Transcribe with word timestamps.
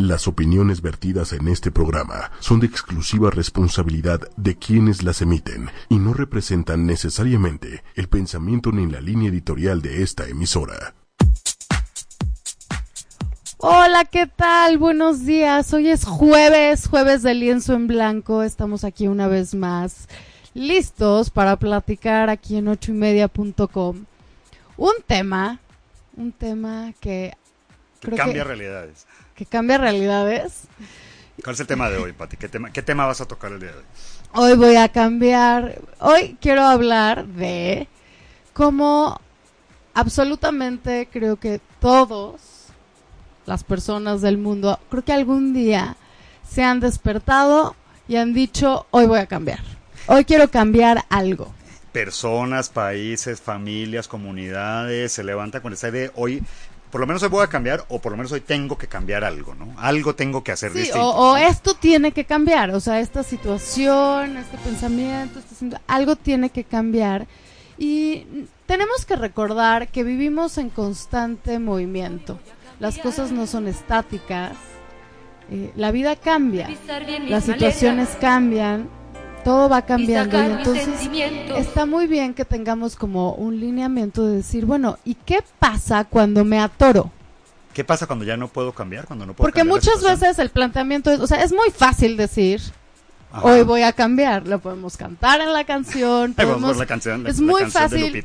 Las 0.00 0.26
opiniones 0.26 0.80
vertidas 0.80 1.34
en 1.34 1.46
este 1.46 1.70
programa 1.70 2.32
son 2.40 2.58
de 2.58 2.66
exclusiva 2.66 3.30
responsabilidad 3.30 4.20
de 4.38 4.56
quienes 4.56 5.02
las 5.02 5.20
emiten 5.20 5.68
y 5.90 5.96
no 5.96 6.14
representan 6.14 6.86
necesariamente 6.86 7.84
el 7.96 8.08
pensamiento 8.08 8.72
ni 8.72 8.90
la 8.90 9.02
línea 9.02 9.28
editorial 9.28 9.82
de 9.82 10.02
esta 10.02 10.26
emisora. 10.26 10.94
Hola, 13.58 14.06
¿qué 14.06 14.26
tal? 14.26 14.78
Buenos 14.78 15.26
días. 15.26 15.70
Hoy 15.74 15.90
es 15.90 16.06
jueves, 16.06 16.88
jueves 16.88 17.22
de 17.22 17.34
lienzo 17.34 17.74
en 17.74 17.86
blanco. 17.86 18.42
Estamos 18.42 18.84
aquí 18.84 19.06
una 19.06 19.28
vez 19.28 19.54
más, 19.54 20.08
listos 20.54 21.28
para 21.28 21.56
platicar 21.56 22.30
aquí 22.30 22.56
en 22.56 22.68
ochoymedia.com. 22.68 24.06
Un 24.78 24.94
tema, 25.06 25.60
un 26.16 26.32
tema 26.32 26.94
que 27.00 27.34
que 28.00 28.16
cambia 28.16 28.44
realidades. 28.44 29.06
Que 29.40 29.46
cambia 29.46 29.78
realidades. 29.78 30.64
¿Cuál 31.42 31.54
es 31.54 31.60
el 31.60 31.66
tema 31.66 31.88
de 31.88 31.96
hoy, 31.96 32.12
Pati? 32.12 32.36
¿Qué 32.36 32.46
tema, 32.46 32.70
¿Qué 32.74 32.82
tema 32.82 33.06
vas 33.06 33.22
a 33.22 33.24
tocar 33.24 33.50
el 33.50 33.58
día 33.58 33.70
de 33.70 33.78
hoy? 33.78 33.84
Hoy 34.34 34.54
voy 34.54 34.76
a 34.76 34.90
cambiar, 34.90 35.80
hoy 35.98 36.36
quiero 36.42 36.62
hablar 36.62 37.26
de 37.26 37.88
cómo 38.52 39.18
absolutamente 39.94 41.08
creo 41.10 41.36
que 41.36 41.58
todos 41.80 42.66
las 43.46 43.64
personas 43.64 44.20
del 44.20 44.36
mundo, 44.36 44.78
creo 44.90 45.06
que 45.06 45.14
algún 45.14 45.54
día 45.54 45.96
se 46.46 46.62
han 46.62 46.78
despertado 46.78 47.74
y 48.08 48.16
han 48.16 48.34
dicho, 48.34 48.84
hoy 48.90 49.06
voy 49.06 49.20
a 49.20 49.26
cambiar, 49.26 49.60
hoy 50.06 50.26
quiero 50.26 50.50
cambiar 50.50 51.06
algo. 51.08 51.50
Personas, 51.92 52.68
países, 52.68 53.40
familias, 53.40 54.06
comunidades 54.06 55.12
se 55.12 55.24
levantan 55.24 55.62
con 55.62 55.72
esa 55.72 55.88
idea, 55.88 56.10
hoy 56.14 56.42
por 56.90 57.00
lo 57.00 57.06
menos 57.06 57.22
hoy 57.22 57.28
voy 57.28 57.44
a 57.44 57.48
cambiar 57.48 57.84
o 57.88 58.00
por 58.00 58.12
lo 58.12 58.16
menos 58.16 58.32
hoy 58.32 58.40
tengo 58.40 58.76
que 58.76 58.86
cambiar 58.86 59.24
algo, 59.24 59.54
¿no? 59.54 59.74
Algo 59.78 60.14
tengo 60.14 60.42
que 60.42 60.52
hacer 60.52 60.72
distinto. 60.72 61.00
O, 61.00 61.32
o 61.32 61.36
esto 61.36 61.74
tiene 61.74 62.12
que 62.12 62.24
cambiar, 62.24 62.70
o 62.70 62.80
sea, 62.80 63.00
esta 63.00 63.22
situación, 63.22 64.36
este 64.36 64.58
pensamiento, 64.58 65.38
este, 65.38 65.76
algo 65.86 66.16
tiene 66.16 66.50
que 66.50 66.64
cambiar. 66.64 67.26
Y 67.78 68.26
tenemos 68.66 69.06
que 69.06 69.16
recordar 69.16 69.88
que 69.88 70.04
vivimos 70.04 70.58
en 70.58 70.68
constante 70.68 71.58
movimiento. 71.58 72.38
Las 72.78 72.98
cosas 72.98 73.32
no 73.32 73.46
son 73.46 73.68
estáticas. 73.68 74.52
Eh, 75.50 75.72
la 75.74 75.90
vida 75.90 76.14
cambia, 76.16 76.68
las 77.28 77.44
situaciones 77.44 78.10
cambian, 78.20 78.88
todo 79.44 79.68
va 79.68 79.82
cambiando 79.82 80.38
y 80.38 80.46
entonces 80.46 80.88
está 81.56 81.86
muy 81.86 82.06
bien 82.06 82.34
que 82.34 82.44
tengamos 82.44 82.96
como 82.96 83.34
un 83.34 83.58
lineamiento 83.58 84.26
de 84.26 84.36
decir, 84.36 84.66
bueno, 84.66 84.98
¿y 85.04 85.14
qué 85.14 85.42
pasa 85.58 86.04
cuando 86.04 86.44
me 86.44 86.60
atoro? 86.60 87.10
¿Qué 87.72 87.84
pasa 87.84 88.06
cuando 88.06 88.24
ya 88.24 88.36
no 88.36 88.48
puedo 88.48 88.72
cambiar? 88.72 89.06
Cuando 89.06 89.26
no 89.26 89.34
puedo 89.34 89.46
Porque 89.46 89.64
muchas 89.64 90.02
veces 90.02 90.38
el 90.38 90.50
planteamiento 90.50 91.10
es, 91.10 91.20
o 91.20 91.26
sea, 91.26 91.42
es 91.42 91.52
muy 91.52 91.70
fácil 91.70 92.16
decir, 92.16 92.60
hoy 93.42 93.62
voy 93.62 93.82
a 93.82 93.92
cambiar, 93.92 94.46
lo 94.46 94.58
podemos 94.58 94.96
cantar 94.96 95.40
en 95.40 95.52
la 95.52 95.64
canción, 95.64 96.34
podemos, 96.36 96.76
la 96.76 96.86
canción 96.86 97.26
es 97.26 97.40
muy 97.40 97.70
fácil 97.70 98.24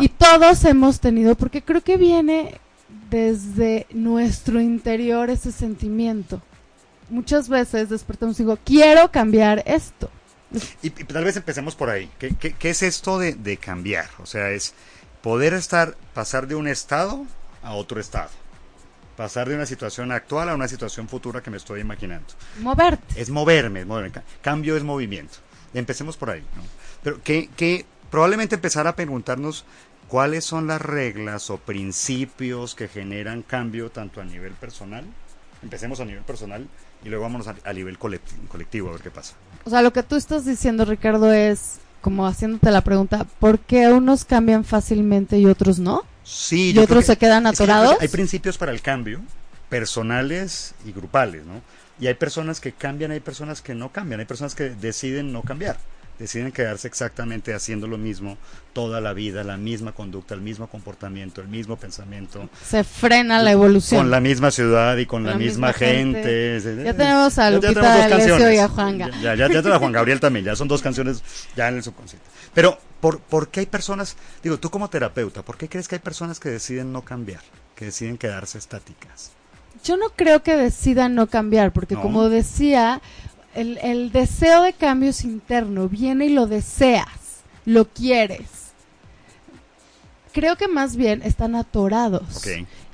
y 0.00 0.08
todos 0.08 0.64
hemos 0.64 1.00
tenido, 1.00 1.34
porque 1.34 1.62
creo 1.62 1.80
que 1.80 1.96
viene 1.96 2.60
desde 3.10 3.86
nuestro 3.92 4.60
interior 4.60 5.30
ese 5.30 5.50
sentimiento 5.50 6.42
muchas 7.12 7.48
veces 7.48 7.88
despertamos 7.88 8.38
y 8.40 8.42
digo, 8.42 8.58
quiero 8.64 9.10
cambiar 9.10 9.62
esto. 9.66 10.10
Y, 10.82 10.90
tal 10.90 11.24
vez 11.24 11.36
empecemos 11.36 11.74
por 11.74 11.88
ahí. 11.88 12.10
¿Qué, 12.18 12.34
qué, 12.34 12.70
es 12.70 12.82
esto 12.82 13.18
de, 13.18 13.34
de, 13.34 13.56
cambiar? 13.56 14.08
O 14.18 14.26
sea, 14.26 14.50
es 14.50 14.74
poder 15.22 15.54
estar, 15.54 15.96
pasar 16.14 16.46
de 16.46 16.54
un 16.54 16.68
estado 16.68 17.24
a 17.62 17.74
otro 17.74 18.00
estado. 18.00 18.30
Pasar 19.16 19.48
de 19.48 19.54
una 19.54 19.66
situación 19.66 20.12
actual 20.12 20.48
a 20.48 20.54
una 20.54 20.68
situación 20.68 21.08
futura 21.08 21.42
que 21.42 21.50
me 21.50 21.56
estoy 21.56 21.80
imaginando. 21.80 22.26
Moverte. 22.60 23.20
Es 23.20 23.30
moverme, 23.30 23.84
moverme. 23.84 24.22
Cambio 24.40 24.76
es 24.76 24.82
movimiento. 24.82 25.38
Empecemos 25.74 26.16
por 26.16 26.30
ahí. 26.30 26.40
¿no? 26.40 26.62
Pero 27.02 27.22
que, 27.22 27.48
que 27.56 27.86
probablemente 28.10 28.56
empezar 28.56 28.86
a 28.86 28.96
preguntarnos 28.96 29.64
cuáles 30.08 30.44
son 30.44 30.66
las 30.66 30.80
reglas 30.80 31.48
o 31.50 31.58
principios 31.58 32.74
que 32.74 32.88
generan 32.88 33.42
cambio 33.42 33.90
tanto 33.90 34.20
a 34.20 34.24
nivel 34.24 34.52
personal. 34.52 35.06
Empecemos 35.62 36.00
a 36.00 36.04
nivel 36.04 36.24
personal 36.24 36.68
y 37.04 37.08
luego 37.08 37.22
vámonos 37.22 37.48
a, 37.48 37.72
nivel 37.72 37.98
colectivo 37.98 38.88
a 38.88 38.92
ver 38.92 39.00
qué 39.00 39.10
pasa. 39.10 39.34
O 39.64 39.70
sea, 39.70 39.82
lo 39.82 39.92
que 39.92 40.02
tú 40.02 40.16
estás 40.16 40.44
diciendo, 40.44 40.84
Ricardo, 40.84 41.32
es 41.32 41.78
como 42.00 42.26
haciéndote 42.26 42.70
la 42.70 42.82
pregunta, 42.82 43.26
¿por 43.38 43.58
qué 43.58 43.88
unos 43.88 44.24
cambian 44.24 44.64
fácilmente 44.64 45.38
y 45.38 45.46
otros 45.46 45.78
no? 45.78 46.04
Sí. 46.24 46.72
¿Y 46.72 46.78
otros 46.78 47.06
se 47.06 47.16
quedan 47.16 47.46
atorados? 47.46 47.96
hay 48.00 48.08
principios 48.08 48.58
para 48.58 48.72
el 48.72 48.82
cambio, 48.82 49.20
personales 49.68 50.74
y 50.84 50.92
grupales, 50.92 51.44
¿no? 51.44 51.62
Y 52.00 52.08
hay 52.08 52.14
personas 52.14 52.60
que 52.60 52.72
cambian, 52.72 53.12
hay 53.12 53.20
personas 53.20 53.62
que 53.62 53.74
no 53.74 53.92
cambian, 53.92 54.20
hay 54.20 54.26
personas 54.26 54.54
que 54.54 54.70
deciden 54.70 55.32
no 55.32 55.42
cambiar 55.42 55.78
deciden 56.22 56.52
quedarse 56.52 56.86
exactamente 56.86 57.52
haciendo 57.52 57.88
lo 57.88 57.98
mismo 57.98 58.38
toda 58.72 59.00
la 59.00 59.12
vida, 59.12 59.42
la 59.42 59.56
misma 59.56 59.90
conducta, 59.90 60.34
el 60.34 60.40
mismo 60.40 60.68
comportamiento, 60.68 61.40
el 61.40 61.48
mismo 61.48 61.76
pensamiento. 61.76 62.48
Se 62.64 62.84
frena 62.84 63.42
la 63.42 63.50
evolución. 63.50 64.02
Con 64.02 64.10
la 64.12 64.20
misma 64.20 64.52
ciudad 64.52 64.96
y 64.98 65.06
con, 65.06 65.24
la, 65.24 65.34
misma, 65.34 65.72
gente. 65.72 66.60
Ya 66.84 66.94
tenemos 66.94 67.36
a 67.38 67.50
Lupita 67.50 68.08
ya, 68.08 68.54
y 68.54 68.58
a 68.58 68.68
Juan 68.68 68.98
Ya, 68.98 69.34
ya, 69.34 69.34
ya, 69.34 69.48
tenemos 69.48 69.72
a 69.72 69.78
Juan 69.80 69.92
Gabriel 69.92 70.20
también, 70.20 70.44
ya 70.44 70.54
son 70.54 70.68
dos 70.68 70.80
canciones 70.80 71.24
ya 71.56 71.68
en 71.68 71.76
el 71.76 71.82
subconsciente. 71.82 72.24
Pero, 72.54 72.78
¿por, 73.00 73.18
¿por 73.18 73.48
qué 73.48 73.60
hay 73.60 73.66
personas, 73.66 74.16
digo, 74.44 74.60
tú 74.60 74.70
como 74.70 74.88
terapeuta, 74.88 75.42
¿por 75.42 75.58
qué 75.58 75.68
crees 75.68 75.88
que 75.88 75.96
hay 75.96 76.00
personas 76.00 76.38
que 76.38 76.50
deciden 76.50 76.92
no 76.92 77.02
cambiar, 77.02 77.42
que 77.74 77.86
deciden 77.86 78.16
quedarse 78.16 78.58
estáticas? 78.58 79.32
Yo 79.82 79.96
no 79.96 80.10
creo 80.14 80.44
que 80.44 80.56
decidan 80.56 81.16
no 81.16 81.26
cambiar, 81.26 81.72
porque 81.72 81.96
como 81.96 82.28
decía, 82.28 83.02
el, 83.54 83.78
el 83.78 84.12
deseo 84.12 84.62
de 84.62 84.72
cambio 84.72 85.10
es 85.10 85.24
interno, 85.24 85.88
viene 85.88 86.26
y 86.26 86.30
lo 86.30 86.46
deseas, 86.46 87.42
lo 87.64 87.86
quieres. 87.86 88.62
Creo 90.32 90.56
que 90.56 90.66
más 90.66 90.96
bien 90.96 91.20
están 91.22 91.54
atorados. 91.54 92.42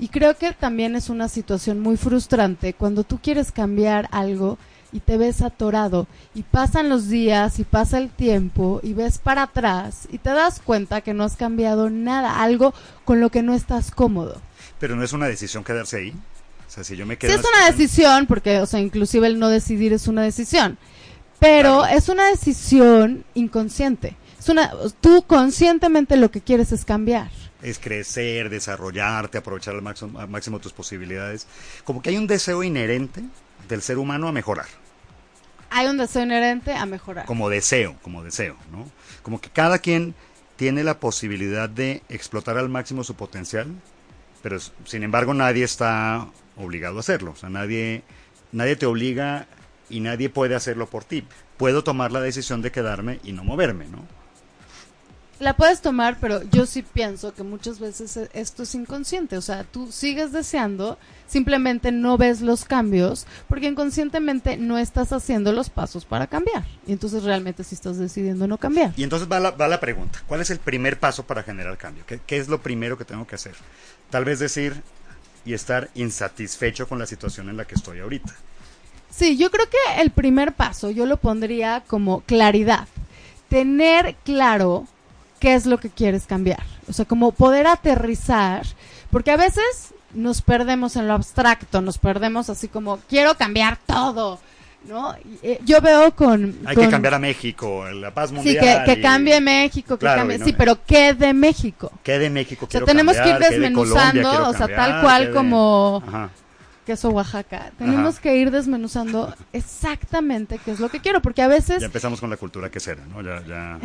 Y 0.00 0.08
creo 0.08 0.36
que 0.36 0.52
también 0.52 0.96
es 0.96 1.08
una 1.08 1.28
situación 1.28 1.78
muy 1.78 1.96
frustrante 1.96 2.74
cuando 2.74 3.04
tú 3.04 3.20
quieres 3.22 3.52
cambiar 3.52 4.08
algo 4.10 4.58
y 4.90 5.00
te 5.00 5.18
ves 5.18 5.42
atorado 5.42 6.06
y 6.34 6.42
pasan 6.42 6.88
los 6.88 7.08
días 7.08 7.60
y 7.60 7.64
pasa 7.64 7.98
el 7.98 8.10
tiempo 8.10 8.80
y 8.82 8.94
ves 8.94 9.18
para 9.18 9.42
atrás 9.42 10.08
y 10.10 10.18
te 10.18 10.30
das 10.30 10.60
cuenta 10.60 11.02
que 11.02 11.14
no 11.14 11.24
has 11.24 11.36
cambiado 11.36 11.90
nada, 11.90 12.42
algo 12.42 12.74
con 13.04 13.20
lo 13.20 13.30
que 13.30 13.42
no 13.42 13.54
estás 13.54 13.90
cómodo. 13.90 14.40
Pero 14.80 14.96
no 14.96 15.04
es 15.04 15.12
una 15.12 15.26
decisión 15.26 15.62
quedarse 15.62 15.98
ahí 15.98 16.14
si 16.68 16.96
yo 16.96 17.06
me 17.06 17.16
Sí 17.20 17.26
es 17.26 17.40
una 17.40 17.70
decisión, 17.70 18.26
porque, 18.26 18.60
o 18.60 18.66
sea, 18.66 18.80
inclusive 18.80 19.26
el 19.26 19.38
no 19.38 19.48
decidir 19.48 19.92
es 19.92 20.06
una 20.06 20.22
decisión, 20.22 20.78
pero 21.38 21.86
es 21.86 22.08
una 22.08 22.28
decisión 22.28 23.24
inconsciente. 23.34 24.16
Es 24.38 24.48
una, 24.48 24.72
tú 25.00 25.24
conscientemente 25.26 26.16
lo 26.16 26.30
que 26.30 26.40
quieres 26.40 26.72
es 26.72 26.84
cambiar. 26.84 27.30
Es 27.62 27.78
crecer, 27.78 28.50
desarrollarte, 28.50 29.38
aprovechar 29.38 29.74
al 29.74 29.82
máximo, 29.82 30.20
al 30.20 30.28
máximo 30.28 30.60
tus 30.60 30.72
posibilidades. 30.72 31.46
Como 31.84 32.02
que 32.02 32.10
hay 32.10 32.16
un 32.16 32.28
deseo 32.28 32.62
inherente 32.62 33.22
del 33.68 33.82
ser 33.82 33.98
humano 33.98 34.28
a 34.28 34.32
mejorar. 34.32 34.66
Hay 35.70 35.86
un 35.86 35.98
deseo 35.98 36.22
inherente 36.22 36.72
a 36.72 36.86
mejorar. 36.86 37.26
Como 37.26 37.48
deseo, 37.48 37.96
como 38.02 38.22
deseo, 38.22 38.56
¿no? 38.70 38.88
Como 39.22 39.40
que 39.40 39.50
cada 39.50 39.80
quien 39.80 40.14
tiene 40.56 40.82
la 40.82 40.98
posibilidad 40.98 41.68
de 41.68 42.02
explotar 42.08 42.58
al 42.58 42.68
máximo 42.68 43.04
su 43.04 43.14
potencial, 43.14 43.68
pero 44.42 44.58
sin 44.84 45.02
embargo 45.02 45.34
nadie 45.34 45.64
está 45.64 46.26
obligado 46.58 46.96
a 46.98 47.00
hacerlo. 47.00 47.32
O 47.32 47.36
sea, 47.36 47.48
nadie, 47.48 48.02
nadie 48.52 48.76
te 48.76 48.86
obliga 48.86 49.46
y 49.90 50.00
nadie 50.00 50.28
puede 50.28 50.54
hacerlo 50.54 50.86
por 50.88 51.04
ti. 51.04 51.24
Puedo 51.56 51.82
tomar 51.82 52.12
la 52.12 52.20
decisión 52.20 52.62
de 52.62 52.72
quedarme 52.72 53.20
y 53.24 53.32
no 53.32 53.44
moverme, 53.44 53.86
¿no? 53.86 54.06
La 55.40 55.56
puedes 55.56 55.80
tomar, 55.80 56.18
pero 56.20 56.42
yo 56.50 56.66
sí 56.66 56.82
pienso 56.82 57.32
que 57.32 57.44
muchas 57.44 57.78
veces 57.78 58.16
e, 58.16 58.28
esto 58.32 58.64
es 58.64 58.74
inconsciente. 58.74 59.36
O 59.36 59.40
sea, 59.40 59.62
tú 59.62 59.92
sigues 59.92 60.32
deseando, 60.32 60.98
simplemente 61.28 61.92
no 61.92 62.18
ves 62.18 62.40
los 62.40 62.64
cambios, 62.64 63.24
porque 63.46 63.68
inconscientemente 63.68 64.56
no 64.56 64.78
estás 64.78 65.12
haciendo 65.12 65.52
los 65.52 65.70
pasos 65.70 66.04
para 66.04 66.26
cambiar. 66.26 66.64
Y 66.88 66.92
entonces 66.92 67.22
realmente 67.22 67.62
sí 67.62 67.76
estás 67.76 67.98
decidiendo 67.98 68.48
no 68.48 68.58
cambiar. 68.58 68.92
Y 68.96 69.04
entonces 69.04 69.28
va 69.30 69.38
la, 69.38 69.52
va 69.52 69.68
la 69.68 69.78
pregunta, 69.78 70.20
¿cuál 70.26 70.40
es 70.40 70.50
el 70.50 70.58
primer 70.58 70.98
paso 70.98 71.24
para 71.24 71.44
generar 71.44 71.78
cambio? 71.78 72.02
¿Qué, 72.04 72.20
¿Qué 72.26 72.38
es 72.38 72.48
lo 72.48 72.60
primero 72.60 72.98
que 72.98 73.04
tengo 73.04 73.24
que 73.24 73.36
hacer? 73.36 73.54
Tal 74.10 74.24
vez 74.24 74.40
decir, 74.40 74.82
y 75.44 75.54
estar 75.54 75.88
insatisfecho 75.94 76.88
con 76.88 76.98
la 76.98 77.06
situación 77.06 77.48
en 77.48 77.56
la 77.56 77.64
que 77.64 77.74
estoy 77.74 78.00
ahorita. 78.00 78.34
Sí, 79.10 79.36
yo 79.36 79.50
creo 79.50 79.66
que 79.68 80.00
el 80.00 80.10
primer 80.10 80.52
paso 80.52 80.90
yo 80.90 81.06
lo 81.06 81.16
pondría 81.16 81.82
como 81.86 82.20
claridad. 82.20 82.86
Tener 83.48 84.14
claro 84.24 84.86
qué 85.40 85.54
es 85.54 85.66
lo 85.66 85.78
que 85.78 85.90
quieres 85.90 86.26
cambiar. 86.26 86.62
O 86.88 86.92
sea, 86.92 87.04
como 87.04 87.32
poder 87.32 87.66
aterrizar, 87.66 88.66
porque 89.10 89.30
a 89.30 89.36
veces 89.36 89.94
nos 90.14 90.42
perdemos 90.42 90.96
en 90.96 91.08
lo 91.08 91.14
abstracto, 91.14 91.80
nos 91.80 91.98
perdemos 91.98 92.50
así 92.50 92.68
como 92.68 92.98
quiero 93.08 93.36
cambiar 93.36 93.78
todo. 93.86 94.40
¿No? 94.84 95.14
Eh, 95.42 95.58
yo 95.64 95.80
veo 95.80 96.14
con... 96.14 96.58
Hay 96.64 96.76
que 96.76 96.88
cambiar 96.88 97.14
a 97.14 97.18
México, 97.18 97.84
la 97.90 98.12
paz 98.12 98.32
mundial. 98.32 98.84
Sí, 98.86 98.94
que, 98.94 99.00
cambie 99.00 99.40
México, 99.40 99.98
que 99.98 100.06
cambie... 100.06 100.38
Sí, 100.38 100.54
pero 100.56 100.78
¿qué 100.84 101.14
de 101.14 101.32
México? 101.32 101.92
¿Qué 102.02 102.18
de 102.18 102.30
México? 102.30 102.66
O 102.66 102.70
sea, 102.70 102.82
tenemos 102.82 103.16
que 103.16 103.28
ir 103.28 103.38
desmenuzando, 103.38 104.48
o 104.48 104.54
sea, 104.54 104.66
tal 104.68 105.02
cual 105.02 105.32
como... 105.32 106.02
queso 106.86 107.10
Oaxaca, 107.10 107.70
tenemos 107.76 108.18
que 108.18 108.34
ir 108.36 108.50
desmenuzando 108.50 109.34
exactamente 109.52 110.58
qué 110.64 110.70
es 110.70 110.80
lo 110.80 110.88
que 110.88 111.00
quiero, 111.00 111.20
porque 111.20 111.42
a 111.42 111.48
veces... 111.48 111.80
Ya 111.80 111.86
empezamos 111.86 112.18
con 112.18 112.30
la 112.30 112.38
cultura 112.38 112.70
quesera, 112.70 113.04
¿no? 113.04 113.20
Ya, 113.20 113.44
ya, 113.46 113.78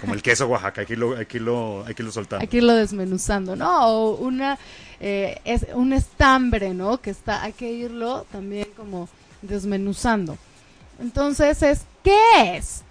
como 0.00 0.14
el 0.14 0.22
queso 0.22 0.48
Oaxaca, 0.48 0.72
que 0.72 0.80
hay 0.80 0.86
que 1.26 1.36
irlo, 1.36 1.84
hay 1.86 1.94
que 1.94 2.02
irlo 2.02 2.10
soltando. 2.10 2.42
Hay 2.42 2.48
que 2.48 2.56
irlo 2.56 2.74
desmenuzando, 2.74 3.54
¿no? 3.54 3.86
O 3.86 4.16
una, 4.16 4.58
eh, 4.98 5.38
es 5.44 5.66
un 5.72 5.92
estambre, 5.92 6.74
¿no? 6.74 7.00
Que 7.00 7.10
está, 7.10 7.44
hay 7.44 7.52
que 7.52 7.70
irlo 7.70 8.26
también 8.32 8.66
como 8.76 9.08
desmenuzando. 9.42 10.36
Entonces 11.00 11.62
es, 11.62 11.82
¿qué 12.02 12.56
es? 12.56 12.82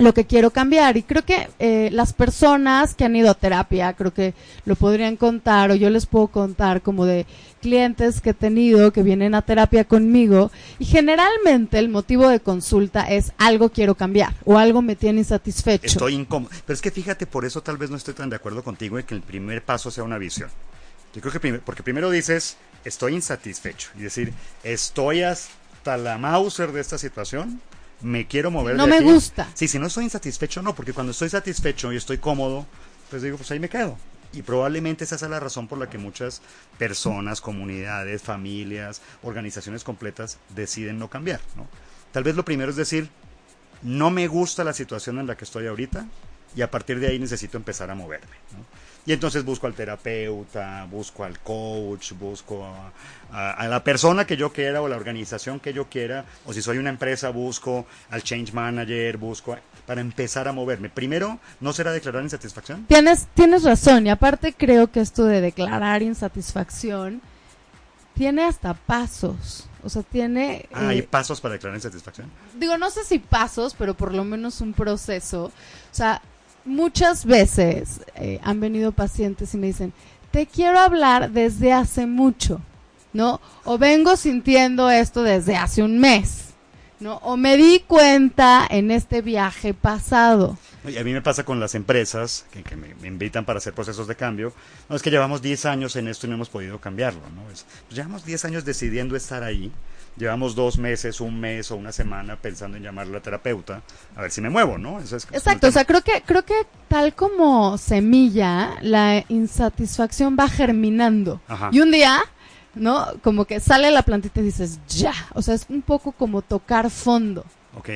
lo 0.00 0.14
que 0.14 0.24
quiero 0.24 0.50
cambiar. 0.50 0.96
Y 0.96 1.02
creo 1.02 1.24
que 1.24 1.48
eh, 1.58 1.90
las 1.92 2.12
personas 2.12 2.94
que 2.94 3.04
han 3.04 3.14
ido 3.14 3.30
a 3.30 3.34
terapia, 3.34 3.92
creo 3.92 4.12
que 4.12 4.34
lo 4.64 4.74
podrían 4.74 5.16
contar 5.16 5.70
o 5.70 5.74
yo 5.74 5.90
les 5.90 6.06
puedo 6.06 6.28
contar 6.28 6.82
como 6.82 7.04
de 7.04 7.26
clientes 7.60 8.20
que 8.20 8.30
he 8.30 8.34
tenido 8.34 8.92
que 8.92 9.02
vienen 9.02 9.34
a 9.34 9.42
terapia 9.42 9.84
conmigo 9.84 10.50
y 10.78 10.86
generalmente 10.86 11.78
el 11.78 11.90
motivo 11.90 12.28
de 12.28 12.40
consulta 12.40 13.02
es 13.02 13.32
algo 13.36 13.68
quiero 13.68 13.94
cambiar 13.94 14.34
o 14.44 14.58
algo 14.58 14.82
me 14.82 14.96
tiene 14.96 15.20
insatisfecho. 15.20 15.86
Estoy 15.86 16.14
incómodo. 16.14 16.50
Pero 16.66 16.74
es 16.74 16.80
que 16.80 16.90
fíjate, 16.90 17.26
por 17.26 17.44
eso 17.44 17.62
tal 17.62 17.76
vez 17.76 17.90
no 17.90 17.96
estoy 17.96 18.14
tan 18.14 18.30
de 18.30 18.36
acuerdo 18.36 18.64
contigo 18.64 18.98
en 18.98 19.04
que 19.04 19.14
el 19.14 19.22
primer 19.22 19.62
paso 19.62 19.90
sea 19.90 20.04
una 20.04 20.18
visión. 20.18 20.48
Yo 21.14 21.20
creo 21.20 21.32
que 21.32 21.58
porque 21.58 21.82
primero 21.82 22.10
dices 22.10 22.56
estoy 22.84 23.14
insatisfecho 23.14 23.90
y 23.98 24.02
decir 24.02 24.32
estoy 24.62 25.22
hasta 25.22 25.59
la 25.84 26.18
Mauser 26.18 26.72
de 26.72 26.80
esta 26.80 26.98
situación 26.98 27.60
me 28.02 28.26
quiero 28.26 28.50
mover. 28.50 28.76
No 28.76 28.86
me 28.86 29.00
gusta. 29.00 29.48
Sí, 29.54 29.68
si 29.68 29.78
no 29.78 29.86
estoy 29.86 30.04
insatisfecho, 30.04 30.62
no, 30.62 30.74
porque 30.74 30.92
cuando 30.92 31.12
estoy 31.12 31.28
satisfecho 31.28 31.92
y 31.92 31.96
estoy 31.96 32.18
cómodo, 32.18 32.66
pues 33.10 33.22
digo, 33.22 33.36
pues 33.36 33.50
ahí 33.50 33.60
me 33.60 33.68
quedo. 33.68 33.96
Y 34.32 34.42
probablemente 34.42 35.04
esa 35.04 35.16
es 35.16 35.22
la 35.22 35.40
razón 35.40 35.66
por 35.66 35.78
la 35.78 35.90
que 35.90 35.98
muchas 35.98 36.40
personas, 36.78 37.40
comunidades, 37.40 38.22
familias, 38.22 39.02
organizaciones 39.22 39.82
completas 39.82 40.38
deciden 40.50 40.98
no 40.98 41.10
cambiar. 41.10 41.40
¿no? 41.56 41.66
Tal 42.12 42.22
vez 42.22 42.36
lo 42.36 42.44
primero 42.44 42.70
es 42.70 42.76
decir, 42.76 43.10
no 43.82 44.10
me 44.10 44.28
gusta 44.28 44.62
la 44.62 44.72
situación 44.72 45.18
en 45.18 45.26
la 45.26 45.36
que 45.36 45.44
estoy 45.44 45.66
ahorita 45.66 46.06
y 46.54 46.62
a 46.62 46.70
partir 46.70 47.00
de 47.00 47.08
ahí 47.08 47.18
necesito 47.18 47.56
empezar 47.56 47.90
a 47.90 47.94
moverme. 47.96 48.36
¿no? 48.56 48.64
Y 49.10 49.12
entonces 49.12 49.44
busco 49.44 49.66
al 49.66 49.74
terapeuta, 49.74 50.86
busco 50.88 51.24
al 51.24 51.40
coach, 51.40 52.12
busco 52.12 52.64
a, 53.32 53.66
la 53.66 53.82
persona 53.82 54.24
que 54.24 54.36
yo 54.36 54.52
quiera 54.52 54.82
o 54.82 54.88
la 54.88 54.94
organización 54.94 55.58
que 55.58 55.72
yo 55.72 55.88
quiera, 55.88 56.24
o 56.44 56.52
si 56.52 56.62
soy 56.62 56.78
una 56.78 56.90
empresa, 56.90 57.30
busco 57.30 57.86
al 58.10 58.22
change 58.22 58.52
manager, 58.52 59.16
busco 59.16 59.56
para 59.84 60.00
empezar 60.00 60.46
a 60.46 60.52
moverme. 60.52 60.90
Primero, 60.90 61.40
¿no 61.58 61.72
será 61.72 61.90
declarar 61.90 62.22
insatisfacción? 62.22 62.86
Tienes, 62.86 63.26
tienes 63.34 63.64
razón, 63.64 64.06
y 64.06 64.10
aparte 64.10 64.54
creo 64.56 64.92
que 64.92 65.00
esto 65.00 65.24
de 65.24 65.40
declarar 65.40 66.02
insatisfacción 66.02 67.20
tiene 68.14 68.44
hasta 68.44 68.74
pasos. 68.74 69.66
O 69.82 69.88
sea, 69.88 70.04
tiene... 70.04 70.68
Ah, 70.72 70.90
¿Hay 70.90 70.98
eh, 70.98 71.02
pasos 71.02 71.40
para 71.40 71.54
declarar 71.54 71.76
insatisfacción? 71.76 72.30
Digo, 72.54 72.78
no 72.78 72.90
sé 72.90 73.02
si 73.02 73.18
pasos, 73.18 73.74
pero 73.76 73.94
por 73.94 74.14
lo 74.14 74.22
menos 74.22 74.60
un 74.60 74.72
proceso. 74.72 75.46
O 75.46 75.52
sea, 75.90 76.22
muchas 76.64 77.24
veces 77.24 78.00
eh, 78.16 78.40
han 78.42 78.60
venido 78.60 78.92
pacientes 78.92 79.54
y 79.54 79.58
me 79.58 79.68
dicen, 79.68 79.92
te 80.30 80.46
quiero 80.46 80.78
hablar 80.78 81.30
desde 81.30 81.72
hace 81.72 82.06
mucho, 82.06 82.60
¿no? 83.12 83.40
O 83.64 83.78
vengo 83.78 84.16
sintiendo 84.16 84.90
esto 84.90 85.22
desde 85.22 85.56
hace 85.56 85.82
un 85.82 85.98
mes, 85.98 86.50
¿no? 87.00 87.16
O 87.16 87.36
me 87.36 87.56
di 87.56 87.80
cuenta 87.80 88.66
en 88.70 88.90
este 88.90 89.22
viaje 89.22 89.74
pasado. 89.74 90.56
Y 90.86 90.96
a 90.96 91.04
mí 91.04 91.12
me 91.12 91.20
pasa 91.20 91.44
con 91.44 91.60
las 91.60 91.74
empresas 91.74 92.46
que, 92.50 92.76
me, 92.76 92.94
invitan 93.06 93.44
para 93.44 93.58
hacer 93.58 93.74
procesos 93.74 94.06
de 94.06 94.16
cambio. 94.16 94.54
No 94.88 94.96
es 94.96 95.02
que 95.02 95.10
llevamos 95.10 95.42
10 95.42 95.66
años 95.66 95.96
en 95.96 96.08
esto 96.08 96.26
y 96.26 96.30
no 96.30 96.36
hemos 96.36 96.48
podido 96.48 96.78
cambiarlo, 96.78 97.20
¿no? 97.34 97.42
pues 97.44 97.66
llevamos 97.90 98.24
10 98.24 98.44
años 98.46 98.64
decidiendo 98.64 99.14
estar 99.14 99.42
ahí 99.42 99.70
llevamos 100.16 100.54
dos 100.54 100.78
meses, 100.78 101.20
un 101.20 101.40
mes 101.40 101.70
o 101.70 101.76
una 101.76 101.92
semana 101.92 102.36
pensando 102.36 102.76
en 102.76 102.82
llamar 102.82 103.06
a 103.06 103.10
la 103.10 103.20
terapeuta 103.20 103.82
a 104.16 104.22
ver 104.22 104.30
si 104.30 104.40
me 104.40 104.50
muevo, 104.50 104.78
¿no? 104.78 105.00
Exacto, 105.00 105.68
o 105.68 105.70
sea, 105.70 105.84
creo 105.84 106.02
que, 106.02 106.22
creo 106.24 106.44
que 106.44 106.66
tal 106.88 107.14
como 107.14 107.78
semilla, 107.78 108.76
la 108.82 109.24
insatisfacción 109.28 110.36
va 110.38 110.48
germinando. 110.48 111.40
Y 111.72 111.80
un 111.80 111.90
día, 111.90 112.20
¿no? 112.74 113.06
Como 113.22 113.44
que 113.44 113.60
sale 113.60 113.90
la 113.90 114.02
plantita 114.02 114.40
y 114.40 114.44
dices, 114.44 114.80
ya, 114.88 115.14
o 115.34 115.42
sea, 115.42 115.54
es 115.54 115.66
un 115.68 115.82
poco 115.82 116.12
como 116.12 116.42
tocar 116.42 116.90
fondo. 116.90 117.44
Ok. 117.76 117.90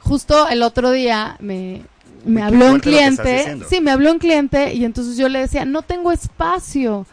Justo 0.00 0.48
el 0.48 0.62
otro 0.62 0.92
día 0.92 1.36
me, 1.40 1.82
me 2.24 2.42
habló 2.42 2.72
un 2.72 2.80
cliente, 2.80 3.58
sí, 3.68 3.80
me 3.80 3.90
habló 3.90 4.12
un 4.12 4.18
cliente 4.18 4.72
y 4.74 4.84
entonces 4.84 5.16
yo 5.16 5.28
le 5.28 5.40
decía, 5.40 5.64
no 5.64 5.82
tengo 5.82 6.12
espacio 6.12 7.06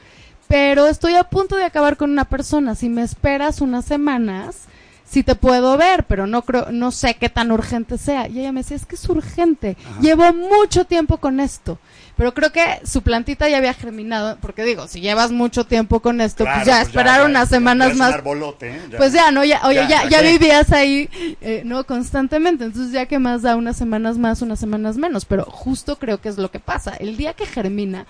pero 0.48 0.88
estoy 0.88 1.16
a 1.16 1.24
punto 1.24 1.56
de 1.56 1.66
acabar 1.66 1.98
con 1.98 2.12
una 2.12 2.25
persona. 2.25 2.75
Si 2.75 2.90
me 2.90 3.01
esperas 3.01 3.62
unas 3.62 3.86
semanas, 3.86 4.68
sí 5.13 5.24
te 5.24 5.36
puedo 5.36 5.78
ver, 5.78 6.06
pero 6.06 6.25
no 6.25 6.42
creo, 6.42 6.72
no 6.72 6.92
sé 6.92 7.16
qué 7.16 7.30
tan 7.30 7.51
urgente 7.51 7.98
sea. 7.98 8.28
Y 8.28 8.40
ella 8.40 8.51
me 8.51 8.62
decía, 8.62 8.78
es 8.78 8.86
que 8.86 8.95
es 8.95 9.07
urgente. 9.10 9.78
Llevo 10.01 10.34
mucho 10.34 10.86
tiempo 10.86 11.18
con 11.18 11.40
esto. 11.40 11.78
Pero 12.16 12.34
creo 12.34 12.51
que 12.51 12.81
su 12.84 13.01
plantita 13.01 13.50
ya 13.50 13.57
había 13.57 13.74
germinado, 13.74 14.38
porque 14.40 14.63
digo, 14.63 14.88
si 14.88 15.01
llevas 15.01 15.31
mucho 15.31 15.66
tiempo 15.66 16.00
con 16.00 16.22
esto, 16.22 16.45
pues 16.45 16.66
ya 16.66 16.78
pues 16.78 16.88
esperar 16.88 17.25
unas 17.25 17.50
semanas 17.50 17.95
más. 17.95 18.16
¿eh? 18.62 18.81
Pues 18.98 19.13
ya, 19.13 19.31
no, 19.31 19.44
ya, 19.44 19.62
oye, 19.66 19.86
ya, 19.90 20.07
ya, 20.07 20.22
vivías 20.22 20.72
ahí, 20.72 21.10
eh, 21.42 21.63
no, 21.66 21.84
constantemente. 21.86 22.66
Entonces 22.66 22.92
ya 22.92 23.07
que 23.07 23.18
más 23.18 23.42
da 23.42 23.56
unas 23.56 23.78
semanas 23.78 24.18
más, 24.19 24.44
unas 24.44 24.60
semanas 24.60 24.98
menos. 24.98 25.25
Pero 25.25 25.45
justo 25.45 25.98
creo 25.98 26.22
que 26.22 26.30
es 26.30 26.38
lo 26.38 26.51
que 26.51 26.60
pasa. 26.60 26.95
El 27.00 27.18
día 27.18 27.34
que 27.34 27.48
germina, 27.48 28.06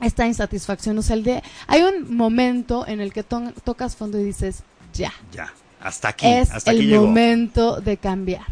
esta 0.00 0.26
insatisfacción. 0.26 0.98
O 0.98 1.02
sea, 1.02 1.16
el 1.16 1.22
de, 1.22 1.42
hay 1.66 1.82
un 1.82 2.14
momento 2.14 2.86
en 2.86 3.00
el 3.00 3.12
que 3.12 3.22
tocas 3.22 3.96
fondo 3.96 4.18
y 4.18 4.24
dices, 4.24 4.62
ya. 4.92 5.12
Ya, 5.32 5.52
hasta 5.80 6.08
aquí. 6.08 6.26
Es 6.26 6.50
hasta 6.50 6.70
el 6.70 6.88
momento 6.88 7.80
de 7.80 7.96
cambiar. 7.96 8.46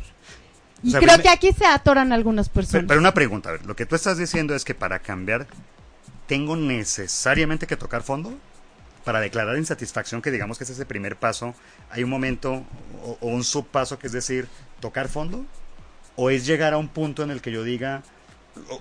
Y 0.82 0.92
creo 0.92 1.18
que 1.18 1.30
aquí 1.30 1.52
se 1.52 1.64
atoran 1.64 2.12
algunas 2.12 2.48
personas. 2.48 2.84
Pero, 2.86 3.00
una 3.00 3.14
pregunta, 3.14 3.48
a 3.48 3.52
ver, 3.52 3.66
lo 3.66 3.74
que 3.74 3.86
tú 3.86 3.94
estás 3.94 4.18
diciendo 4.18 4.54
es 4.54 4.64
que 4.64 4.74
para 4.74 4.98
cambiar, 4.98 5.46
¿tengo 6.26 6.56
necesariamente 6.56 7.66
que 7.66 7.76
tocar 7.76 8.02
fondo? 8.02 8.34
Para 9.02 9.20
declarar 9.20 9.56
insatisfacción, 9.56 10.20
que 10.20 10.30
digamos 10.30 10.58
que 10.58 10.64
es 10.64 10.70
ese 10.70 10.84
primer 10.84 11.16
paso, 11.16 11.54
¿hay 11.90 12.04
un 12.04 12.10
momento 12.10 12.64
o, 13.02 13.18
o 13.20 13.28
un 13.28 13.44
subpaso 13.44 13.98
que 13.98 14.08
es 14.08 14.12
decir, 14.12 14.46
tocar 14.80 15.08
fondo? 15.08 15.46
¿O 16.16 16.28
es 16.28 16.46
llegar 16.46 16.74
a 16.74 16.78
un 16.78 16.88
punto 16.88 17.22
en 17.22 17.30
el 17.30 17.40
que 17.40 17.50
yo 17.50 17.64
diga, 17.64 18.02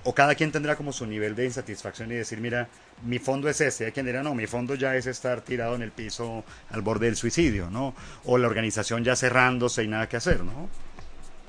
o, 0.03 0.13
cada 0.13 0.35
quien 0.35 0.51
tendrá 0.51 0.75
como 0.75 0.93
su 0.93 1.05
nivel 1.05 1.35
de 1.35 1.45
insatisfacción 1.45 2.11
y 2.11 2.15
decir, 2.15 2.39
mira, 2.39 2.67
mi 3.05 3.19
fondo 3.19 3.49
es 3.49 3.59
ese. 3.61 3.85
Hay 3.85 3.91
quien 3.91 4.05
dirá, 4.05 4.23
no, 4.23 4.35
mi 4.35 4.47
fondo 4.47 4.75
ya 4.75 4.95
es 4.95 5.07
estar 5.07 5.41
tirado 5.41 5.75
en 5.75 5.81
el 5.81 5.91
piso 5.91 6.43
al 6.69 6.81
borde 6.81 7.07
del 7.07 7.15
suicidio, 7.15 7.69
¿no? 7.69 7.93
O 8.25 8.37
la 8.37 8.47
organización 8.47 9.03
ya 9.03 9.15
cerrándose 9.15 9.83
y 9.83 9.87
nada 9.87 10.07
que 10.07 10.17
hacer, 10.17 10.43
¿no? 10.43 10.69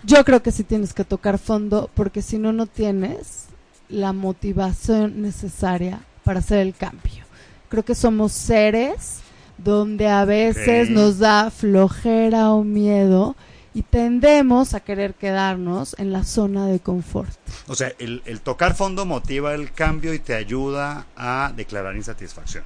Yo 0.02 0.25
creo 0.25 0.43
que 0.43 0.52
sí 0.52 0.64
tienes 0.64 0.93
que 0.93 1.04
tocar 1.04 1.38
fondo 1.38 1.90
porque 1.95 2.23
si 2.23 2.38
no, 2.38 2.52
no 2.52 2.66
tienes 2.66 3.47
la 3.88 4.12
motivación 4.12 5.23
necesaria 5.23 6.00
para 6.25 6.40
hacer 6.40 6.59
el 6.59 6.75
cambio. 6.75 7.25
Creo 7.69 7.85
que 7.85 7.95
somos 7.95 8.33
seres 8.33 9.21
donde 9.59 10.09
a 10.09 10.25
veces 10.25 10.90
nos 10.90 11.19
da 11.19 11.50
flojera 11.50 12.50
o 12.50 12.64
miedo 12.64 13.37
y 13.75 13.83
tendemos 13.83 14.73
a 14.73 14.81
querer 14.81 15.14
quedarnos 15.14 15.97
en 15.99 16.12
la 16.12 16.23
zona 16.23 16.66
de 16.69 16.78
confort. 16.78 17.37
O 17.66 17.75
sea, 17.75 17.93
el, 17.99 18.23
tocar 18.40 18.76
fondo 18.76 19.04
motiva 19.04 19.52
el 19.54 19.73
cambio 19.73 20.14
y 20.14 20.21
te 20.21 20.35
ayuda 20.35 21.07
a 21.16 21.52
declarar 21.54 21.97
insatisfacción. 21.97 22.62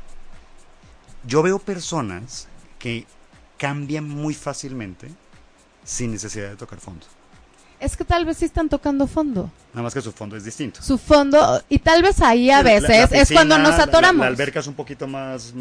Yo 1.27 1.43
veo 1.43 1.59
personas 1.59 2.47
que 2.79 3.07
cambian 3.57 4.07
muy 4.07 4.35
fácilmente 4.35 5.09
sin 5.83 6.13
necesidad 6.13 6.51
de 6.51 6.57
tocar 6.57 6.79
fondo. 6.79 7.07
Es 7.81 7.97
que 7.97 8.05
tal 8.05 8.25
vez 8.25 8.39
sí 8.39 8.45
están 8.45 8.69
tocando 8.69 9.07
fondo. 9.07 9.51
Nada 9.73 9.85
más 9.85 9.95
que 9.95 10.03
su 10.03 10.13
fondo 10.13 10.37
es 10.37 10.45
distinto. 10.45 10.83
Su 10.83 10.99
fondo, 10.99 11.63
y 11.69 11.79
tal 11.79 12.03
vez 12.03 12.21
ahí 12.21 12.51
a 12.51 12.63
veces 12.63 13.11
es 13.13 13.33
cuando 13.33 13.57
nos 13.57 13.79
atoramos. 13.79 14.21
La, 14.21 14.27
alberca 14.27 14.61
es 14.61 14.67
un 14.67 14.75
poquito 14.75 15.07
más, 15.07 15.55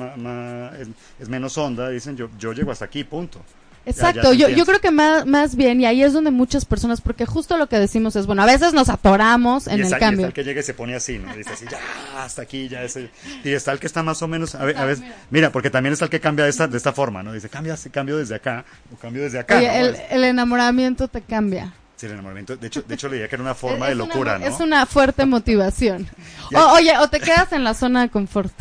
es, 1.19 1.29
menos 1.29 1.57
honda, 1.57 1.89
dicen 1.89 2.17
yo, 2.17 2.29
yo 2.37 2.51
llego 2.53 2.71
hasta 2.71 2.85
aquí, 2.85 3.03
punto. 3.03 3.39
Exacto, 3.87 4.33
yo, 4.33 4.49
yo 4.49 4.65
creo 4.65 4.81
que 4.81 4.91
más, 4.91 5.25
más 5.25 5.55
bien, 5.55 5.79
y 5.81 5.85
ahí 5.85 6.03
es 6.03 6.13
donde 6.13 6.29
muchas 6.29 6.65
personas, 6.65 6.99
porque 7.01 7.25
justo 7.25 7.57
lo 7.57 7.67
que 7.67 7.79
decimos 7.79 8.15
es, 8.15 8.25
bueno, 8.25 8.43
a 8.43 8.45
veces 8.45 8.73
nos 8.73 8.89
atoramos 8.89 9.67
en 9.67 9.81
el 9.81 9.89
cambio. 9.91 10.09
Y 10.09 10.13
está 10.13 10.27
el 10.27 10.33
que 10.33 10.43
llega 10.43 10.59
y 10.59 10.63
se 10.63 10.73
pone 10.73 10.95
así, 10.95 11.17
¿no? 11.17 11.33
Dice 11.35 11.53
así, 11.53 11.65
ya, 11.71 11.79
hasta 12.23 12.41
aquí, 12.41 12.67
ya 12.67 12.83
ese. 12.83 13.09
Y 13.43 13.51
está 13.51 13.71
el 13.71 13.79
que 13.79 13.87
está 13.87 14.03
más 14.03 14.21
o 14.21 14.27
menos, 14.27 14.55
a, 14.55 14.65
ver, 14.65 14.77
a 14.77 14.85
ver, 14.85 14.97
mira, 15.29 15.51
porque 15.51 15.69
también 15.69 15.93
está 15.93 16.05
el 16.05 16.11
que 16.11 16.19
cambia 16.19 16.43
de 16.43 16.51
esta, 16.51 16.67
de 16.67 16.77
esta 16.77 16.91
forma, 16.91 17.23
¿no? 17.23 17.31
Dice, 17.31 17.49
cambia, 17.49 17.75
cambio 17.91 18.17
desde 18.17 18.35
acá, 18.35 18.65
o 18.93 18.97
cambio 18.97 19.23
desde 19.23 19.39
acá. 19.39 19.59
el, 19.59 19.95
el 20.09 20.23
enamoramiento 20.23 21.07
te 21.07 21.21
cambia. 21.21 21.73
Sí, 21.97 22.05
el 22.05 22.11
enamoramiento. 22.11 22.55
De 22.55 22.67
hecho, 22.67 22.83
de 22.83 22.93
hecho 22.93 23.07
le 23.07 23.15
diría 23.15 23.27
que 23.27 23.35
era 23.35 23.43
una 23.43 23.55
forma 23.55 23.87
de 23.87 23.95
locura, 23.95 24.37
¿no? 24.37 24.45
Es 24.45 24.59
una 24.59 24.85
fuerte 24.85 25.25
motivación. 25.25 26.07
oye, 26.73 26.97
o 26.99 27.09
te 27.09 27.19
quedas 27.19 27.51
en 27.53 27.63
la 27.63 27.73
zona 27.73 28.01
de 28.01 28.09
confort. 28.09 28.53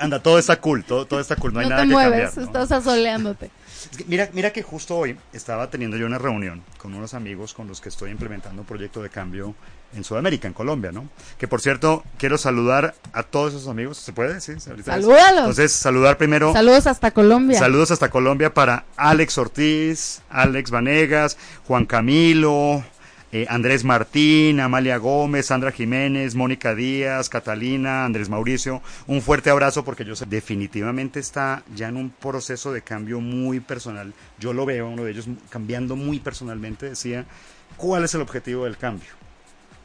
Anda, 0.00 0.20
todo 0.20 0.38
está 0.38 0.56
cool, 0.60 0.84
todo, 0.84 1.04
todo 1.04 1.20
está 1.20 1.36
cool, 1.36 1.52
no 1.52 1.60
hay 1.60 1.68
nada 1.68 1.82
te 1.82 1.88
que 1.88 1.92
mueves, 1.92 2.30
cambiar. 2.30 2.36
¿no? 2.36 2.44
estás 2.44 2.72
asoleándote. 2.72 3.50
Es 3.90 3.96
que 3.96 4.04
mira, 4.06 4.28
mira 4.32 4.52
que 4.52 4.62
justo 4.62 4.96
hoy 4.96 5.16
estaba 5.32 5.70
teniendo 5.70 5.96
yo 5.96 6.06
una 6.06 6.18
reunión 6.18 6.62
con 6.78 6.94
unos 6.94 7.14
amigos 7.14 7.54
con 7.54 7.68
los 7.68 7.80
que 7.80 7.88
estoy 7.88 8.10
implementando 8.10 8.62
un 8.62 8.66
proyecto 8.66 9.02
de 9.02 9.10
cambio 9.10 9.54
en 9.94 10.04
Sudamérica, 10.04 10.48
en 10.48 10.54
Colombia, 10.54 10.92
¿no? 10.92 11.08
Que 11.38 11.48
por 11.48 11.60
cierto, 11.60 12.02
quiero 12.18 12.38
saludar 12.38 12.94
a 13.12 13.22
todos 13.22 13.54
esos 13.54 13.68
amigos. 13.68 13.98
¿Se 13.98 14.12
puede? 14.12 14.40
Sí. 14.40 14.58
Salúdalos. 14.58 15.40
Entonces, 15.40 15.72
saludar 15.72 16.16
primero. 16.16 16.52
Saludos 16.52 16.86
hasta 16.86 17.10
Colombia. 17.10 17.58
Saludos 17.58 17.90
hasta 17.90 18.10
Colombia 18.10 18.54
para 18.54 18.84
Alex 18.96 19.38
Ortiz, 19.38 20.22
Alex 20.30 20.70
Vanegas, 20.70 21.36
Juan 21.66 21.84
Camilo, 21.84 22.84
eh, 23.32 23.46
Andrés 23.48 23.82
Martín, 23.82 24.60
Amalia 24.60 24.98
Gómez, 24.98 25.46
Sandra 25.46 25.72
Jiménez, 25.72 26.34
Mónica 26.34 26.74
Díaz, 26.74 27.30
Catalina, 27.30 28.04
Andrés 28.04 28.28
Mauricio. 28.28 28.82
Un 29.06 29.22
fuerte 29.22 29.48
abrazo 29.48 29.84
porque 29.84 30.04
yo 30.04 30.14
sé, 30.14 30.26
definitivamente 30.26 31.18
está 31.18 31.62
ya 31.74 31.88
en 31.88 31.96
un 31.96 32.10
proceso 32.10 32.72
de 32.72 32.82
cambio 32.82 33.20
muy 33.20 33.60
personal. 33.60 34.12
Yo 34.38 34.52
lo 34.52 34.66
veo, 34.66 34.88
uno 34.88 35.04
de 35.04 35.12
ellos 35.12 35.26
cambiando 35.48 35.96
muy 35.96 36.20
personalmente. 36.20 36.90
Decía, 36.90 37.24
¿cuál 37.78 38.04
es 38.04 38.14
el 38.14 38.20
objetivo 38.20 38.64
del 38.64 38.76
cambio? 38.76 39.08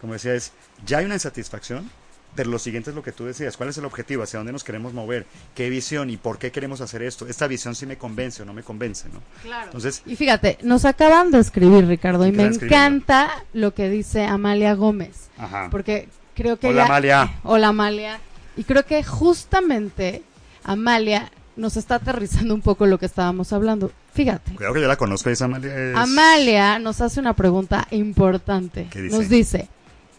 Como 0.01 0.13
decía, 0.13 0.36
es, 0.36 0.51
ya 0.86 0.98
hay 0.98 1.06
una 1.06 1.16
insatisfacción, 1.16 1.89
pero 2.38 2.50
lo 2.50 2.60
siguiente 2.60 2.91
es 2.91 2.96
lo 2.96 3.03
que 3.03 3.12
tú 3.12 3.25
decías, 3.25 3.58
¿cuál 3.58 3.67
es 3.70 3.77
el 3.77 3.84
objetivo? 3.84 4.24
¿Hacia 4.24 4.38
dónde 4.39 4.53
nos 4.53 4.63
queremos 4.63 4.94
mover? 4.94 5.25
¿Qué 5.56 5.70
visión 5.70 6.10
y 6.10 6.15
por 6.15 6.38
qué 6.38 6.51
queremos 6.51 6.79
hacer 6.79 7.01
esto? 7.01 7.27
¿Esta 7.27 7.48
visión 7.48 7.75
sí 7.75 7.86
me 7.86 7.98
convence 7.98 8.44
o 8.44 8.46
no 8.46 8.53
me 8.53 8.63
convence? 8.63 9.10
¿no? 9.12 9.22
Claro. 9.41 9.65
Entonces, 9.65 10.03
Y 10.06 10.15
fíjate, 10.15 10.58
nos 10.62 10.86
acaban 10.86 11.32
de 11.32 11.39
escribir, 11.39 11.86
Ricardo, 11.88 12.25
y 12.25 12.32
¿Qué 12.32 12.38
me 12.38 12.44
encanta 12.46 13.44
lo 13.53 13.74
que 13.74 13.89
dice 13.89 14.24
Amalia 14.24 14.74
Gómez. 14.75 15.29
ajá. 15.38 15.67
Porque 15.72 16.08
creo 16.36 16.58
que 16.58 16.67
Hola, 16.67 16.86
Amalia. 16.86 17.39
Hola 17.44 17.67
Amalia. 17.70 18.20
Y 18.56 18.63
creo 18.63 18.86
que 18.86 19.03
justamente 19.03 20.22
Amalia 20.63 21.32
nos 21.56 21.75
está 21.75 21.96
aterrizando 21.96 22.53
un 22.53 22.62
poco 22.62 22.86
lo 22.86 23.00
que 23.00 23.08
estábamos 23.08 23.51
hablando. 23.51 23.91
Fíjate. 24.13 24.53
Cuidado 24.53 24.74
que 24.75 24.82
yo 24.82 24.88
la 24.88 24.96
conozco, 24.96 25.29
esa 25.29 25.46
Amalia 25.46 25.91
es- 25.91 25.98
Amalia 25.98 26.77
nos 26.79 27.01
hace 27.01 27.20
una 27.20 27.34
pregunta 27.34 27.88
importante. 27.91 28.88
¿Qué 28.91 29.01
dice? 29.01 29.17
Nos 29.17 29.29
dice, 29.29 29.67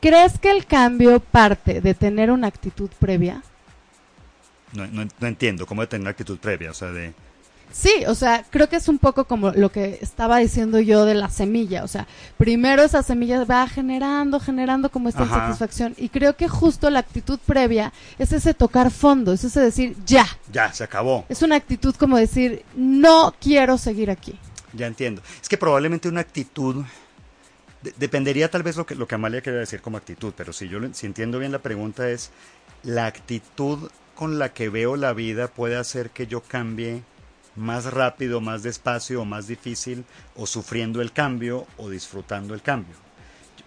¿crees 0.00 0.38
que 0.38 0.50
el 0.50 0.66
cambio 0.66 1.20
parte 1.20 1.80
de 1.80 1.94
tener 1.94 2.30
una 2.30 2.46
actitud 2.46 2.90
previa? 2.98 3.42
No, 4.72 4.86
no- 4.86 5.08
no 5.18 5.26
entiendo 5.26 5.66
cómo 5.66 5.80
de 5.82 5.86
tener 5.88 6.08
actitud 6.08 6.38
previa, 6.38 6.70
o 6.70 6.74
sea, 6.74 6.88
de... 6.90 7.14
Sí, 7.70 7.92
o 8.06 8.14
sea, 8.14 8.44
creo 8.48 8.66
que 8.70 8.76
es 8.76 8.88
un 8.88 8.98
poco 8.98 9.26
como 9.26 9.50
lo 9.50 9.70
que 9.70 9.98
estaba 10.00 10.38
diciendo 10.38 10.80
yo 10.80 11.04
de 11.04 11.12
la 11.14 11.28
semilla. 11.28 11.84
O 11.84 11.88
sea, 11.88 12.06
primero 12.38 12.82
esa 12.82 13.02
semilla 13.02 13.44
va 13.44 13.68
generando, 13.68 14.40
generando 14.40 14.88
como 14.90 15.10
esta 15.10 15.24
Ajá. 15.24 15.34
insatisfacción. 15.34 15.94
Y 15.98 16.08
creo 16.08 16.34
que 16.34 16.48
justo 16.48 16.88
la 16.88 17.00
actitud 17.00 17.38
previa 17.44 17.92
es 18.18 18.32
ese 18.32 18.54
tocar 18.54 18.90
fondo, 18.90 19.34
es 19.34 19.44
ese 19.44 19.60
decir, 19.60 19.94
ya. 20.06 20.26
Ya, 20.50 20.72
se 20.72 20.82
acabó, 20.82 21.26
Es 21.28 21.42
una 21.42 21.56
actitud 21.56 21.94
como 21.96 22.16
decir, 22.16 22.64
no 22.74 23.34
quiero 23.38 23.76
seguir 23.76 24.10
aquí. 24.10 24.38
ya 24.72 24.86
entiendo. 24.86 25.20
Es 25.42 25.48
que 25.48 25.58
probablemente 25.58 26.08
una 26.08 26.22
actitud... 26.22 26.84
de- 27.82 27.94
dependería 27.96 28.50
tal 28.50 28.62
vez 28.62 28.76
lo 28.76 28.86
que, 28.86 28.94
lo 28.94 29.06
que 29.08 29.14
Amalia 29.14 29.40
quería 29.40 29.60
decir 29.60 29.80
como 29.80 29.96
actitud, 29.96 30.32
pero 30.36 30.52
si 30.52 30.68
yo 30.68 30.78
si 30.92 31.06
entiendo 31.06 31.38
bien 31.38 31.52
la 31.52 31.58
pregunta 31.60 32.08
es, 32.10 32.30
¿la 32.82 33.06
actitud 33.06 33.90
con 34.14 34.38
la 34.38 34.52
que 34.52 34.68
veo 34.68 34.96
la 34.96 35.12
vida 35.12 35.48
puede 35.48 35.76
hacer 35.76 36.10
que 36.10 36.26
yo 36.26 36.40
cambie 36.42 37.02
más 37.56 37.84
rápido, 37.86 38.40
más 38.40 38.62
despacio 38.62 39.22
o 39.22 39.24
más 39.24 39.46
difícil, 39.46 40.04
o 40.36 40.46
sufriendo 40.46 41.00
el 41.02 41.12
cambio 41.12 41.66
o 41.76 41.88
disfrutando 41.90 42.54
el 42.54 42.62
cambio? 42.62 42.94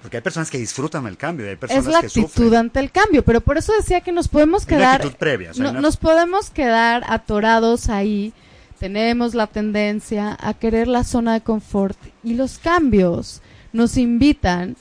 Porque 0.01 0.18
hay 0.18 0.24
personas 0.24 0.50
que 0.50 0.58
disfrutan 0.58 1.06
el 1.08 1.15
cambio, 1.15 1.46
y 1.46 1.50
hay 1.50 1.56
personas 1.58 1.86
Es 1.86 1.94
la 1.94 2.00
que 2.01 2.08
actitud 2.08 2.27
sufren. 2.27 2.56
ante 2.56 2.80
el 2.80 2.91
cambio, 2.91 3.24
pero 3.24 3.39
por 3.39 3.58
eso 3.58 3.72
decía 3.77 4.01
que 4.01 4.12
nos 4.12 4.27
podemos 4.27 4.65
quedar... 4.65 4.96
actitud 4.96 5.15
previa, 5.18 5.51
o 5.51 5.53
sea, 5.53 5.63
no- 5.63 5.70
hay 5.70 5.74
una- 5.75 5.82
Nos 5.82 5.98
podemos 5.98 6.50
quedar 6.50 7.03
atorados 7.08 7.88
ahí. 7.88 8.34
Tenemos 8.80 9.36
la 9.36 9.46
tendencia 9.46 10.36
a 10.41 10.56
querer 10.56 10.88
la 10.88 11.03
zona 11.03 11.34
de 11.34 11.41
confort 11.41 11.98
y 12.24 12.34
los 12.34 12.58
cambios 12.58 13.41
nos 13.74 13.98
invitan 13.98 14.75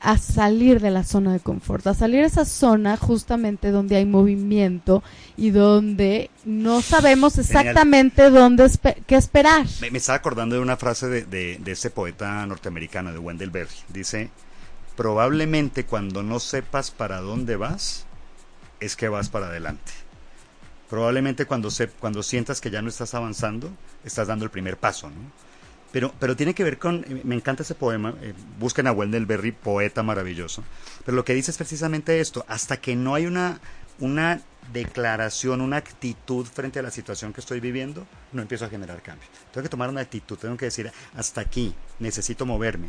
a 0.00 0.18
salir 0.18 0.80
de 0.80 0.90
la 0.90 1.04
zona 1.04 1.32
de 1.32 1.38
confort, 1.38 1.86
a 1.86 1.94
salir 1.94 2.22
de 2.22 2.26
esa 2.26 2.44
zona 2.44 2.96
justamente 2.96 3.70
donde 3.70 3.94
hay 3.94 4.04
movimiento 4.04 5.02
y 5.36 5.50
donde 5.50 6.28
no 6.44 6.82
sabemos 6.82 7.38
exactamente 7.38 8.30
dónde 8.30 8.68
qué 9.06 9.14
esperar. 9.14 9.64
Me, 9.80 9.92
me 9.92 9.98
estaba 9.98 10.16
acordando 10.16 10.56
de 10.56 10.60
una 10.60 10.76
frase 10.76 11.06
de, 11.08 11.22
de, 11.22 11.58
de 11.62 11.72
este 11.72 11.90
poeta 11.90 12.44
norteamericano, 12.46 13.12
de 13.12 13.18
Wendell 13.20 13.50
Berry. 13.50 13.76
Dice, 13.90 14.30
probablemente 14.96 15.84
cuando 15.84 16.24
no 16.24 16.40
sepas 16.40 16.90
para 16.90 17.20
dónde 17.20 17.54
vas, 17.54 18.04
es 18.80 18.96
que 18.96 19.08
vas 19.08 19.28
para 19.28 19.46
adelante. 19.46 19.92
Probablemente 20.90 21.46
cuando, 21.46 21.70
se, 21.70 21.86
cuando 21.88 22.24
sientas 22.24 22.60
que 22.60 22.70
ya 22.70 22.82
no 22.82 22.88
estás 22.88 23.14
avanzando, 23.14 23.70
estás 24.04 24.26
dando 24.26 24.44
el 24.44 24.50
primer 24.50 24.76
paso, 24.76 25.08
¿no? 25.08 25.41
Pero, 25.92 26.12
pero 26.18 26.34
tiene 26.36 26.54
que 26.54 26.64
ver 26.64 26.78
con, 26.78 27.04
eh, 27.08 27.20
me 27.24 27.34
encanta 27.34 27.62
ese 27.62 27.74
poema, 27.74 28.14
eh, 28.22 28.32
busquen 28.58 28.86
a 28.86 28.92
Wendell 28.92 29.26
Berry, 29.26 29.52
poeta 29.52 30.02
maravilloso, 30.02 30.64
pero 31.04 31.14
lo 31.16 31.24
que 31.24 31.34
dice 31.34 31.50
es 31.50 31.58
precisamente 31.58 32.18
esto, 32.20 32.44
hasta 32.48 32.78
que 32.78 32.96
no 32.96 33.14
hay 33.14 33.26
una, 33.26 33.60
una 34.00 34.40
declaración, 34.72 35.60
una 35.60 35.76
actitud 35.76 36.46
frente 36.46 36.78
a 36.78 36.82
la 36.82 36.90
situación 36.90 37.32
que 37.32 37.40
estoy 37.40 37.60
viviendo, 37.60 38.06
no 38.32 38.42
empiezo 38.42 38.64
a 38.64 38.68
generar 38.68 39.02
cambio. 39.02 39.28
Tengo 39.52 39.62
que 39.64 39.68
tomar 39.68 39.88
una 39.90 40.00
actitud, 40.00 40.36
tengo 40.38 40.56
que 40.56 40.66
decir, 40.66 40.90
hasta 41.14 41.40
aquí, 41.42 41.74
necesito 41.98 42.46
moverme. 42.46 42.88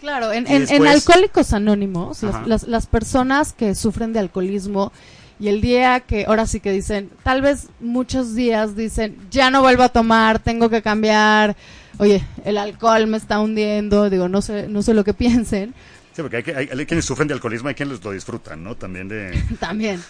Claro, 0.00 0.32
en, 0.32 0.46
en- 0.46 0.86
Alcohólicos 0.86 1.52
Anónimos, 1.52 2.22
las, 2.22 2.46
las- 2.46 2.62
las 2.68 2.86
personas 2.86 3.52
que 3.52 3.74
sufren 3.74 4.12
de 4.12 4.20
alcoholismo 4.20 4.92
y 5.40 5.48
el 5.48 5.60
día 5.60 6.00
que, 6.00 6.24
ahora 6.26 6.46
sí 6.46 6.60
que 6.60 6.72
dicen, 6.72 7.10
tal 7.24 7.42
vez 7.42 7.66
muchos 7.80 8.34
días 8.34 8.74
dicen, 8.76 9.16
ya 9.30 9.50
no 9.50 9.60
vuelvo 9.60 9.82
a 9.82 9.88
tomar, 9.88 10.38
tengo 10.38 10.68
que 10.70 10.82
cambiar, 10.82 11.56
oye, 11.98 12.24
el 12.44 12.56
alcohol 12.58 13.06
me 13.06 13.16
está 13.16 13.40
hundiendo, 13.40 14.08
digo, 14.10 14.28
no 14.28 14.40
sé, 14.42 14.68
no 14.68 14.82
sé 14.82 14.94
lo 14.94 15.04
que 15.04 15.14
piensen, 15.14 15.74
Sí, 16.14 16.22
porque 16.22 16.38
hay, 16.38 16.42
que- 16.42 16.56
hay- 16.56 16.68
hay 16.76 16.86
quienes 16.86 17.04
sufren 17.04 17.28
de 17.28 17.34
alcoholismo, 17.34 17.68
hay 17.68 17.76
quienes 17.76 18.02
lo 18.02 18.10
disfrutan, 18.10 18.64
¿no? 18.64 18.74
También 18.74 19.06
de... 19.08 19.40
también. 19.60 20.02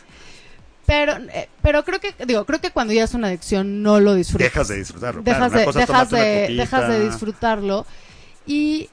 Pero, 0.86 1.12
eh, 1.34 1.50
pero 1.60 1.84
creo 1.84 2.00
que, 2.00 2.14
digo, 2.26 2.46
creo 2.46 2.60
que 2.62 2.70
cuando 2.70 2.94
ya 2.94 3.04
es 3.04 3.12
una 3.12 3.26
adicción 3.28 3.82
no 3.82 4.00
lo 4.00 4.14
disfrutas. 4.14 4.46
Dejas 4.46 4.68
de 4.68 4.76
disfrutarlo. 4.78 5.20
dejas, 5.22 5.52
claro, 5.52 5.70
de, 5.72 5.80
dejas, 5.80 6.10
de, 6.10 6.54
dejas 6.56 6.88
de 6.88 7.04
disfrutarlo. 7.04 7.86
Y 8.46 8.88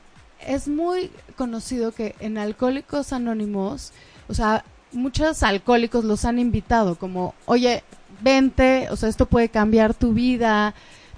es 0.46 0.68
muy 0.68 1.10
conocido 1.38 1.94
que 1.94 2.16
en 2.20 2.38
Alcohólicos 2.38 3.14
Anónimos, 3.14 3.94
o 4.28 4.34
sea, 4.34 4.66
muchos 4.92 5.42
alcohólicos 5.42 6.04
los 6.04 6.25
han 6.25 6.38
invitado 6.38 6.96
como, 6.98 7.34
oye, 7.46 7.82
vente, 8.22 8.88
o 8.92 8.98
sea, 8.98 9.08
esto 9.08 9.25
puede 9.25 9.48
cambiar 9.48 9.94
tu 9.94 10.12
vida, 10.14 10.74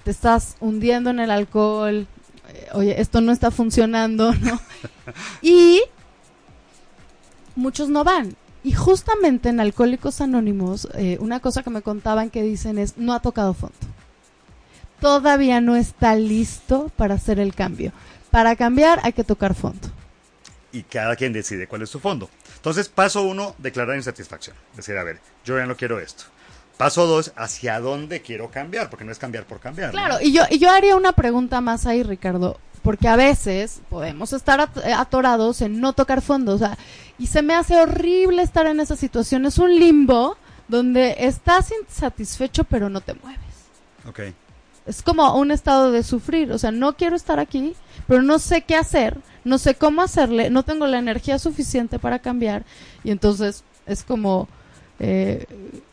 te 0.07 0.11
estás 0.11 0.55
hundiendo 0.61 1.09
en 1.09 1.19
el 1.19 1.29
alcohol, 1.29 2.07
eh, 2.47 2.67
oye, 2.71 3.01
esto 3.01 3.19
no 3.19 3.33
está 3.33 3.51
funcionando, 3.51 4.33
¿no? 4.35 4.57
y 5.41 5.81
muchos 7.57 7.89
no 7.89 8.05
van. 8.05 8.33
Y 8.63 8.71
justamente 8.71 9.49
en 9.49 9.59
Alcohólicos 9.59 10.21
Anónimos, 10.21 10.87
eh, 10.93 11.17
una 11.19 11.41
cosa 11.41 11.61
que 11.61 11.71
me 11.71 11.81
contaban 11.81 12.29
que 12.29 12.41
dicen 12.41 12.77
es, 12.77 12.97
no 12.97 13.11
ha 13.13 13.19
tocado 13.19 13.53
fondo. 13.53 13.75
Todavía 15.01 15.59
no 15.59 15.75
está 15.75 16.15
listo 16.15 16.89
para 16.95 17.15
hacer 17.15 17.37
el 17.37 17.53
cambio. 17.53 17.91
Para 18.31 18.55
cambiar 18.55 19.01
hay 19.03 19.11
que 19.11 19.25
tocar 19.25 19.55
fondo. 19.55 19.89
y 20.71 20.83
cada 20.83 21.17
quien 21.17 21.33
decide 21.33 21.67
cuál 21.67 21.81
es 21.81 21.89
su 21.89 21.99
fondo. 21.99 22.29
Entonces, 22.55 22.87
paso 22.87 23.23
uno, 23.23 23.55
declarar 23.57 23.97
insatisfacción. 23.97 24.55
Decir, 24.73 24.97
a 24.97 25.03
ver, 25.03 25.19
yo 25.43 25.57
ya 25.57 25.65
no 25.65 25.75
quiero 25.75 25.99
esto. 25.99 26.23
Paso 26.77 27.07
dos, 27.07 27.31
hacia 27.35 27.79
dónde 27.79 28.21
quiero 28.21 28.51
cambiar, 28.51 28.89
porque 28.89 29.03
no 29.03 29.11
es 29.11 29.17
cambiar 29.17 29.45
por 29.45 29.59
cambiar. 29.59 29.93
¿no? 29.93 29.99
Claro, 29.99 30.17
y 30.21 30.31
yo, 30.31 30.43
y 30.49 30.59
yo 30.59 30.69
haría 30.69 30.95
una 30.95 31.11
pregunta 31.11 31.59
más 31.59 31.87
ahí, 31.87 32.03
Ricardo, 32.03 32.59
porque 32.83 33.07
a 33.07 33.15
veces 33.15 33.81
podemos 33.89 34.31
estar 34.31 34.69
eh, 34.85 34.93
atorados 34.93 35.61
en 35.61 35.81
no 35.81 35.93
tocar 35.93 36.21
fondo, 36.21 36.53
o 36.53 36.57
sea, 36.57 36.77
y 37.17 37.27
se 37.27 37.41
me 37.41 37.55
hace 37.55 37.77
horrible 37.77 38.43
estar 38.43 38.67
en 38.67 38.79
esa 38.79 38.95
situación. 38.95 39.45
Es 39.45 39.57
un 39.57 39.77
limbo 39.77 40.37
donde 40.67 41.15
estás 41.19 41.73
insatisfecho 41.81 42.63
pero 42.63 42.89
no 42.89 43.01
te 43.01 43.13
mueves. 43.15 43.41
Ok. 44.07 44.19
Es 44.85 45.01
como 45.01 45.35
un 45.35 45.51
estado 45.51 45.91
de 45.91 46.03
sufrir, 46.03 46.51
o 46.53 46.57
sea, 46.57 46.71
no 46.71 46.95
quiero 46.95 47.15
estar 47.15 47.39
aquí, 47.39 47.75
pero 48.07 48.21
no 48.21 48.39
sé 48.39 48.61
qué 48.61 48.75
hacer, 48.75 49.17
no 49.43 49.57
sé 49.57 49.75
cómo 49.75 50.01
hacerle, 50.01 50.49
no 50.49 50.63
tengo 50.63 50.87
la 50.87 50.99
energía 50.99 51.39
suficiente 51.39 51.99
para 51.99 52.19
cambiar, 52.19 52.63
y 53.03 53.11
entonces 53.11 53.65
es 53.85 54.03
como, 54.03 54.47
eh, 54.99 55.45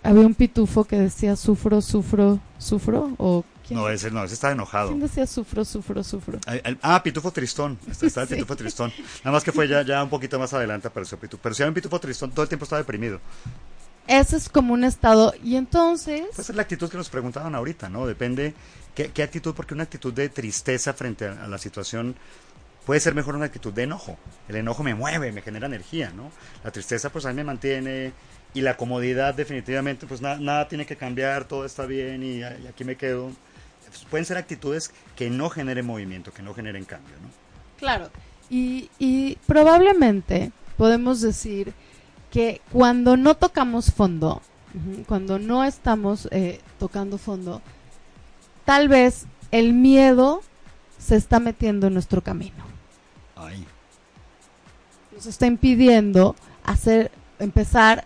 había 0.03 0.27
un 0.27 0.35
pitufo 0.35 0.85
que 0.85 0.99
decía 0.99 1.37
sufro, 1.37 1.81
sufro, 1.81 2.41
sufro, 2.59 3.15
o 3.19 3.45
¿quién, 3.67 3.79
No, 3.79 3.89
ese 3.89 4.11
no, 4.11 4.25
ese 4.25 4.35
está 4.35 4.51
enojado. 4.53 4.89
quién 4.89 5.01
decía 5.01 5.27
sufro, 5.27 5.65
sufro, 5.65 6.03
sufro? 6.05 6.39
Ah, 6.83 7.03
Pitufo 7.03 7.31
Tristón. 7.31 7.79
Sí. 7.93 8.09
Pitufo 8.29 8.57
Tristón. 8.57 8.93
Nada 9.25 9.33
más 9.33 9.45
que 9.45 9.53
fue 9.53 9.69
ya, 9.69 9.83
ya 9.83 10.03
un 10.03 10.11
poquito 10.11 10.39
más 10.39 10.53
adelante 10.55 10.89
apareció 10.89 11.19
Pitufo. 11.19 11.43
Pero 11.43 11.55
si 11.55 11.63
hay 11.63 11.69
un 11.69 11.75
Pitufo 11.75 11.99
Tristón, 12.01 12.31
todo 12.31 12.43
el 12.43 12.49
tiempo 12.49 12.65
está 12.65 12.77
deprimido. 12.77 13.21
Ese 14.07 14.37
es 14.37 14.51
como 14.51 14.75
un 14.75 14.85
estado, 14.85 15.33
y 15.43 15.57
entonces, 15.57 16.25
Pues 16.37 16.51
es 16.51 16.55
la 16.55 16.61
actitud 16.61 16.91
que 16.91 16.99
nos 16.99 17.09
preguntaban 17.09 17.55
ahorita, 17.55 17.89
¿no? 17.89 18.07
Depende 18.07 18.53
qué, 18.95 19.09
qué 19.11 19.23
actitud, 19.23 19.55
porque 19.55 19.73
una 19.73 19.85
actitud 19.85 20.13
de 20.13 20.29
tristeza 20.29 20.93
frente 20.93 21.27
a, 21.27 21.45
a 21.45 21.49
la 21.49 21.57
situación 21.57 22.15
puede 22.85 23.01
ser 23.01 23.15
mejor 23.15 23.35
una 23.35 23.47
actitud 23.47 23.73
de 23.73 23.85
enojo. 23.85 24.19
El 24.47 24.57
enojo 24.57 24.83
me 24.83 24.95
mueve, 24.95 25.33
me 25.33 25.41
genera 25.41 25.67
energía, 25.69 26.13
¿no? 26.15 26.31
La 26.63 26.71
tristeza 26.71 27.09
pues 27.09 27.25
a 27.25 27.31
mí 27.31 27.37
me 27.37 27.45
mantiene 27.45 28.13
y 28.55 28.61
la 28.61 28.77
comodidad 28.77 29.35
definitivamente 29.35 30.07
pues 30.07 30.23
nada 30.23 30.69
tiene 30.69 30.87
que 30.87 30.97
cambiar, 30.97 31.45
todo 31.45 31.65
está 31.65 31.85
bien 31.87 32.23
y, 32.23 32.43
aquí 32.43 32.85
me 32.85 32.97
quedo. 32.97 33.33
Pues, 33.89 34.05
pueden 34.09 34.25
ser 34.25 34.37
actitudes 34.37 34.93
que 35.17 35.29
no 35.29 35.51
generen 35.51 35.85
movimiento, 35.85 36.33
que 36.33 36.43
no 36.43 36.55
generen 36.55 36.85
cambio, 36.85 37.15
¿no? 37.21 37.29
Claro, 37.79 38.11
y, 38.49 38.91
y 38.99 39.37
probablemente 39.47 40.53
podemos 40.77 41.21
decir 41.21 41.73
que 42.31 42.61
cuando 42.73 43.17
no 43.17 43.37
tocamos 43.37 43.93
fondo, 43.93 44.43
cuando 45.07 45.39
no 45.39 45.63
estamos 45.65 46.29
eh, 46.33 46.61
tocando 46.79 47.19
fondo, 47.19 47.63
tal 48.65 48.89
vez 48.89 49.27
el 49.53 49.73
miedo 49.73 50.43
se 50.99 51.17
está 51.17 51.39
metiendo 51.39 51.87
en 51.87 51.95
nuestro 51.95 52.23
camino. 52.23 52.75
Nos 55.15 55.27
está 55.27 55.47
impidiendo 55.47 56.35
hacer, 56.65 57.13
empezar 57.39 58.05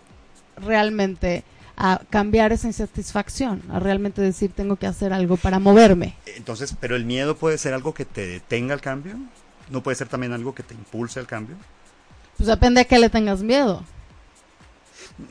realmente 0.58 1.44
a 1.76 2.00
cambiar 2.10 2.52
esa 2.52 2.66
insatisfacción, 2.66 3.62
a 3.70 3.78
realmente 3.78 4.20
decir 4.20 4.50
tengo 4.52 4.76
que 4.76 4.86
hacer 4.86 5.12
algo 5.12 5.36
para 5.36 5.60
moverme. 5.60 6.16
Entonces, 6.26 6.74
pero 6.78 6.96
el 6.96 7.04
miedo 7.04 7.36
puede 7.36 7.56
ser 7.56 7.72
algo 7.72 7.94
que 7.94 8.04
te 8.04 8.26
detenga 8.26 8.74
el 8.74 8.80
cambio, 8.80 9.16
no 9.70 9.82
puede 9.82 9.94
ser 9.94 10.08
también 10.08 10.32
algo 10.32 10.54
que 10.54 10.64
te 10.64 10.74
impulse 10.74 11.20
al 11.20 11.26
cambio. 11.26 11.56
Pues 12.36 12.48
depende 12.48 12.80
a 12.80 12.84
qué 12.84 12.98
le 12.98 13.08
tengas 13.08 13.42
miedo. 13.42 13.84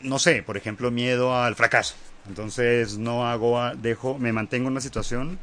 No 0.04 0.20
sé, 0.20 0.44
por 0.44 0.58
ejemplo, 0.58 0.92
miedo 0.92 1.36
al 1.36 1.56
fracaso. 1.56 1.96
Entonces 2.28 2.98
no 2.98 3.28
hago, 3.28 3.60
dejo, 3.76 4.18
me 4.18 4.34
mantengo 4.34 4.68
en 4.68 4.74
una 4.74 4.82
situación 4.82 5.40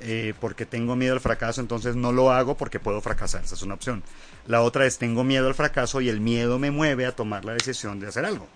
eh, 0.00 0.34
porque 0.40 0.64
tengo 0.64 0.96
miedo 0.96 1.12
al 1.12 1.20
fracaso, 1.20 1.60
entonces 1.60 1.94
no 1.94 2.12
lo 2.12 2.30
hago 2.32 2.56
porque 2.56 2.80
puedo 2.80 3.00
fracasar. 3.00 3.44
Esa 3.44 3.54
es 3.54 3.62
una 3.62 3.74
opción. 3.74 4.02
La 4.46 4.62
otra 4.62 4.86
es 4.86 4.98
tengo 4.98 5.24
miedo 5.24 5.46
al 5.46 5.54
fracaso 5.54 6.00
y 6.00 6.08
el 6.08 6.20
miedo 6.20 6.58
me 6.58 6.70
mueve 6.70 7.06
a 7.06 7.14
tomar 7.14 7.44
la 7.44 7.52
decisión 7.52 8.00
de 8.00 8.08
hacer 8.08 8.24
algo. 8.24 8.48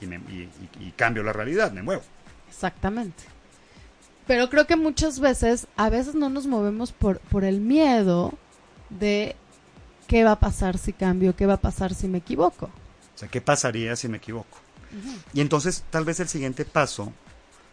Y, 0.00 0.90
cambio 0.92 1.22
la 1.22 1.32
realidad, 1.32 1.72
me 1.72 1.82
muevo. 1.82 2.02
Exactamente. 2.48 3.24
Pero 4.26 4.48
creo 4.48 4.66
que 4.66 4.76
muchas 4.76 5.20
veces, 5.20 5.66
a 5.76 5.90
veces 5.90 6.14
no 6.14 6.28
nos 6.30 6.46
movemos 6.46 6.92
por, 6.92 7.18
por 7.20 7.44
el 7.44 7.60
miedo 7.60 8.32
de 8.90 9.36
qué 10.06 10.24
va 10.24 10.32
a 10.32 10.40
pasar 10.40 10.78
si 10.78 10.92
cambio, 10.92 11.36
qué 11.36 11.46
va 11.46 11.54
a 11.54 11.60
pasar 11.60 11.94
si 11.94 12.08
me 12.08 12.18
equivoco. 12.18 12.66
O 12.66 13.18
sea, 13.18 13.28
¿qué 13.28 13.40
pasaría 13.40 13.96
si 13.96 14.08
me 14.08 14.16
equivoco? 14.18 14.58
Y 15.32 15.40
entonces 15.40 15.84
tal 15.90 16.04
vez 16.04 16.20
el 16.20 16.28
siguiente 16.28 16.64
paso 16.64 17.12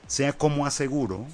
sea 0.07 0.33
cómo 0.33 0.65
aseguro 0.65 1.27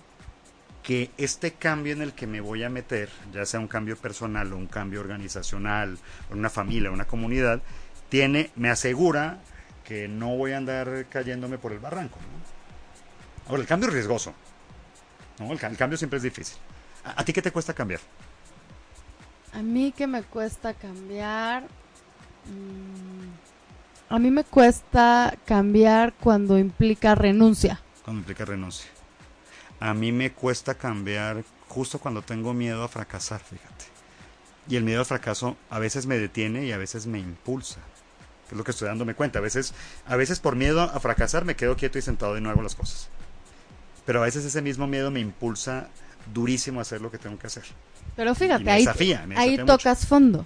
que 0.83 1.11
este 1.17 1.51
cambio 1.53 1.93
en 1.93 2.01
el 2.01 2.13
que 2.13 2.27
me 2.27 2.39
voy 2.39 2.63
a 2.63 2.69
meter, 2.69 3.09
ya 3.33 3.45
sea 3.45 3.59
un 3.59 3.67
cambio 3.67 3.97
personal 3.97 4.53
o 4.53 4.57
un 4.57 4.67
cambio 4.67 5.01
organizacional, 5.01 5.97
o 6.29 6.33
una 6.33 6.49
familia, 6.49 6.89
o 6.89 6.93
una 6.93 7.07
comunidad, 7.07 7.61
tiene, 8.09 8.51
me 8.55 8.69
asegura 8.69 9.39
que 9.87 10.09
no 10.09 10.35
voy 10.35 10.51
a 10.51 10.57
andar 10.57 11.05
cayéndome 11.09 11.57
por 11.57 11.71
el 11.71 11.79
barranco. 11.79 12.19
Ahora, 13.47 13.61
el 13.61 13.67
cambio 13.67 13.87
es 13.87 13.93
riesgoso. 13.93 14.33
El, 15.39 15.77
cambio 15.77 15.97
siempre 15.97 16.17
es 16.17 16.23
difícil. 16.23 16.57
¿A, 17.05 17.23
ti 17.23 17.31
qué 17.31 17.41
te 17.41 17.51
cuesta 17.51 17.73
cambiar? 17.73 18.01
A 19.53 19.61
mí 19.61 19.93
que 19.95 20.05
me 20.05 20.23
cuesta 20.23 20.73
cambiar... 20.73 21.63
Mm, 21.63 23.29
a 24.09 24.19
mí 24.19 24.29
me 24.29 24.43
cuesta 24.43 25.33
cambiar 25.45 26.13
cuando 26.13 26.57
implica 26.57 27.15
renuncia. 27.15 27.79
Cuando 28.03 28.19
implica 28.21 28.43
renuncia. 28.43 28.89
A 29.79 29.93
mí 29.93 30.11
me 30.11 30.33
cuesta 30.33 30.75
cambiar 30.75 31.45
justo 31.69 31.99
cuando 31.99 32.21
tengo 32.23 32.53
miedo 32.53 32.83
a 32.83 32.89
fracasar, 32.89 33.39
fíjate. 33.39 33.85
Y 34.67 34.75
el 34.75 34.83
miedo 34.83 34.99
al 34.99 35.05
fracaso 35.05 35.55
a 35.69 35.79
veces 35.79 36.07
me 36.07 36.17
detiene 36.17 36.65
y 36.65 36.73
a 36.73 36.77
veces 36.77 37.07
me 37.07 37.19
impulsa. 37.19 37.79
Es 38.51 38.57
lo 38.57 38.63
que 38.63 38.71
estoy 38.71 38.87
dándome 38.87 39.13
cuenta. 39.13 39.39
A 39.39 39.41
veces, 39.41 39.73
a 40.05 40.15
veces 40.15 40.39
por 40.39 40.55
miedo 40.55 40.81
a 40.81 40.99
fracasar 40.99 41.45
me 41.45 41.55
quedo 41.55 41.75
quieto 41.75 41.97
y 41.97 42.01
sentado 42.01 42.37
y 42.37 42.41
no 42.41 42.49
hago 42.49 42.61
las 42.61 42.75
cosas. 42.75 43.09
Pero 44.05 44.21
a 44.21 44.25
veces 44.25 44.45
ese 44.45 44.61
mismo 44.61 44.87
miedo 44.87 45.11
me 45.11 45.19
impulsa 45.19 45.89
durísimo 46.33 46.79
a 46.79 46.81
hacer 46.83 47.01
lo 47.01 47.11
que 47.11 47.17
tengo 47.17 47.37
que 47.37 47.47
hacer. 47.47 47.63
Pero 48.15 48.33
fíjate, 48.35 48.69
ahí, 48.69 48.85
ahí 49.35 49.57
tocas 49.65 50.05
fondo. 50.05 50.45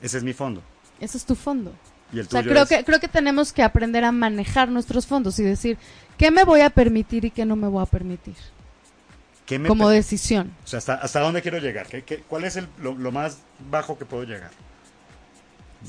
Ese 0.00 0.18
es 0.18 0.24
mi 0.24 0.32
fondo. 0.32 0.62
Ese 1.00 1.18
es 1.18 1.24
tu 1.24 1.34
fondo. 1.34 1.72
¿Y 2.12 2.20
el 2.20 2.26
o 2.26 2.30
sea, 2.30 2.42
creo, 2.42 2.66
que, 2.66 2.84
creo 2.84 3.00
que 3.00 3.08
tenemos 3.08 3.52
que 3.52 3.62
aprender 3.62 4.04
a 4.04 4.12
manejar 4.12 4.68
nuestros 4.68 5.06
fondos 5.06 5.38
y 5.38 5.42
decir, 5.42 5.76
¿qué 6.16 6.30
me 6.30 6.44
voy 6.44 6.60
a 6.60 6.70
permitir 6.70 7.24
y 7.24 7.30
qué 7.30 7.44
no 7.44 7.56
me 7.56 7.68
voy 7.68 7.82
a 7.82 7.86
permitir? 7.86 8.36
como 9.66 9.88
decisión. 9.88 10.52
O 10.64 10.66
sea, 10.66 10.78
¿hasta, 10.78 10.94
hasta 10.94 11.20
dónde 11.20 11.40
quiero 11.40 11.58
llegar? 11.58 11.86
¿Qué, 11.86 12.24
cuál 12.28 12.44
es 12.44 12.56
el, 12.56 12.68
lo, 12.78 13.12
más 13.12 13.38
bajo 13.70 13.96
que 13.96 14.04
puedo 14.04 14.24
llegar? 14.24 14.50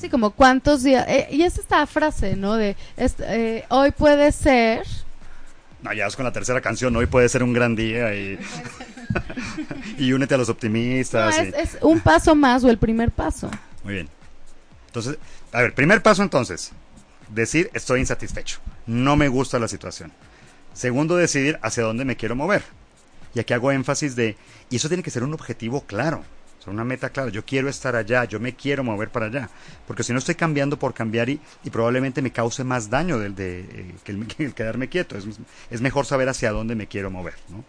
Sí, 0.00 0.08
como 0.08 0.30
cuántos 0.30 0.82
días. 0.82 1.04
Eh, 1.08 1.28
y 1.30 1.42
es 1.42 1.58
esta 1.58 1.86
frase, 1.86 2.36
¿no? 2.36 2.54
De 2.54 2.76
eh, 2.96 3.64
hoy 3.68 3.90
puede 3.90 4.32
ser. 4.32 4.86
No, 5.82 5.92
ya 5.92 6.06
es 6.06 6.16
con 6.16 6.24
la 6.24 6.32
tercera 6.32 6.60
canción. 6.60 6.94
Hoy 6.96 7.06
puede 7.06 7.28
ser 7.28 7.42
un 7.42 7.52
gran 7.52 7.74
día 7.74 8.14
y. 8.14 8.38
y 9.98 10.12
únete 10.12 10.34
a 10.34 10.38
los 10.38 10.48
optimistas. 10.48 11.38
es, 11.38 11.54
es 11.54 11.78
un 11.80 12.00
paso 12.00 12.34
más 12.34 12.64
o 12.64 12.70
el 12.70 12.78
primer 12.78 13.10
paso. 13.10 13.50
Muy 13.84 13.94
bien. 13.94 14.08
Entonces, 14.86 15.18
a 15.52 15.62
ver, 15.62 15.74
primer 15.74 16.02
paso 16.02 16.22
entonces. 16.22 16.72
Decir 17.28 17.70
estoy 17.74 18.00
insatisfecho. 18.00 18.58
No 18.86 19.16
me 19.16 19.28
gusta 19.28 19.58
la 19.58 19.68
situación. 19.68 20.12
Segundo, 20.72 21.16
decidir 21.16 21.58
hacia 21.62 21.82
dónde 21.82 22.04
me 22.04 22.16
quiero 22.16 22.36
mover. 22.36 22.62
Y 23.34 23.40
aquí 23.40 23.52
hago 23.52 23.70
énfasis 23.70 24.16
de, 24.16 24.36
y 24.70 24.76
eso 24.76 24.88
tiene 24.88 25.02
que 25.02 25.10
ser 25.10 25.22
un 25.22 25.34
objetivo 25.34 25.82
claro, 25.82 26.24
o 26.58 26.62
sea, 26.62 26.72
una 26.72 26.84
meta 26.84 27.10
clara. 27.10 27.30
Yo 27.30 27.44
quiero 27.44 27.68
estar 27.68 27.94
allá, 27.96 28.24
yo 28.24 28.40
me 28.40 28.54
quiero 28.54 28.84
mover 28.84 29.10
para 29.10 29.26
allá. 29.26 29.48
Porque 29.86 30.02
si 30.02 30.12
no 30.12 30.18
estoy 30.18 30.34
cambiando 30.34 30.78
por 30.78 30.94
cambiar 30.94 31.28
y, 31.28 31.40
probablemente 31.70 32.22
me 32.22 32.32
cause 32.32 32.64
más 32.64 32.90
daño 32.90 33.18
del 33.18 33.34
de, 33.34 33.60
eh, 33.60 33.94
que, 34.04 34.12
el, 34.44 34.54
quedarme 34.54 34.88
quieto. 34.88 35.16
Es, 35.16 35.26
es, 35.70 35.80
mejor 35.80 36.06
saber 36.06 36.28
hacia 36.28 36.50
dónde 36.50 36.74
me 36.74 36.86
quiero 36.86 37.10
mover. 37.10 37.34
¿no? 37.48 37.64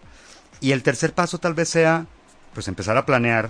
Y 0.62 0.71
el 0.71 0.84
tercer 0.84 1.13
paso 1.13 1.38
tal 1.38 1.54
vez 1.54 1.69
sea, 1.69 2.06
pues 2.54 2.67
empezar 2.67 2.97
a 2.97 3.06
planear 3.06 3.49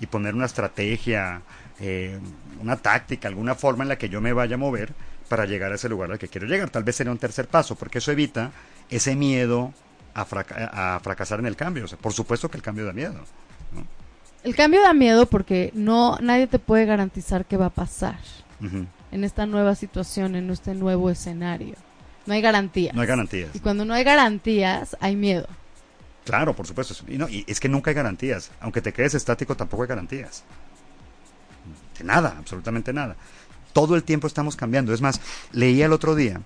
y 0.00 0.06
poner 0.06 0.34
una 0.34 0.46
estrategia, 0.46 1.42
eh, 1.80 2.18
una 2.60 2.76
táctica, 2.76 3.28
alguna 3.28 3.54
forma 3.54 3.84
en 3.84 3.88
la 3.88 3.98
que 3.98 4.08
yo 4.08 4.20
me 4.20 4.32
vaya 4.32 4.54
a 4.54 4.58
mover 4.58 4.94
para 5.28 5.44
llegar 5.44 5.72
a 5.72 5.74
ese 5.74 5.88
lugar 5.88 6.12
al 6.12 6.18
que 6.18 6.28
quiero 6.28 6.46
llegar. 6.46 6.70
Tal 6.70 6.84
vez 6.84 6.96
sería 6.96 7.12
un 7.12 7.18
tercer 7.18 7.48
paso, 7.48 7.74
porque 7.74 7.98
eso 7.98 8.12
evita 8.12 8.52
ese 8.88 9.16
miedo 9.16 9.74
a, 10.14 10.24
fracasar 11.02 11.40
en 11.40 11.46
el 11.46 11.56
cambio. 11.56 11.84
O 11.84 11.88
sea, 11.88 11.98
por 11.98 12.12
supuesto 12.12 12.50
que 12.50 12.56
el 12.56 12.62
cambio 12.62 12.86
da 12.86 12.92
miedo. 12.92 13.24
El 14.46 14.54
cambio 14.54 14.80
da 14.80 14.94
miedo 14.94 15.26
porque 15.26 15.72
no 15.74 16.18
nadie 16.20 16.46
te 16.46 16.60
puede 16.60 16.86
garantizar 16.86 17.46
qué 17.46 17.56
va 17.56 17.66
a 17.66 17.70
pasar 17.70 18.20
en 19.10 19.24
esta 19.24 19.44
nueva 19.44 19.74
situación, 19.74 20.36
en 20.36 20.48
este 20.50 20.72
nuevo 20.72 21.10
escenario. 21.10 21.74
No 22.26 22.34
hay 22.34 22.42
garantías. 22.42 22.94
No 22.94 23.00
hay 23.00 23.08
garantías. 23.08 23.50
Y 23.54 23.58
cuando 23.58 23.84
no 23.84 23.92
hay 23.92 24.04
garantías, 24.04 24.96
hay 25.00 25.16
miedo. 25.16 25.48
Claro, 26.24 26.54
por 26.54 26.64
supuesto. 26.64 26.94
Y, 27.08 27.18
no, 27.18 27.28
y 27.28 27.44
es 27.48 27.58
que 27.58 27.68
nunca 27.68 27.90
hay 27.90 27.96
garantías. 27.96 28.52
Aunque 28.60 28.80
te 28.80 28.92
quedes 28.92 29.14
estático, 29.14 29.56
tampoco 29.56 29.82
hay 29.82 29.88
garantías. 29.88 30.44
De 31.98 32.04
nada, 32.04 32.36
absolutamente 32.38 32.92
nada. 32.92 33.16
Todo 33.72 33.96
el 33.96 34.04
tiempo 34.04 34.28
estamos 34.28 34.54
cambiando. 34.54 34.94
Es 34.94 35.00
más, 35.00 35.20
leí 35.50 35.82
el 35.82 35.92
otro 35.92 36.14
día 36.14 36.40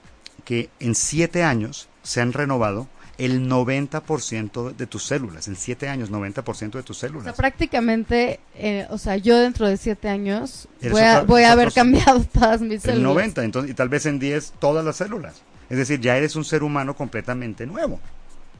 que 0.46 0.70
en 0.80 0.94
siete 0.94 1.44
años 1.44 1.90
se 2.02 2.22
han 2.22 2.32
renovado 2.32 2.88
el 3.20 3.48
90% 3.50 4.74
de 4.74 4.87
tus 4.87 5.04
células, 5.04 5.46
en 5.46 5.54
siete 5.54 5.88
años, 5.88 6.11
90% 6.11 6.70
de 6.70 6.83
tus 6.83 6.96
células. 6.96 7.22
O 7.22 7.24
sea, 7.24 7.35
prácticamente, 7.35 8.40
eh, 8.54 8.87
o 8.88 8.96
sea, 8.96 9.18
yo 9.18 9.38
dentro 9.38 9.68
de 9.68 9.76
siete 9.76 10.09
años 10.09 10.68
voy 10.90 11.02
a, 11.02 11.20
voy 11.22 11.42
a 11.42 11.52
haber 11.52 11.70
cambiado 11.70 12.24
todas 12.33 12.62
mis 12.62 12.80
células. 12.80 12.96
El 12.96 13.02
90, 13.02 13.44
entonces, 13.44 13.70
y 13.72 13.74
tal 13.74 13.90
vez 13.90 14.06
en 14.06 14.18
10 14.18 14.54
todas 14.59 14.83
las 14.85 14.96
células. 14.96 15.42
Es 15.68 15.76
decir, 15.76 16.00
ya 16.00 16.16
eres 16.16 16.35
un 16.35 16.46
ser 16.46 16.62
humano 16.62 16.96
completamente 16.96 17.66
nuevo. 17.66 18.00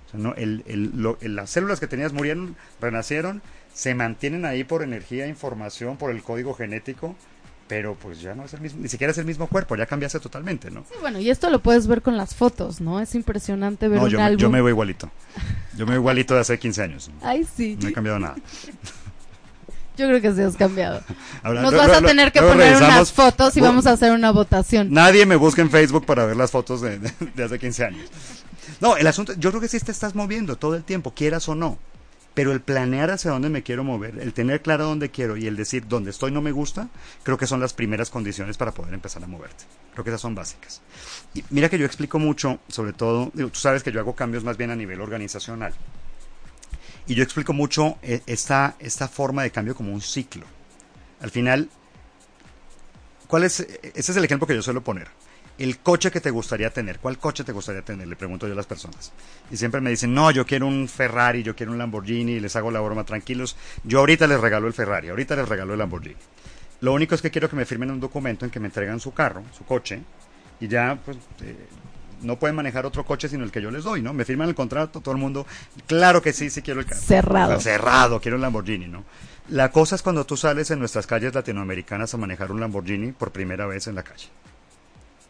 O 0.07 0.11
sea, 0.11 0.21
¿no? 0.21 0.35
el, 0.35 0.63
el, 0.67 1.35
las 1.35 1.49
células 1.49 1.81
que 1.81 1.87
tenías 1.87 2.13
murieron, 2.13 2.55
renacieron, 2.83 3.41
se 3.73 3.95
mantienen 3.95 4.45
ahí 4.45 4.63
por 4.63 4.83
energía, 4.83 5.27
información, 5.27 5.97
por 5.97 6.11
el 6.11 6.23
código 6.23 6.53
genético 6.53 7.17
pero 7.71 7.95
pues 7.95 8.21
ya 8.21 8.35
no 8.35 8.45
es 8.45 8.53
el 8.53 8.61
mismo, 8.61 8.83
ni 8.83 8.89
siquiera 8.89 9.13
es 9.13 9.19
el 9.19 9.25
mismo 9.25 9.47
cuerpo, 9.47 9.77
ya 9.77 9.87
cambiaste 9.87 10.19
totalmente, 10.19 10.73
¿no? 10.73 10.85
Sí, 10.89 10.97
bueno, 11.01 11.21
y 11.21 11.31
esto 11.31 11.51
lo 11.51 11.61
puedes 11.61 11.87
ver 11.87 12.03
con 12.03 12.17
las 12.17 12.35
fotos, 12.35 12.81
¿no? 12.81 12.99
Es 12.99 13.15
impresionante 13.15 13.87
ver 13.87 14.01
no, 14.01 14.07
un 14.07 14.11
yo 14.11 14.21
álbum. 14.21 14.35
Me, 14.35 14.43
yo 14.43 14.51
me 14.51 14.61
veo 14.61 14.71
igualito. 14.71 15.09
Yo 15.77 15.87
me 15.87 15.93
veo 15.93 16.01
igualito 16.01 16.35
de 16.35 16.41
hace 16.41 16.59
15 16.59 16.83
años. 16.83 17.11
Ay, 17.23 17.47
sí. 17.57 17.79
No 17.81 17.89
he 17.89 17.93
cambiado 17.93 18.19
nada. 18.19 18.35
Yo 19.97 20.09
creo 20.09 20.21
que 20.21 20.33
sí 20.33 20.43
has 20.43 20.57
cambiado. 20.57 21.01
Nos 21.45 21.73
vas 21.73 21.91
a 21.91 22.03
tener 22.03 22.33
que 22.33 22.43
poner 22.43 22.77
unas 22.77 23.13
fotos 23.13 23.57
y 23.57 23.61
vamos 23.61 23.87
a 23.87 23.93
hacer 23.93 24.11
una 24.11 24.33
votación. 24.33 24.91
Nadie 24.91 25.25
me 25.25 25.37
busca 25.37 25.63
en 25.63 25.71
Facebook 25.71 26.05
para 26.05 26.27
ver 26.27 26.37
las 26.37 26.51
fotos 26.51 26.81
de, 26.81 26.99
de 26.99 27.45
hace 27.45 27.57
15 27.57 27.85
años. 27.85 28.11
No, 28.81 28.97
el 28.97 29.07
asunto, 29.07 29.35
yo 29.35 29.51
creo 29.51 29.61
que 29.61 29.69
sí 29.69 29.79
te 29.79 29.93
estás 29.93 30.17
moviendo 30.17 30.57
todo 30.57 30.75
el 30.75 30.83
tiempo, 30.83 31.15
quieras 31.15 31.49
o 31.49 31.55
no. 31.55 31.79
Pero 32.35 32.53
el 32.53 32.61
planear 32.61 33.11
hacia 33.11 33.33
dónde 33.33 33.49
me 33.49 33.63
quiero 33.63 33.83
mover, 33.83 34.19
el 34.19 34.33
tener 34.33 34.63
claro 34.63 34.85
dónde 34.85 35.11
quiero 35.11 35.37
y 35.37 35.47
el 35.47 35.57
decir 35.57 35.89
dónde 35.89 36.11
estoy 36.11 36.31
no 36.31 36.41
me 36.41 36.53
gusta, 36.53 36.89
creo 37.25 37.37
que 37.37 37.47
son 37.47 37.61
las 37.61 37.75
primeras 37.75 38.09
condiciones 38.11 38.57
para 38.57 38.73
poder 38.73 38.95
empezar 38.95 39.23
a 39.25 39.27
moverte. 39.27 39.65
Creo 39.93 40.05
que 40.05 40.11
esas 40.11 40.21
son 40.21 40.35
básicas. 40.35 40.81
Y 41.35 41.45
mira 41.51 41.69
que 41.69 41.79
yo 41.79 41.87
explico 41.87 42.19
mucho, 42.19 42.61
sobre 42.69 42.93
todo, 42.93 43.31
tú 43.35 43.51
sabes 43.55 43.83
que 43.83 43.91
yo 43.91 44.01
hago 44.01 44.15
cambios 44.15 44.45
más 44.45 44.57
bien 44.57 44.71
a 44.71 44.77
nivel 44.77 45.01
organizacional. 45.01 45.75
Y 47.07 47.15
yo 47.15 47.25
explico 47.25 47.53
mucho 47.53 47.99
eh, 48.03 48.23
esta, 48.27 48.77
esta 48.79 49.09
forma 49.09 49.43
de 49.43 49.51
cambio 49.51 49.75
como 49.75 49.93
un 49.93 50.01
ciclo. 50.01 50.47
Al 51.21 51.31
final, 51.31 51.69
¿cuál 53.27 53.43
es? 53.45 53.61
Ese 53.61 54.13
es 54.13 54.17
el 54.17 54.25
ejemplo 54.25 54.47
que 54.47 54.55
yo 54.55 54.63
suelo 54.63 54.83
poner. 54.83 55.09
El 55.61 55.79
coche 55.81 56.11
que 56.11 56.23
te 56.23 56.31
gustaría 56.31 56.71
tener, 56.71 57.01
¿cuál 57.01 57.19
coche 57.19 57.45
te 57.45 57.53
gustaría 57.53 57.83
tener? 57.83 58.09
Le 58.09 58.17
pregunto 58.17 58.47
yo 58.47 58.55
a 58.55 58.57
las 58.57 58.65
personas. 58.65 59.13
Y 59.51 59.59
siempre 59.59 59.83
me 59.83 59.91
dicen, 59.91 60.15
no, 60.15 60.31
yo 60.31 60.47
quiero 60.47 60.67
un 60.67 60.89
Ferrari, 60.89 61.43
yo 61.43 61.55
quiero 61.55 61.71
un 61.71 61.77
Lamborghini, 61.77 62.33
y 62.33 62.41
les 62.41 62.57
hago 62.57 62.71
la 62.71 62.81
broma 62.81 63.05
tranquilos. 63.05 63.57
Yo 63.85 63.99
ahorita 63.99 64.27
les 64.27 64.41
regalo 64.41 64.69
el 64.69 64.73
Ferrari, 64.73 65.11
ahorita 65.11 65.37
les 65.37 65.47
regalo 65.47 65.75
el 65.75 65.79
Lamborghini. 65.79 66.17
Lo 66.81 66.95
único 66.95 67.15
es 67.15 67.21
que 67.21 67.31
quiero 67.31 67.51
que 67.51 67.57
me 67.57 67.67
firmen 67.67 67.91
un 67.91 68.01
documento 68.01 68.47
en 68.47 68.51
que 68.51 68.59
me 68.59 68.69
entregan 68.69 69.01
su 69.01 69.13
carro, 69.13 69.43
su 69.53 69.67
coche, 69.67 70.01
y 70.61 70.69
ya, 70.69 70.99
pues, 71.05 71.19
eh, 71.43 71.69
no 72.23 72.39
pueden 72.39 72.57
manejar 72.57 72.87
otro 72.87 73.05
coche 73.05 73.29
sino 73.29 73.45
el 73.45 73.51
que 73.51 73.61
yo 73.61 73.71
les 73.71 73.85
doy, 73.85 74.01
¿no? 74.01 74.15
Me 74.15 74.25
firman 74.25 74.49
el 74.49 74.55
contrato, 74.55 75.03
todo 75.03 75.13
el 75.13 75.21
mundo, 75.21 75.47
claro 75.87 76.23
que 76.23 76.33
sí, 76.33 76.49
sí 76.49 76.63
quiero 76.63 76.81
el 76.81 76.87
carro. 76.87 77.03
Cerrado. 77.03 77.61
Cerrado, 77.61 78.19
quiero 78.19 78.39
un 78.39 78.43
Lamborghini, 78.43 78.89
¿no? 78.89 79.05
La 79.51 79.71
cosa 79.71 79.95
es 79.95 80.01
cuando 80.01 80.25
tú 80.25 80.39
sales 80.39 80.71
en 80.71 80.79
nuestras 80.79 81.07
calles 81.07 81.35
latinoamericanas 81.35 82.15
a 82.15 82.17
manejar 82.17 82.51
un 82.51 82.61
Lamborghini 82.61 83.13
por 83.13 83.31
primera 83.31 83.67
vez 83.67 83.87
en 83.89 83.95
la 83.95 84.03
calle. 84.03 84.29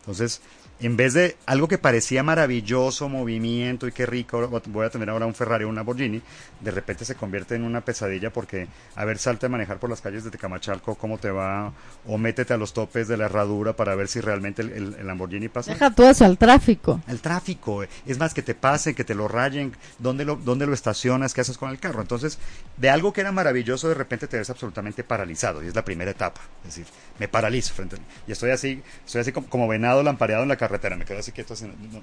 Entonces, 0.01 0.41
en 0.81 0.97
vez 0.97 1.13
de 1.13 1.37
algo 1.47 1.69
que 1.69 1.79
parecía 1.79 2.23
maravilloso, 2.23 3.09
movimiento 3.09 3.87
y 3.87 3.93
qué 3.93 4.07
rico, 4.07 4.49
voy 4.67 4.87
a 4.87 4.91
tener 4.91 5.11
ahora 5.11 5.27
un 5.27 5.35
Ferrari 5.35 5.65
o 5.65 5.69
un 5.69 5.75
Lamborghini, 5.75 6.23
de 6.61 6.71
repente 6.71 7.05
se 7.05 7.15
convierte 7.15 7.55
en 7.55 7.65
una 7.65 7.83
pesadilla 7.83 8.33
porque, 8.33 8.67
a 8.97 9.05
ver, 9.05 9.19
salte 9.19 9.47
a 9.47 9.49
manejar 9.51 9.79
por 9.79 9.91
las 9.91 10.01
calles 10.01 10.25
de 10.25 10.31
Tecamachalco, 10.31 10.95
cómo 10.95 11.19
te 11.19 11.31
va, 11.31 11.73
o 12.07 12.17
métete 12.17 12.55
a 12.55 12.57
los 12.57 12.73
topes 12.73 13.09
de 13.09 13.19
la 13.19 13.27
herradura 13.27 13.77
para 13.77 13.95
ver 13.95 14.09
si 14.09 14.21
realmente 14.21 14.63
el, 14.63 15.07
Lamborghini 15.07 15.49
pasa. 15.49 15.73
Deja 15.73 15.95
todo 15.95 16.09
eso 16.09 16.25
al 16.25 16.39
tráfico. 16.39 17.01
El 17.09 17.21
tráfico, 17.21 17.83
es 18.07 18.19
más, 18.19 18.33
que 18.33 18.43
te 18.43 18.55
pasen, 18.55 18.95
que 18.95 19.05
te 19.05 19.15
lo 19.15 19.29
rayen, 19.29 19.73
dónde 19.99 20.25
lo, 20.25 20.37
dónde 20.37 20.67
lo 20.67 20.73
estacionas, 20.73 21.35
qué 21.35 21.43
haces 21.43 21.59
con 21.59 21.71
el 21.71 21.79
carro. 21.79 22.01
Entonces, 22.01 22.39
de 22.79 22.89
algo 22.89 23.13
que 23.13 23.21
era 23.21 23.33
maravilloso, 23.33 23.89
de 23.89 23.95
repente 23.95 24.27
te 24.27 24.39
ves 24.39 24.49
absolutamente 24.49 25.05
paralizado, 25.05 25.63
y 25.63 25.67
es 25.67 25.75
la 25.75 25.85
primera 25.85 26.11
etapa. 26.11 26.41
Es 26.63 26.77
decir, 26.77 26.87
me 27.19 27.29
paralizo 27.29 27.75
frente 27.75 27.97
a 27.97 27.99
Y 28.27 28.33
estoy 28.33 28.51
así, 28.51 28.83
estoy 29.05 29.21
así 29.21 29.33
como, 29.33 29.47
como 29.49 29.69
venado 29.69 30.03
lampareado 30.03 30.43
en 30.43 30.49
la 30.49 30.57
carretera 30.57 30.70
carretera, 30.71 30.97
me 30.97 31.05
quedo 31.05 31.19
así 31.19 31.33
quieto, 31.33 31.55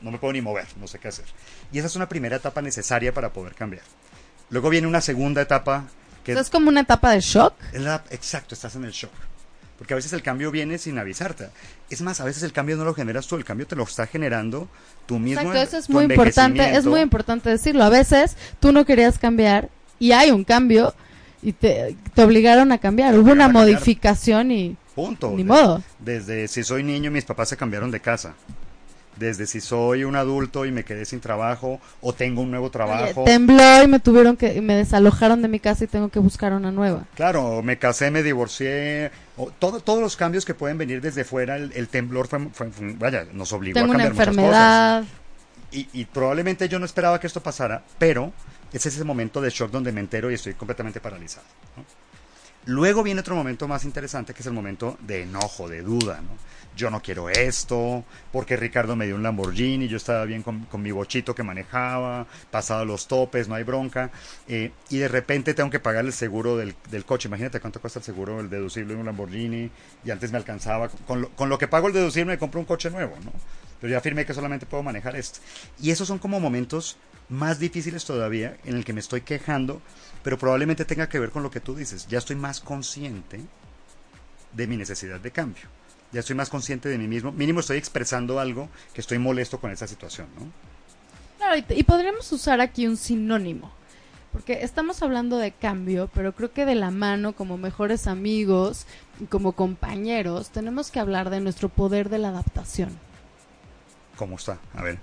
no, 0.01 0.11
me 0.11 0.17
puedo 0.17 0.33
ni 0.33 0.41
mover, 0.41 0.65
no 0.77 0.87
sé 0.87 0.99
qué 0.99 1.07
hacer. 1.07 1.25
Y 1.71 1.79
esa 1.79 1.87
es 1.87 1.95
una 1.95 2.09
primera 2.09 2.35
etapa 2.35 2.61
necesaria 2.61 3.13
para 3.13 3.31
poder 3.31 3.55
cambiar. 3.55 3.83
Luego 4.49 4.69
viene 4.69 4.87
una 4.87 4.99
segunda 4.99 5.41
etapa 5.41 5.85
que... 6.23 6.33
es 6.33 6.49
como 6.49 6.67
una 6.67 6.81
etapa 6.81 7.11
de 7.11 7.21
shock. 7.21 7.53
exacto, 8.11 8.55
estás 8.55 8.75
en 8.75 8.83
el 8.83 8.91
shock. 8.91 9.11
Porque 9.77 9.93
a 9.93 9.95
veces 9.95 10.11
el 10.13 10.23
cambio 10.23 10.49
viene 10.51 10.79
sin 10.79 10.97
avisarte. 10.97 11.49
Es 11.89 12.01
más, 12.01 12.19
a 12.19 12.25
veces 12.25 12.43
el 12.43 12.51
cambio 12.51 12.75
no 12.77 12.83
lo 12.83 12.93
generas 12.93 13.27
tú, 13.27 13.35
el 13.35 13.45
cambio 13.45 13.67
te 13.67 13.75
lo 13.75 13.83
está 13.83 14.07
generando 14.07 14.67
tú 15.05 15.19
mismo. 15.19 15.41
Exacto, 15.41 15.61
eso 15.61 15.77
es 15.77 15.89
muy 15.89 16.05
importante, 16.05 16.75
es 16.75 16.85
muy 16.85 17.01
importante 17.01 17.49
decirlo. 17.49 17.83
A 17.83 17.89
veces 17.89 18.35
tú 18.59 18.71
no 18.71 18.85
querías 18.85 19.19
cambiar 19.19 19.69
y 19.99 20.11
hay 20.11 20.31
un 20.31 20.43
cambio 20.43 20.95
y 21.43 21.53
te, 21.53 21.95
te 22.13 22.23
obligaron 22.23 22.71
a 22.71 22.79
cambiar. 22.79 23.17
Hubo 23.17 23.31
una 23.31 23.49
modificación 23.49 24.51
y 24.51 24.77
Punto. 24.97 25.31
Ni 25.35 25.43
modo. 25.43 25.83
Desde 25.99 26.47
si 26.47 26.63
soy 26.63 26.81
niño, 26.81 27.11
mis 27.11 27.23
papás 27.23 27.49
se 27.49 27.55
cambiaron 27.55 27.91
de 27.91 27.99
casa. 27.99 28.33
Desde 29.15 29.45
si 29.45 29.61
soy 29.61 30.03
un 30.03 30.15
adulto 30.15 30.65
y 30.65 30.71
me 30.71 30.83
quedé 30.83 31.05
sin 31.05 31.19
trabajo 31.19 31.79
o 32.01 32.13
tengo 32.13 32.41
un 32.41 32.49
nuevo 32.49 32.71
trabajo. 32.71 33.23
tembló 33.23 33.83
y 33.83 33.87
me 33.87 33.99
tuvieron 33.99 34.35
que 34.35 34.59
me 34.59 34.75
desalojaron 34.75 35.43
de 35.43 35.49
mi 35.49 35.59
casa 35.59 35.83
y 35.83 35.87
tengo 35.87 36.09
que 36.09 36.17
buscar 36.17 36.51
una 36.51 36.71
nueva. 36.71 37.05
Claro, 37.13 37.61
me 37.61 37.77
casé, 37.77 38.09
me 38.09 38.23
divorcié, 38.23 39.11
o 39.37 39.51
todo, 39.51 39.81
todos 39.81 40.01
los 40.01 40.15
cambios 40.15 40.45
que 40.45 40.55
pueden 40.55 40.79
venir 40.79 40.99
desde 40.99 41.23
fuera, 41.23 41.57
el, 41.57 41.87
temblor 41.89 42.27
fue, 42.27 42.71
vaya, 42.97 43.27
nos 43.33 43.53
obligó 43.53 43.77
a 43.77 43.81
cambiar 43.83 43.99
una 43.99 44.07
enfermedad. 44.07 45.03
Y, 45.71 45.87
y, 45.93 46.05
probablemente 46.05 46.67
yo 46.69 46.79
no 46.79 46.85
esperaba 46.85 47.19
que 47.19 47.27
esto 47.27 47.43
pasara, 47.43 47.83
pero 47.99 48.33
ese 48.73 48.89
es 48.89 48.95
ese 48.95 49.03
momento 49.03 49.41
de 49.41 49.51
shock 49.51 49.69
donde 49.69 49.91
me 49.91 49.99
entero 49.99 50.31
y 50.31 50.33
estoy 50.33 50.55
completamente 50.55 50.99
paralizado. 50.99 51.45
¿no? 51.75 52.06
Luego 52.67 53.01
viene 53.01 53.21
otro 53.21 53.33
momento 53.33 53.65
más 53.65 53.85
interesante 53.85 54.33
que 54.33 54.41
es 54.41 54.45
el 54.45 54.51
momento 54.51 54.97
de 54.99 55.21
enojo, 55.21 55.69
de 55.69 55.81
duda, 55.81 56.19
¿no? 56.19 56.37
Yo 56.75 56.91
no 56.91 57.01
quiero 57.01 57.29
esto, 57.29 58.03
porque 58.33 58.57
Ricardo 58.57 58.97
me 58.97 59.05
dio 59.05 59.15
un 59.15 59.23
Lamborghini, 59.23 59.87
yo 59.87 59.95
estaba 59.95 60.25
bien 60.25 60.43
con, 60.43 60.67
mi 60.73 60.91
bochito 60.91 61.33
que 61.33 61.43
manejaba, 61.43 62.27
pasado 62.51 62.83
los 62.83 63.07
topes, 63.07 63.47
no 63.47 63.55
hay 63.55 63.63
bronca, 63.63 64.11
eh, 64.49 64.71
y 64.89 64.97
de 64.97 65.07
repente 65.07 65.53
tengo 65.53 65.69
que 65.69 65.79
pagar 65.79 66.05
el 66.05 66.11
seguro 66.11 66.57
del, 66.57 66.75
coche. 67.05 67.29
Imagínate 67.29 67.61
cuánto 67.61 67.79
cuesta 67.79 67.99
el 67.99 68.05
seguro, 68.05 68.41
el 68.41 68.49
deducible 68.49 68.93
de 68.93 68.99
un 68.99 69.05
Lamborghini, 69.05 69.71
y 70.03 70.11
antes 70.11 70.33
me 70.33 70.37
alcanzaba, 70.37 70.89
con 70.89 71.21
lo, 71.21 71.29
con 71.29 71.47
lo 71.47 71.57
que 71.57 71.69
pago 71.69 71.87
el 71.87 71.93
deducible 71.93 72.33
me 72.33 72.37
compro 72.37 72.59
un 72.59 72.65
coche 72.65 72.91
nuevo, 72.91 73.15
¿no? 73.23 73.31
Pero 73.79 73.91
ya 73.91 73.99
afirmé 73.99 74.25
que 74.25 74.33
solamente 74.33 74.65
puedo 74.65 74.83
manejar 74.83 75.15
esto. 75.15 75.39
Y 75.81 75.91
esos 75.91 76.07
son 76.07 76.19
como 76.19 76.39
momentos 76.41 76.97
más 77.29 77.59
difíciles 77.59 78.05
todavía 78.05 78.57
en 78.65 78.75
el 78.75 78.85
que 78.85 78.93
me 78.93 78.99
estoy 78.99 79.21
quejando 79.21 79.81
pero 80.27 80.37
probablemente 80.37 80.83
tenga 80.83 81.07
que 81.07 81.19
ver 81.19 81.29
con 81.29 81.41
lo 81.41 81.49
que 81.49 81.61
tú 81.61 81.73
dices. 81.73 82.05
Ya 82.09 82.17
estoy 82.17 82.35
más 82.35 82.59
consciente 82.59 83.39
de 84.51 84.67
mi 84.67 84.75
necesidad 84.75 85.21
de 85.21 85.31
cambio. 85.31 85.63
Ya 86.11 86.19
estoy 86.19 86.35
más 86.35 86.49
consciente 86.49 86.89
de 86.89 86.97
mí 86.97 87.07
mismo. 87.07 87.31
Mínimo 87.31 87.61
estoy 87.61 87.77
expresando 87.77 88.37
algo 88.37 88.67
que 88.93 88.99
estoy 88.99 89.19
molesto 89.19 89.61
con 89.61 89.71
esa 89.71 89.87
situación, 89.87 90.27
¿no? 90.37 90.51
Claro, 91.37 91.63
y, 91.69 91.83
podríamos 91.83 92.29
usar 92.33 92.59
aquí 92.59 92.87
un 92.87 92.97
sinónimo. 92.97 93.71
Porque 94.33 94.63
estamos 94.63 95.01
hablando 95.01 95.37
de 95.37 95.53
cambio, 95.53 96.09
pero 96.13 96.33
creo 96.35 96.51
que 96.51 96.65
de 96.65 96.75
la 96.75 96.91
mano, 96.91 97.31
como 97.31 97.57
mejores 97.57 98.05
amigos 98.05 98.85
y 99.21 99.27
como 99.27 99.53
compañeros, 99.53 100.49
tenemos 100.49 100.91
que 100.91 100.99
hablar 100.99 101.29
de 101.29 101.39
nuestro 101.39 101.69
poder 101.69 102.09
de 102.09 102.17
la 102.17 102.27
adaptación. 102.27 102.89
¿Cómo 104.17 104.35
está? 104.35 104.57
A 104.75 104.83
ver. 104.83 104.99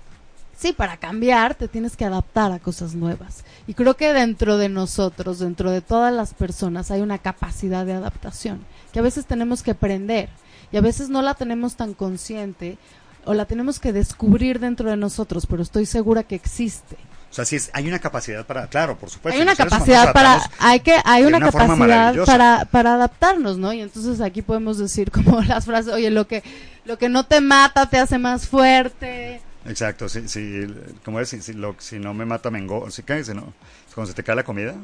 Sí, 0.57 0.71
para 0.73 0.97
cambiar 0.97 1.55
te 1.55 1.67
tienes 1.67 1.97
que 1.97 2.05
adaptar 2.05 2.51
a 2.51 2.59
cosas 2.59 2.95
nuevas. 2.95 3.43
Y 3.67 3.73
creo 3.73 3.95
que 3.95 4.13
dentro 4.13 4.57
de 4.57 4.69
nosotros, 4.69 5.39
dentro 5.39 5.69
de 5.69 5.81
todas 5.81 6.13
las 6.13 6.33
personas, 6.33 6.91
hay 6.91 7.01
una 7.01 7.17
capacidad 7.17 7.85
de 7.85 7.93
adaptación 7.93 8.65
que 8.93 8.99
a 8.99 9.03
veces 9.03 9.25
tenemos 9.25 9.63
que 9.63 9.71
aprender 9.71 10.29
y 10.71 10.77
a 10.77 10.81
veces 10.81 11.09
no 11.09 11.21
la 11.21 11.33
tenemos 11.33 11.75
tan 11.75 11.93
consciente 11.93 12.77
o 13.25 13.33
la 13.33 13.45
tenemos 13.45 13.79
que 13.79 13.91
descubrir 13.91 14.59
dentro 14.59 14.89
de 14.89 14.97
nosotros, 14.97 15.45
pero 15.45 15.61
estoy 15.61 15.85
segura 15.85 16.23
que 16.23 16.35
existe. 16.35 16.95
O 17.29 17.33
sea, 17.35 17.43
sí 17.43 17.57
hay 17.73 17.87
una 17.87 17.99
capacidad 17.99 18.45
para, 18.45 18.67
claro, 18.67 18.97
por 18.97 19.09
supuesto. 19.09 19.37
Hay 19.37 19.43
una 19.43 19.57
capacidad 19.57 20.13
para, 20.13 20.41
hay 20.59 20.79
que, 20.79 20.95
hay 21.03 21.25
una, 21.25 21.41
capacidad 21.41 22.15
para, 22.25 22.63
para 22.71 22.93
adaptarnos, 22.93 23.57
¿no? 23.57 23.73
Y 23.73 23.81
entonces 23.81 24.21
aquí 24.21 24.41
podemos 24.41 24.77
decir 24.77 25.11
como 25.11 25.41
las 25.47 25.65
frases, 25.65 25.91
oye, 25.91 26.11
lo 26.11 26.27
que, 26.27 26.43
lo 26.85 26.97
que 26.97 27.09
no 27.09 27.25
te 27.25 27.41
mata 27.41 27.89
te 27.89 27.97
hace 27.97 28.17
más 28.17 28.47
fuerte. 28.47 29.41
Exacto, 29.65 30.07
si, 30.09 30.27
si, 30.27 30.67
como 31.03 31.19
es, 31.19 31.29
si, 31.29 31.41
si, 31.41 31.53
lo, 31.53 31.75
si 31.79 31.97
no 31.97 32.13
me 32.13 32.25
mata 32.25 32.51
me 32.51 32.59
engorda, 32.59 32.91
si, 32.91 33.03
¿qué? 33.03 33.23
si 33.23 33.33
no, 33.33 33.53
cuando 33.93 34.11
se 34.11 34.15
te 34.15 34.23
cae 34.23 34.35
la 34.35 34.43
comida, 34.43 34.75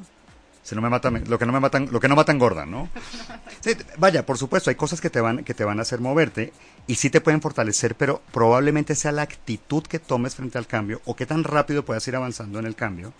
si 0.64 0.76
no 0.76 0.82
me 0.82 0.90
mata, 0.90 1.10
lo 1.10 1.40
que 1.40 1.46
no 1.46 1.54
me 1.54 1.60
matan, 1.60 1.90
lo 1.92 2.00
que 2.00 2.08
no 2.08 2.16
mata 2.16 2.32
engorda, 2.32 2.66
¿no? 2.66 2.90
vaya, 3.98 4.26
por 4.26 4.38
supuesto, 4.38 4.70
hay 4.70 4.76
cosas 4.76 5.02
que 5.02 5.10
te 5.10 5.22
van, 5.22 5.44
que 5.44 5.54
te 5.54 5.64
van 5.64 5.80
a 5.80 5.82
hacer 5.84 6.00
moverte 6.00 6.54
y 6.88 6.96
sí 6.96 7.10
te 7.10 7.22
pueden 7.22 7.42
fortalecer, 7.42 7.96
pero 7.96 8.22
probablemente 8.32 8.96
sea 8.96 9.12
la 9.12 9.24
actitud 9.24 9.84
que 9.84 10.00
tomes 10.00 10.36
frente 10.36 10.58
al 10.58 10.68
cambio 10.68 11.02
o 11.06 11.16
qué 11.16 11.26
tan 11.26 11.44
rápido 11.44 11.84
puedas 11.84 12.08
ir 12.08 12.16
avanzando 12.16 12.60
en 12.60 12.66
el 12.66 12.76
cambio, 12.76 13.14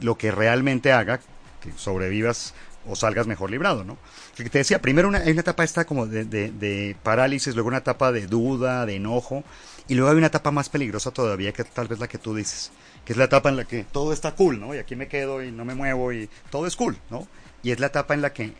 lo 0.00 0.16
que 0.16 0.30
realmente 0.30 0.92
haga 0.92 1.20
que 1.60 1.72
sobrevivas 1.76 2.54
o 2.88 2.94
salgas 2.94 3.26
mejor 3.26 3.50
librado, 3.50 3.84
¿no? 3.84 3.98
Que 4.36 4.48
te 4.48 4.58
decía, 4.58 4.80
primero 4.80 5.08
una, 5.08 5.18
hay 5.18 5.32
una 5.32 5.40
etapa 5.40 5.64
esta 5.64 5.84
como 5.84 6.06
de, 6.06 6.24
de, 6.24 6.52
de 6.52 6.96
parálisis, 7.02 7.54
luego 7.54 7.68
una 7.68 7.78
etapa 7.78 8.12
de 8.12 8.26
duda, 8.28 8.86
de 8.86 8.96
enojo, 8.96 9.42
y 9.88 9.94
luego 9.94 10.10
hay 10.10 10.18
una 10.18 10.26
etapa 10.26 10.50
más 10.50 10.68
peligrosa 10.68 11.10
todavía, 11.10 11.52
que 11.52 11.64
tal 11.64 11.88
vez 11.88 11.98
la 11.98 12.08
que 12.08 12.18
tú 12.18 12.34
dices, 12.34 12.70
que 13.04 13.14
es 13.14 13.16
la 13.16 13.24
etapa 13.24 13.48
en 13.48 13.56
la 13.56 13.64
que 13.64 13.84
todo 13.84 14.12
está 14.12 14.34
cool, 14.34 14.60
¿no? 14.60 14.74
Y 14.74 14.78
aquí 14.78 14.94
me 14.96 15.08
quedo 15.08 15.42
y 15.42 15.50
no 15.50 15.64
me 15.64 15.74
muevo 15.74 16.12
y 16.12 16.28
todo 16.50 16.66
es 16.66 16.76
cool, 16.76 16.96
¿no? 17.10 17.26
Y 17.62 17.70
es 17.70 17.80
la 17.80 17.86
etapa 17.86 18.12
en 18.12 18.20
la 18.20 18.32
que 18.32 18.52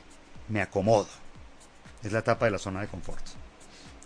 me 0.48 0.62
acomodo. 0.62 1.06
Es 2.02 2.12
la 2.12 2.20
etapa 2.20 2.46
de 2.46 2.52
la 2.52 2.58
zona 2.58 2.80
de 2.80 2.88
confort. 2.88 3.22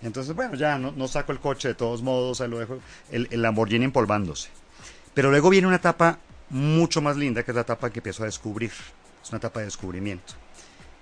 Entonces, 0.02 0.34
bueno, 0.34 0.56
ya 0.56 0.78
no, 0.78 1.08
saco 1.08 1.30
el 1.30 1.38
coche 1.38 1.68
de 1.68 1.74
todos 1.74 2.02
modos, 2.02 2.40
ahí 2.40 2.48
lo 2.48 2.58
dejo, 2.58 2.80
el, 3.12 3.28
el 3.30 3.40
Lamborghini 3.40 3.84
empolvándose. 3.84 4.48
Pero 5.14 5.30
luego 5.30 5.48
viene 5.48 5.68
una 5.68 5.76
etapa 5.76 6.18
mucho 6.50 7.00
más 7.00 7.16
linda, 7.16 7.44
que 7.44 7.52
es 7.52 7.54
la 7.54 7.60
etapa 7.60 7.90
que 7.90 8.00
empiezo 8.00 8.24
a 8.24 8.26
descubrir. 8.26 8.72
Es 9.22 9.30
una 9.30 9.38
etapa 9.38 9.60
de 9.60 9.66
descubrimiento. 9.66 10.34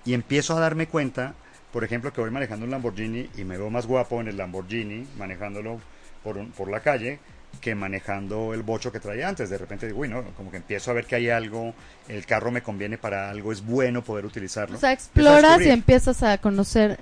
Y 0.05 0.13
empiezo 0.13 0.55
a 0.55 0.59
darme 0.59 0.87
cuenta, 0.87 1.33
por 1.73 1.83
ejemplo, 1.83 2.13
que 2.13 2.21
voy 2.21 2.29
manejando 2.29 2.65
un 2.65 2.71
Lamborghini 2.71 3.29
y 3.37 3.43
me 3.43 3.57
veo 3.57 3.71
más 3.71 3.87
guapo 3.87 4.21
en 4.21 4.27
el 4.27 4.37
Lamborghini, 4.37 5.07
manejándolo 5.17 5.81
por, 6.23 6.45
por 6.51 6.69
la 6.69 6.79
calle 6.81 7.19
que 7.59 7.75
manejando 7.75 8.53
el 8.53 8.63
bocho 8.63 8.91
que 8.91 8.99
traía 8.99 9.27
antes. 9.27 9.49
De 9.49 9.57
repente 9.57 9.87
digo, 9.87 9.99
uy, 9.99 10.07
no, 10.07 10.23
como 10.35 10.51
que 10.51 10.57
empiezo 10.57 10.91
a 10.91 10.93
ver 10.93 11.05
que 11.05 11.15
hay 11.15 11.29
algo, 11.29 11.73
el 12.07 12.25
carro 12.25 12.51
me 12.51 12.63
conviene 12.63 12.97
para 12.97 13.29
algo, 13.29 13.51
es 13.51 13.63
bueno 13.63 14.03
poder 14.03 14.25
utilizarlo. 14.25 14.77
O 14.77 14.79
sea, 14.79 14.93
exploras 14.93 15.61
y 15.61 15.69
empiezas 15.69 16.23
a 16.23 16.37
conocer 16.37 16.99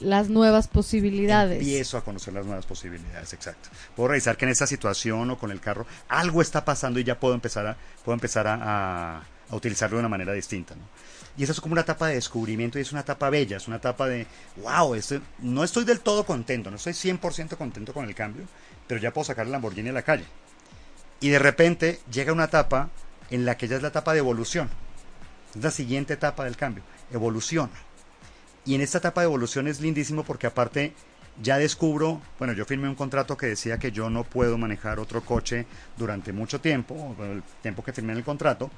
las 0.00 0.28
nuevas 0.28 0.68
posibilidades. 0.68 1.60
Empiezo 1.60 1.96
a 1.96 2.04
conocer 2.04 2.34
las 2.34 2.44
nuevas 2.44 2.66
posibilidades, 2.66 3.32
exacto. 3.32 3.68
Puedo 3.94 4.08
revisar 4.08 4.36
que 4.36 4.44
en 4.44 4.50
esa 4.50 4.66
situación 4.66 5.30
o 5.30 5.38
con 5.38 5.50
el 5.50 5.60
carro 5.60 5.86
algo 6.08 6.42
está 6.42 6.64
pasando 6.64 6.98
y 6.98 7.04
ya 7.04 7.18
puedo 7.18 7.34
empezar 7.34 7.66
a, 7.66 7.76
puedo 8.04 8.14
empezar 8.14 8.46
a, 8.46 9.18
a 9.18 9.56
utilizarlo 9.56 9.96
de 9.96 10.00
una 10.00 10.08
manera 10.08 10.32
distinta. 10.32 10.74
¿no? 10.74 10.82
Y 11.36 11.42
esa 11.42 11.52
es 11.52 11.60
como 11.60 11.72
una 11.72 11.80
etapa 11.82 12.08
de 12.08 12.14
descubrimiento 12.14 12.78
y 12.78 12.82
es 12.82 12.92
una 12.92 13.00
etapa 13.00 13.28
bella, 13.28 13.56
es 13.56 13.66
una 13.66 13.78
etapa 13.78 14.06
de, 14.06 14.26
wow, 14.62 14.94
este, 14.94 15.20
no 15.40 15.64
estoy 15.64 15.84
del 15.84 16.00
todo 16.00 16.24
contento, 16.24 16.70
no 16.70 16.76
estoy 16.76 16.92
100% 16.92 17.56
contento 17.56 17.92
con 17.92 18.04
el 18.04 18.14
cambio, 18.14 18.44
pero 18.86 19.00
ya 19.00 19.12
puedo 19.12 19.24
sacar 19.24 19.46
el 19.46 19.52
Lamborghini 19.52 19.88
a 19.88 19.92
la 19.92 20.02
calle. 20.02 20.24
Y 21.20 21.30
de 21.30 21.38
repente 21.38 22.00
llega 22.10 22.32
una 22.32 22.44
etapa 22.44 22.90
en 23.30 23.44
la 23.44 23.56
que 23.56 23.66
ya 23.66 23.76
es 23.76 23.82
la 23.82 23.88
etapa 23.88 24.12
de 24.12 24.20
evolución. 24.20 24.68
Es 25.56 25.62
la 25.62 25.70
siguiente 25.70 26.14
etapa 26.14 26.44
del 26.44 26.56
cambio, 26.56 26.84
evolución. 27.12 27.70
Y 28.64 28.74
en 28.74 28.80
esta 28.80 28.98
etapa 28.98 29.20
de 29.20 29.26
evolución 29.26 29.66
es 29.66 29.80
lindísimo 29.80 30.22
porque 30.22 30.46
aparte 30.46 30.92
ya 31.42 31.58
descubro, 31.58 32.20
bueno, 32.38 32.52
yo 32.52 32.64
firmé 32.64 32.88
un 32.88 32.94
contrato 32.94 33.36
que 33.36 33.46
decía 33.46 33.78
que 33.78 33.90
yo 33.90 34.08
no 34.08 34.24
puedo 34.24 34.56
manejar 34.56 35.00
otro 35.00 35.22
coche 35.22 35.66
durante 35.96 36.32
mucho 36.32 36.60
tiempo, 36.60 37.16
el 37.20 37.42
tiempo 37.60 37.82
que 37.82 37.92
firmé 37.92 38.12
en 38.12 38.18
el 38.18 38.24
contrato, 38.24 38.70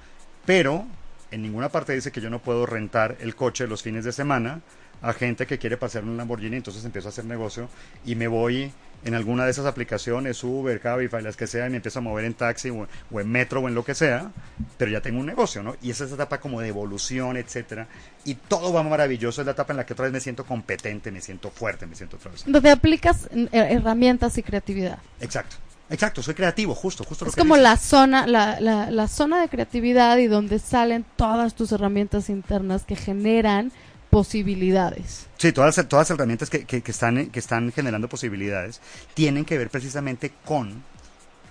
pero 0.45 0.87
en 1.31 1.43
ninguna 1.43 1.69
parte 1.69 1.93
dice 1.93 2.13
que 2.13 2.21
yo 2.21 2.31
no 2.31 2.41
puedo 2.41 2.67
rentar 2.67 3.17
el 3.21 3.35
coche 3.35 3.67
los 3.67 3.83
fines 3.83 4.05
de 4.05 4.13
semana 4.13 4.61
a 5.03 5.13
gente 5.13 5.47
que 5.47 5.59
quiere 5.59 5.77
pasear 5.77 6.05
un 6.05 6.17
Lamborghini, 6.17 6.57
entonces 6.57 6.85
empiezo 6.85 7.09
a 7.09 7.11
hacer 7.11 7.25
negocio 7.25 7.69
y 8.05 8.15
me 8.15 8.29
voy 8.29 8.73
en 9.05 9.15
alguna 9.15 9.45
de 9.45 9.51
esas 9.51 9.67
aplicaciones, 9.67 10.43
Uber, 10.43 10.81
Cabify, 10.81 11.23
las 11.23 11.37
que 11.37 11.47
sea, 11.47 11.67
y 11.67 11.71
me 11.71 11.77
empiezo 11.77 11.99
a 11.99 12.03
mover 12.03 12.25
en 12.25 12.35
taxi 12.35 12.71
o, 12.71 12.89
en 13.21 13.31
metro 13.31 13.61
o 13.61 13.69
en 13.69 13.75
lo 13.75 13.85
que 13.85 13.95
sea, 13.95 14.33
pero 14.79 14.91
ya 14.91 15.01
tengo 15.01 15.21
un 15.21 15.27
negocio, 15.27 15.63
¿no? 15.63 15.77
Y 15.83 15.91
esa 15.91 16.05
es 16.05 16.11
la 16.11 16.17
etapa 16.17 16.41
como 16.41 16.61
de 16.61 16.69
evolución, 16.69 17.37
etcétera, 17.37 17.87
y 18.25 18.35
todo 18.35 18.73
va 18.73 18.83
maravilloso, 18.83 19.43
es 19.43 19.47
la 19.47 19.53
etapa 19.53 19.73
en 19.73 19.77
la 19.77 19.87
que 19.87 19.93
otra 19.93 20.05
vez 20.05 20.13
me 20.13 20.21
siento 20.21 20.45
competente, 20.45 21.13
me 21.13 21.21
siento 21.21 21.51
fuerte, 21.51 21.87
me 21.87 21.95
siento 21.95 22.17
otra 22.17 22.33
vez. 22.33 22.45
Donde 22.47 22.71
aplicas 22.71 23.29
eh, 23.33 23.49
herramientas 23.53 24.39
y 24.39 24.43
creatividad. 24.43 24.99
Exacto. 25.21 25.57
Exacto, 25.89 26.23
soy 26.23 26.35
creativo, 26.35 26.75
justo, 26.75 27.05
justo 27.05 27.25
lo 27.25 27.31
es 27.31 27.37
como 27.37 27.57
la 27.57 27.77
zona, 27.77 28.27
la, 28.27 28.61
la, 28.61 28.91
la 28.91 29.09
zona 29.09 29.41
de 29.41 29.49
creatividad 29.49 30.19
y 30.19 30.27
donde 30.27 30.59
salen 30.59 31.05
todas 31.17 31.55
tus 31.55 31.71
herramientas 31.71 32.29
internas 32.29 32.85
que 32.85 32.97
generan 32.97 33.71
posibilidades. 34.11 35.27
Sí, 35.37 35.53
todas, 35.53 35.75
todas 35.89 36.09
las 36.09 36.11
herramientas 36.11 36.51
que, 36.51 36.65
que, 36.65 36.83
están, 36.91 37.27
que 37.31 37.39
están 37.39 37.71
generando 37.71 38.09
posibilidades 38.09 38.81
tienen 39.15 39.45
que 39.45 39.59
ver 39.59 39.71
precisamente 39.71 40.33
con 40.45 40.83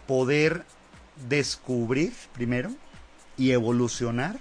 poder 0.08 0.64
descubrir 1.30 2.12
primero 2.34 2.72
y 3.38 3.52
evolucionar 3.52 4.38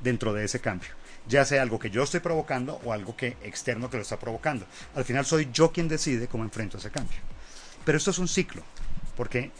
dentro 0.00 0.32
de 0.32 0.44
ese 0.44 0.60
cambio. 0.60 0.90
Ya 1.28 1.44
sea 1.44 1.62
algo 1.62 1.78
que 1.78 1.90
yo 1.90 2.02
estoy 2.02 2.20
provocando 2.20 2.80
o 2.84 2.92
algo 2.92 3.16
que 3.16 3.36
externo 3.42 3.88
que 3.88 3.98
lo 3.98 4.02
está 4.02 4.18
provocando. 4.18 4.66
Al 4.96 5.04
final 5.04 5.24
soy 5.24 5.48
yo 5.52 5.70
quien 5.70 5.88
decide 5.88 6.26
cómo 6.26 6.42
enfrento 6.42 6.78
ese 6.78 6.90
cambio. 6.90 7.18
Pero 7.84 7.98
esto 7.98 8.10
es 8.10 8.18
un 8.18 8.28
ciclo, 8.28 8.62
porque 9.22 9.52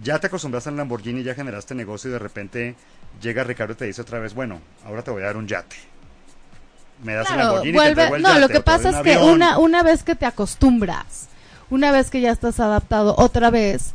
ya 0.00 0.20
te 0.20 0.28
acostumbraste 0.28 0.70
al 0.70 0.76
Lamborghini, 0.76 1.24
ya 1.24 1.34
generaste 1.34 1.74
negocio 1.74 2.10
y 2.10 2.12
de 2.12 2.20
repente 2.20 2.76
llega 3.20 3.42
Ricardo 3.42 3.72
y 3.72 3.76
te 3.76 3.86
dice 3.86 4.02
otra 4.02 4.20
vez, 4.20 4.34
bueno, 4.34 4.60
ahora 4.86 5.02
te 5.02 5.10
voy 5.10 5.22
a 5.24 5.26
dar 5.26 5.36
un 5.36 5.48
yate 5.48 5.74
me 7.02 7.14
das 7.14 7.28
No, 7.28 8.38
lo 8.38 8.48
que 8.48 8.60
pasa 8.60 8.90
es 8.90 8.96
que 8.98 9.18
una, 9.18 9.58
una 9.58 9.82
vez 9.82 10.04
que 10.04 10.14
te 10.14 10.26
acostumbras, 10.26 11.26
una 11.70 11.90
vez 11.90 12.08
que 12.08 12.20
ya 12.20 12.30
estás 12.30 12.60
adaptado, 12.60 13.16
otra 13.18 13.50
vez 13.50 13.94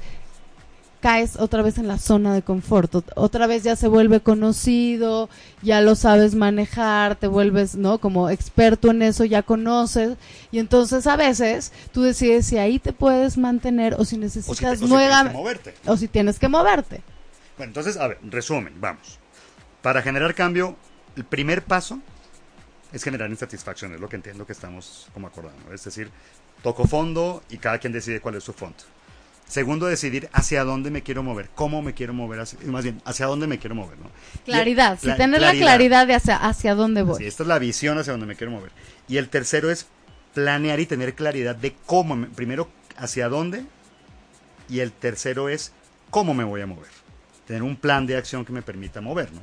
caes 1.00 1.38
otra 1.38 1.62
vez 1.62 1.78
en 1.78 1.88
la 1.88 1.98
zona 1.98 2.34
de 2.34 2.42
confort, 2.42 2.94
otra 3.16 3.48
vez 3.48 3.64
ya 3.64 3.76
se 3.76 3.88
vuelve 3.88 4.20
conocido, 4.20 5.30
ya 5.62 5.82
lo 5.82 5.96
sabes 5.96 6.36
manejar, 6.36 7.16
te 7.16 7.28
vuelves, 7.28 7.76
¿no? 7.76 8.00
Como 8.00 8.30
experto 8.30 8.92
en 8.92 9.02
eso, 9.02 9.26
ya 9.26 9.44
conoces, 9.44 10.18
y 10.52 10.60
entonces 10.60 11.08
a 11.08 11.16
veces 11.16 11.72
tú 11.92 12.02
decides 12.02 12.46
si 12.46 12.58
ahí 12.58 12.80
te 12.80 12.94
puedes 12.94 13.38
mantener 13.38 13.96
o 13.96 14.06
si 14.06 14.18
necesitas 14.18 14.82
nuevamente, 14.82 15.74
o 15.86 15.98
si 15.98 16.08
tienes 16.08 16.40
que 16.40 16.48
moverte. 16.48 17.02
Bueno, 17.58 17.72
entonces, 17.72 17.98
a 17.98 18.08
ver, 18.08 18.20
resumen, 18.24 18.74
vamos. 18.80 19.20
Para 19.82 20.02
generar 20.02 20.36
cambio, 20.36 20.76
el 21.16 21.26
primer 21.26 21.64
paso 21.64 22.00
es 22.92 23.04
generar 23.04 23.30
insatisfacción, 23.30 23.94
es 23.94 24.00
lo 24.00 24.10
que 24.10 24.16
entiendo 24.16 24.46
que 24.46 24.54
estamos 24.54 25.08
como 25.14 25.28
acordando. 25.28 25.74
Es 25.74 25.84
decir, 25.84 26.10
toco 26.64 26.86
fondo 26.86 27.44
y 27.50 27.58
cada 27.58 27.78
quien 27.78 27.94
decide 27.94 28.20
cuál 28.20 28.36
es 28.36 28.44
su 28.44 28.54
fondo. 28.54 28.78
Segundo, 29.50 29.88
decidir 29.88 30.30
hacia 30.32 30.64
dónde 30.64 30.92
me 30.92 31.02
quiero 31.02 31.24
mover, 31.24 31.50
cómo 31.56 31.82
me 31.82 31.96
quiero 31.96 32.14
mover, 32.14 32.46
más 32.68 32.84
bien, 32.84 33.02
hacia 33.04 33.26
dónde 33.26 33.48
me 33.48 33.58
quiero 33.58 33.74
mover. 33.74 33.98
¿no? 33.98 34.12
Claridad, 34.46 35.00
si 35.02 35.12
tener 35.16 35.42
la 35.42 35.54
claridad 35.54 36.06
de 36.06 36.14
hacia, 36.14 36.36
hacia 36.36 36.76
dónde 36.76 37.02
voy. 37.02 37.18
Sí, 37.18 37.26
esta 37.26 37.42
es 37.42 37.50
la 37.50 37.58
visión 37.58 37.98
hacia 37.98 38.14
dónde 38.14 38.28
me 38.28 38.36
quiero 38.36 38.52
mover. 38.52 38.72
Y 39.08 39.18
el 39.18 39.28
tercero 39.28 39.72
es 39.72 39.88
planear 40.36 40.80
y 40.80 40.86
tener 40.86 41.16
claridad 41.16 41.56
de 41.56 41.74
cómo, 41.88 42.28
primero, 42.36 42.70
hacia 42.96 43.28
dónde, 43.28 43.64
y 44.70 44.82
el 44.82 44.92
tercero 44.92 45.50
es 45.50 45.72
cómo 46.12 46.36
me 46.36 46.44
voy 46.44 46.62
a 46.62 46.68
mover. 46.68 46.92
Tener 47.48 47.64
un 47.64 47.76
plan 47.76 48.06
de 48.06 48.18
acción 48.18 48.46
que 48.46 48.54
me 48.54 48.62
permita 48.62 49.02
mover, 49.02 49.32
¿no? 49.34 49.42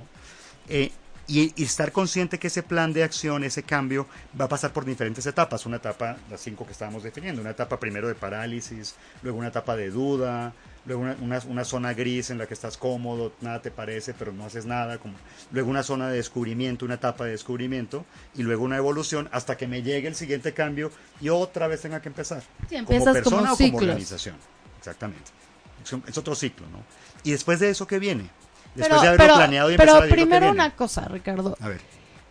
Eh, 0.69 0.93
y, 1.29 1.63
estar 1.63 1.93
consciente 1.93 2.39
que 2.39 2.47
ese 2.47 2.63
plan 2.63 2.93
de 2.93 3.03
acción, 3.03 3.45
ese 3.45 3.63
cambio, 3.63 4.07
va 4.39 4.45
a 4.45 4.49
pasar 4.49 4.73
por 4.73 4.85
diferentes 4.85 5.27
etapas. 5.27 5.67
Una 5.67 5.77
etapa, 5.77 6.17
las 6.31 6.41
cinco 6.41 6.65
que 6.65 6.73
estábamos 6.73 7.03
definiendo, 7.03 7.41
una 7.41 7.51
etapa 7.51 7.81
primero 7.81 8.09
de 8.09 8.15
parálisis, 8.15 8.95
luego 9.23 9.39
una 9.39 9.49
etapa 9.49 9.77
de 9.77 9.91
duda, 9.91 10.53
luego 10.87 11.03
una, 11.03 11.43
una, 11.49 11.65
zona 11.65 11.95
gris 11.95 12.31
en 12.31 12.39
la 12.39 12.47
que 12.47 12.55
estás 12.55 12.77
cómodo, 12.77 13.33
nada 13.41 13.61
te 13.61 13.71
parece, 13.71 14.15
pero 14.15 14.33
no 14.33 14.45
haces 14.45 14.67
nada, 14.67 14.99
como, 14.99 15.15
luego 15.51 15.69
una 15.69 15.83
zona 15.83 16.09
de 16.09 16.17
descubrimiento, 16.17 16.85
una 16.85 16.95
etapa 16.95 17.25
de 17.25 17.33
descubrimiento, 17.33 18.05
y 18.37 18.43
luego 18.43 18.65
una 18.65 18.77
evolución 18.77 19.29
hasta 19.33 19.57
que 19.57 19.67
me 19.67 19.83
llegue 19.83 20.07
el 20.07 20.15
siguiente 20.15 20.55
cambio 20.55 20.93
y 21.21 21.29
otra 21.29 21.67
vez 21.67 21.83
tenga 21.83 22.01
que 22.01 22.09
empezar. 22.09 22.43
como 22.85 23.05
persona 23.05 23.53
o 23.53 23.57
como 23.57 23.79
organización. 23.79 24.37
Exactamente. 24.79 25.31
Es 26.07 26.19
otro 26.19 26.35
ciclo, 26.35 26.67
¿no? 26.69 26.79
Y 27.23 27.33
después 27.33 27.61
de 27.61 27.71
eso, 27.71 27.87
¿qué 27.87 27.99
viene? 27.99 28.29
Después 28.77 29.01
de 29.01 29.09
haberlo 29.09 29.37
planeado 29.37 29.71
y 29.73 29.77
Pero 29.77 30.01
primero 30.09 30.51
una 30.51 30.75
cosa, 30.75 31.03
Ricardo. 31.09 31.57
A 31.61 31.69
ver. 31.69 31.81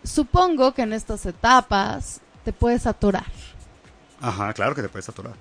Supongo 0.04 0.74
que 0.74 0.84
en 0.84 0.94
estas 0.94 1.26
etapas 1.26 2.22
te 2.44 2.54
puedes 2.54 2.86
atorar. 2.86 3.26
Ajá, 4.22 4.54
claro 4.54 4.76
que 4.76 4.82
te 4.82 4.90
puedes 4.90 5.10
atorar. 5.10 5.34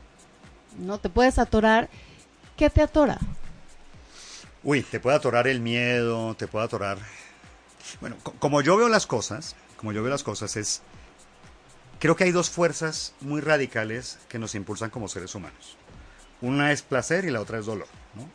No, 0.78 0.98
te 0.98 1.08
puedes 1.08 1.38
atorar. 1.38 1.88
¿Qué 2.56 2.70
te 2.70 2.82
atora? 2.82 3.18
Uy, 4.62 4.82
te 4.82 5.00
puede 5.00 5.16
atorar 5.16 5.46
el 5.46 5.60
miedo, 5.60 6.34
te 6.34 6.46
puede 6.46 6.64
atorar. 6.64 6.98
Bueno, 8.00 8.16
como 8.38 8.62
yo 8.62 8.76
veo 8.76 8.88
las 8.88 9.06
cosas, 9.06 9.54
como 9.76 9.92
yo 9.92 10.02
veo 10.02 10.10
las 10.10 10.22
cosas 10.22 10.56
es. 10.56 10.82
Creo 11.98 12.16
que 12.16 12.24
hay 12.24 12.32
dos 12.32 12.50
fuerzas 12.50 13.14
muy 13.20 13.40
radicales 13.40 14.18
que 14.28 14.38
nos 14.38 14.54
impulsan 14.54 14.90
como 14.90 15.08
seres 15.08 15.34
humanos. 15.34 15.76
Una 16.40 16.72
es 16.72 16.82
placer 16.82 17.24
y 17.24 17.30
la 17.30 17.40
otra 17.40 17.58
es 17.58 17.66
dolor, 17.66 17.88
¿no? 18.14 18.28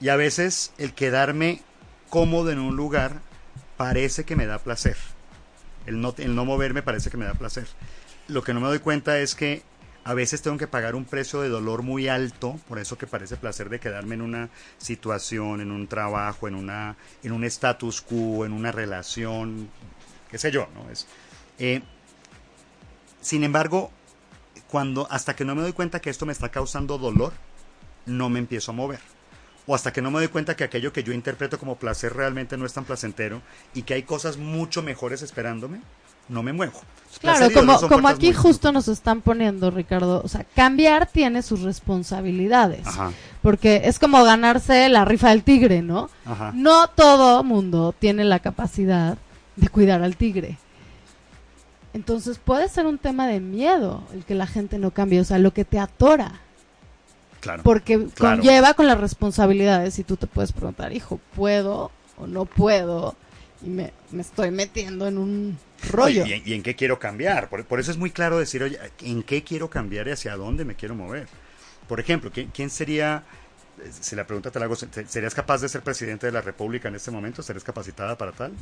Y 0.00 0.08
a 0.08 0.16
veces 0.16 0.72
el 0.78 0.94
quedarme 0.94 1.62
cómodo 2.12 2.50
en 2.50 2.58
un 2.58 2.76
lugar 2.76 3.22
parece 3.78 4.24
que 4.24 4.36
me 4.36 4.44
da 4.44 4.58
placer. 4.58 4.98
El 5.86 6.02
no, 6.02 6.14
el 6.18 6.34
no 6.34 6.44
moverme 6.44 6.82
parece 6.82 7.08
que 7.08 7.16
me 7.16 7.24
da 7.24 7.32
placer. 7.32 7.66
Lo 8.28 8.44
que 8.44 8.52
no 8.52 8.60
me 8.60 8.66
doy 8.66 8.80
cuenta 8.80 9.18
es 9.18 9.34
que 9.34 9.62
a 10.04 10.12
veces 10.12 10.42
tengo 10.42 10.58
que 10.58 10.66
pagar 10.66 10.94
un 10.94 11.06
precio 11.06 11.40
de 11.40 11.48
dolor 11.48 11.80
muy 11.82 12.08
alto, 12.08 12.60
por 12.68 12.78
eso 12.78 12.98
que 12.98 13.06
parece 13.06 13.38
placer 13.38 13.70
de 13.70 13.80
quedarme 13.80 14.14
en 14.14 14.20
una 14.20 14.50
situación, 14.76 15.62
en 15.62 15.70
un 15.70 15.88
trabajo, 15.88 16.48
en, 16.48 16.54
una, 16.54 16.96
en 17.22 17.32
un 17.32 17.44
status 17.44 18.02
quo, 18.02 18.44
en 18.44 18.52
una 18.52 18.72
relación, 18.72 19.70
qué 20.30 20.36
sé 20.36 20.50
yo, 20.50 20.68
¿no? 20.74 20.90
Es, 20.90 21.06
eh, 21.58 21.80
sin 23.22 23.42
embargo, 23.42 23.90
cuando, 24.68 25.10
hasta 25.10 25.34
que 25.34 25.46
no 25.46 25.54
me 25.54 25.62
doy 25.62 25.72
cuenta 25.72 25.98
que 25.98 26.10
esto 26.10 26.26
me 26.26 26.34
está 26.34 26.50
causando 26.50 26.98
dolor, 26.98 27.32
no 28.04 28.28
me 28.28 28.38
empiezo 28.38 28.72
a 28.72 28.74
mover 28.74 29.11
o 29.66 29.74
hasta 29.74 29.92
que 29.92 30.02
no 30.02 30.10
me 30.10 30.18
doy 30.18 30.28
cuenta 30.28 30.56
que 30.56 30.64
aquello 30.64 30.92
que 30.92 31.04
yo 31.04 31.12
interpreto 31.12 31.58
como 31.58 31.76
placer 31.76 32.14
realmente 32.14 32.56
no 32.56 32.66
es 32.66 32.72
tan 32.72 32.84
placentero 32.84 33.42
y 33.74 33.82
que 33.82 33.94
hay 33.94 34.02
cosas 34.02 34.36
mucho 34.36 34.82
mejores 34.82 35.22
esperándome, 35.22 35.80
no 36.28 36.42
me 36.42 36.52
muevo. 36.52 36.80
Claro, 37.20 37.52
como, 37.52 37.78
como 37.80 38.08
aquí 38.08 38.32
justo 38.32 38.72
nos 38.72 38.88
están 38.88 39.20
poniendo, 39.20 39.70
Ricardo, 39.70 40.22
o 40.24 40.28
sea, 40.28 40.44
cambiar 40.56 41.06
tiene 41.06 41.42
sus 41.42 41.60
responsabilidades, 41.60 42.86
porque 43.42 43.82
es 43.84 43.98
como 43.98 44.24
ganarse 44.24 44.88
la 44.88 45.04
rifa 45.04 45.30
del 45.30 45.42
tigre, 45.42 45.82
¿no? 45.82 46.10
No 46.54 46.88
todo 46.88 47.44
mundo 47.44 47.94
tiene 47.98 48.24
la 48.24 48.38
capacidad 48.38 49.18
de 49.56 49.68
cuidar 49.68 50.02
al 50.02 50.16
tigre. 50.16 50.58
Entonces 51.94 52.38
puede 52.38 52.68
ser 52.68 52.86
un 52.86 52.96
tema 52.96 53.26
de 53.26 53.40
miedo 53.40 54.02
el 54.14 54.24
que 54.24 54.34
la 54.34 54.46
gente 54.46 54.78
no 54.78 54.92
cambie, 54.92 55.20
o 55.20 55.24
sea, 55.24 55.38
lo 55.38 55.52
que 55.52 55.64
te 55.64 55.78
atora. 55.78 56.40
Porque 57.62 58.06
conlleva 58.18 58.74
con 58.74 58.86
las 58.86 59.00
responsabilidades 59.00 59.98
y 59.98 60.04
tú 60.04 60.16
te 60.16 60.26
puedes 60.26 60.52
preguntar, 60.52 60.92
hijo, 60.92 61.20
¿puedo 61.34 61.90
o 62.16 62.26
no 62.26 62.44
puedo? 62.44 63.16
Y 63.64 63.68
me, 63.68 63.92
estoy 64.18 64.50
metiendo 64.50 65.06
en 65.06 65.18
un 65.18 65.58
rollo. 65.90 66.24
¿Y, 66.26 66.52
en 66.52 66.62
qué 66.62 66.74
quiero 66.74 66.98
cambiar? 66.98 67.48
Por, 67.48 67.80
eso 67.80 67.90
es 67.90 67.96
muy 67.96 68.10
claro 68.10 68.38
decir, 68.38 68.62
oye, 68.62 68.78
¿en 69.00 69.22
qué 69.22 69.42
quiero 69.42 69.70
cambiar 69.70 70.08
y 70.08 70.12
hacia 70.12 70.36
dónde 70.36 70.64
me 70.64 70.74
quiero 70.74 70.94
mover? 70.94 71.28
Por 71.88 72.00
ejemplo, 72.00 72.30
¿quién, 72.32 72.70
sería, 72.70 73.24
si 74.00 74.16
la 74.16 74.26
pregunta 74.26 74.50
te 74.50 74.58
la 74.58 74.64
hago, 74.64 74.76
¿serías 74.76 75.34
capaz 75.34 75.60
de 75.60 75.68
ser 75.68 75.82
presidente 75.82 76.26
de 76.26 76.32
la 76.32 76.40
República 76.40 76.88
en 76.88 76.94
este 76.94 77.10
momento? 77.10 77.42
¿Serías 77.42 77.64
capacitada 77.64 78.16
para 78.16 78.32
tal? 78.32 78.52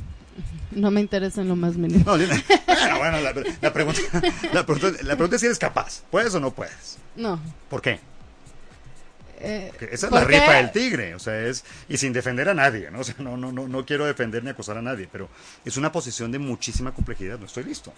No 0.71 0.90
me 0.90 1.01
interesa 1.01 1.40
en 1.40 1.49
lo 1.49 1.57
más 1.57 1.77
mínimo. 1.77 2.05
No, 2.05 2.99
bueno, 2.99 3.21
la, 3.21 3.33
pregunta, 3.73 4.01
la, 4.53 4.66
pregunta, 4.66 5.03
la 5.03 5.14
pregunta 5.14 5.37
es 5.37 5.40
si 5.40 5.47
eres 5.47 5.59
capaz. 5.59 6.03
¿Puedes 6.11 6.35
o 6.35 6.40
no 6.40 6.51
puedes? 6.51 6.99
No. 7.16 7.40
¿Por 7.69 7.81
qué? 7.83 8.01
Eh, 9.42 9.72
esa 9.90 10.07
es 10.07 10.12
la 10.12 10.24
rifa 10.24 10.53
del 10.55 10.70
tigre, 10.70 11.14
o 11.14 11.18
sea, 11.18 11.40
es, 11.46 11.64
y 11.88 11.96
sin 11.96 12.12
defender 12.12 12.48
a 12.48 12.55
nadie, 12.55 12.90
¿no? 12.90 13.00
O 13.00 13.05
sea, 13.05 13.14
no, 13.18 13.37
no, 13.37 13.53
no, 13.53 13.66
no 13.68 13.87
quiero 13.87 14.05
defender 14.05 14.44
ni 14.44 14.50
acusar 14.50 14.76
a 14.76 14.83
nadie, 14.83 15.09
pero 15.11 15.29
es 15.64 15.76
una 15.76 15.90
posición 15.90 16.31
de 16.31 16.38
muchísima 16.38 16.92
complejidad, 16.92 17.38
no 17.38 17.46
estoy 17.46 17.64
listo. 17.64 17.92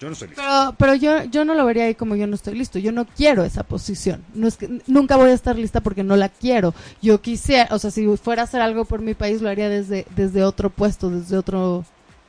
Yo 0.00 0.06
no 0.06 0.12
estoy 0.12 0.28
listo. 0.28 0.42
Pero, 0.42 0.74
pero 0.78 0.94
yo, 0.94 1.24
yo 1.24 1.44
no 1.44 1.54
lo 1.54 1.64
vería 1.64 1.84
ahí 1.84 1.94
como 1.94 2.14
yo 2.14 2.26
no 2.26 2.36
estoy 2.36 2.54
listo. 2.54 2.78
Yo 2.78 2.92
no 2.92 3.04
quiero 3.04 3.44
esa 3.44 3.64
posición. 3.64 4.24
No 4.32 4.46
es 4.46 4.56
que, 4.56 4.80
nunca 4.86 5.16
voy 5.16 5.30
a 5.30 5.34
estar 5.34 5.56
lista 5.56 5.80
porque 5.80 6.04
no 6.04 6.14
la 6.16 6.28
quiero. 6.28 6.72
Yo 7.02 7.20
quisiera, 7.20 7.74
o 7.74 7.78
sea, 7.78 7.90
si 7.90 8.06
fuera 8.16 8.42
a 8.42 8.44
hacer 8.44 8.60
algo 8.60 8.84
por 8.84 9.00
mi 9.00 9.14
país, 9.14 9.42
lo 9.42 9.48
haría 9.48 9.68
desde, 9.68 10.06
desde 10.14 10.44
otro 10.44 10.70
puesto, 10.70 11.10
desde 11.10 11.36
otro... 11.36 11.84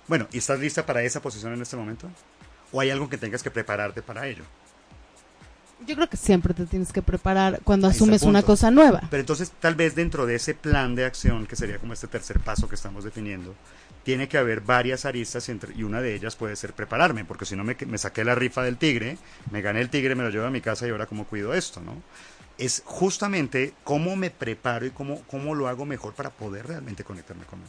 Bueno, 0.08 0.28
¿y 0.32 0.40
estás 0.40 0.60
lista 0.60 0.84
para 0.84 1.04
esa 1.04 1.22
posición 1.22 1.54
en 1.54 1.62
este 1.62 1.76
momento? 1.76 2.10
¿O 2.72 2.82
hay 2.82 2.90
algo 2.90 3.08
que 3.08 3.18
tengas 3.18 3.44
que 3.44 3.52
prepararte 3.52 4.02
para 4.02 4.28
ello? 4.28 4.44
Yo 5.88 5.96
creo 5.96 6.10
que 6.10 6.18
siempre 6.18 6.54
te 6.54 6.66
tienes 6.66 6.92
que 6.92 7.02
preparar 7.02 7.62
cuando 7.64 7.88
Ahí 7.88 7.96
asumes 7.96 8.22
una 8.24 8.44
cosa 8.44 8.70
nueva. 8.70 9.02
Pero 9.10 9.22
entonces, 9.22 9.52
tal 9.60 9.76
vez 9.76 9.96
dentro 9.96 10.26
de 10.26 10.36
ese 10.36 10.54
plan 10.54 10.94
de 10.96 11.06
acción, 11.06 11.46
que 11.48 11.56
sería 11.56 11.78
como 11.80 11.94
este 11.94 12.08
tercer 12.08 12.40
paso 12.42 12.68
que 12.68 12.76
estamos 12.76 13.04
definiendo, 13.04 13.56
tiene 14.04 14.28
que 14.28 14.38
haber 14.38 14.62
varias 14.62 15.06
aristas 15.06 15.48
entre- 15.50 15.74
y 15.76 15.84
una 15.84 16.02
de 16.02 16.16
ellas 16.16 16.36
puede 16.36 16.56
ser 16.56 16.74
prepararme, 16.74 17.26
porque 17.26 17.46
si 17.46 17.56
no 17.56 17.64
me, 17.64 17.76
me 17.88 17.98
saqué 17.98 18.24
la 18.24 18.36
rifa 18.36 18.62
del 18.64 18.78
tigre, 18.78 19.18
me 19.52 19.62
gané 19.62 19.82
el 19.82 19.90
tigre, 19.90 20.16
me 20.16 20.24
lo 20.24 20.30
llevo 20.30 20.46
a 20.46 20.50
mi 20.52 20.62
casa 20.62 20.86
y 20.88 20.90
ahora 20.92 21.06
cómo 21.06 21.26
cuido 21.26 21.54
esto, 21.54 21.82
¿no? 21.82 21.94
Es 22.58 22.82
justamente 22.86 23.74
cómo 23.86 24.16
me 24.16 24.32
preparo 24.32 24.86
y 24.86 24.92
cómo, 24.92 25.22
cómo 25.28 25.56
lo 25.56 25.68
hago 25.70 25.86
mejor 25.86 26.14
para 26.14 26.30
poder 26.30 26.68
realmente 26.68 27.04
conectarme 27.06 27.46
con, 27.46 27.60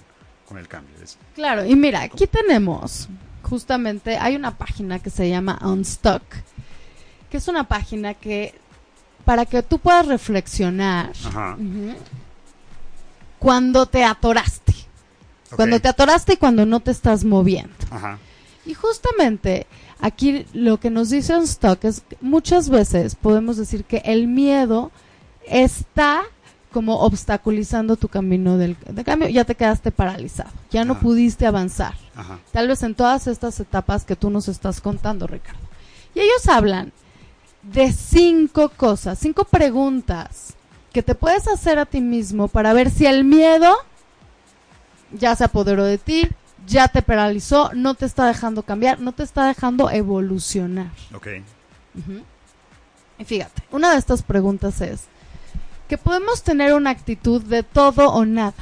con 0.48 0.58
el 0.58 0.66
cambio. 0.66 0.94
Es- 1.02 1.16
Claro, 1.34 1.64
y 1.64 1.76
mira, 1.76 2.02
aquí 2.02 2.26
tenemos, 2.26 3.08
justamente, 3.42 4.16
hay 4.18 4.34
una 4.36 4.56
página 4.56 4.98
que 4.98 5.10
se 5.10 5.28
llama 5.28 5.58
Unstuck, 5.62 6.22
que 7.30 7.36
es 7.38 7.48
una 7.48 7.64
página 7.64 8.14
que, 8.14 8.54
para 9.24 9.46
que 9.46 9.62
tú 9.62 9.78
puedas 9.78 10.06
reflexionar 10.06 11.12
Ajá. 11.24 11.56
cuando 13.38 13.86
te 13.86 14.04
atoraste, 14.04 14.74
cuando 15.56 15.80
te 15.80 15.88
atoraste 15.88 16.34
y 16.34 16.36
cuando 16.36 16.66
no 16.66 16.80
te 16.80 16.90
estás 16.90 17.24
moviendo. 17.24 17.74
Ajá. 17.90 18.18
Y 18.66 18.74
justamente 18.74 19.66
aquí 20.00 20.46
lo 20.52 20.78
que 20.78 20.90
nos 20.90 21.10
dice 21.10 21.34
Unstuck 21.36 21.84
es 21.84 22.02
que 22.02 22.16
muchas 22.20 22.68
veces 22.68 23.14
podemos 23.14 23.56
decir 23.56 23.84
que 23.84 24.02
el 24.04 24.26
miedo 24.28 24.90
está 25.46 26.22
como 26.72 27.00
obstaculizando 27.00 27.96
tu 27.96 28.06
camino 28.08 28.56
del, 28.56 28.76
de 28.88 29.02
cambio, 29.02 29.28
ya 29.28 29.44
te 29.44 29.56
quedaste 29.56 29.90
paralizado, 29.90 30.50
ya 30.70 30.84
no 30.84 30.94
Ah. 30.94 31.00
pudiste 31.00 31.46
avanzar. 31.46 31.94
Ajá. 32.14 32.38
Tal 32.52 32.68
vez 32.68 32.82
en 32.84 32.94
todas 32.94 33.26
estas 33.26 33.58
etapas 33.58 34.04
que 34.04 34.14
tú 34.14 34.30
nos 34.30 34.46
estás 34.46 34.80
contando, 34.80 35.26
Ricardo. 35.26 35.58
Y 36.14 36.20
ellos 36.20 36.46
hablan 36.48 36.92
de 37.62 37.92
cinco 37.92 38.70
cosas, 38.70 39.18
cinco 39.18 39.44
preguntas 39.44 40.54
que 40.92 41.02
te 41.02 41.14
puedes 41.14 41.46
hacer 41.48 41.78
a 41.78 41.86
ti 41.86 42.00
mismo 42.00 42.48
para 42.48 42.72
ver 42.72 42.90
si 42.90 43.06
el 43.06 43.24
miedo 43.24 43.76
ya 45.12 45.36
se 45.36 45.44
apoderó 45.44 45.84
de 45.84 45.98
ti, 45.98 46.28
ya 46.66 46.88
te 46.88 47.02
paralizó, 47.02 47.70
no 47.74 47.94
te 47.94 48.06
está 48.06 48.26
dejando 48.26 48.62
cambiar, 48.62 49.00
no 49.00 49.12
te 49.12 49.22
está 49.22 49.46
dejando 49.46 49.90
evolucionar. 49.90 50.90
Ok. 51.14 51.28
Y 53.18 53.24
fíjate, 53.24 53.62
una 53.70 53.92
de 53.92 53.98
estas 53.98 54.22
preguntas 54.22 54.80
es 54.80 55.02
que 55.88 55.98
podemos 55.98 56.42
tener 56.42 56.74
una 56.74 56.90
actitud 56.90 57.42
de 57.42 57.62
todo 57.62 58.10
o 58.10 58.24
nada. 58.24 58.54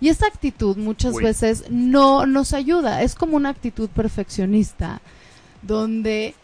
Y 0.00 0.08
esa 0.08 0.26
actitud 0.26 0.76
muchas 0.76 1.14
Uy. 1.14 1.22
veces 1.22 1.64
no 1.70 2.26
nos 2.26 2.52
ayuda, 2.52 3.02
es 3.02 3.14
como 3.14 3.36
una 3.36 3.50
actitud 3.50 3.88
perfeccionista, 3.88 5.00
donde, 5.62 6.34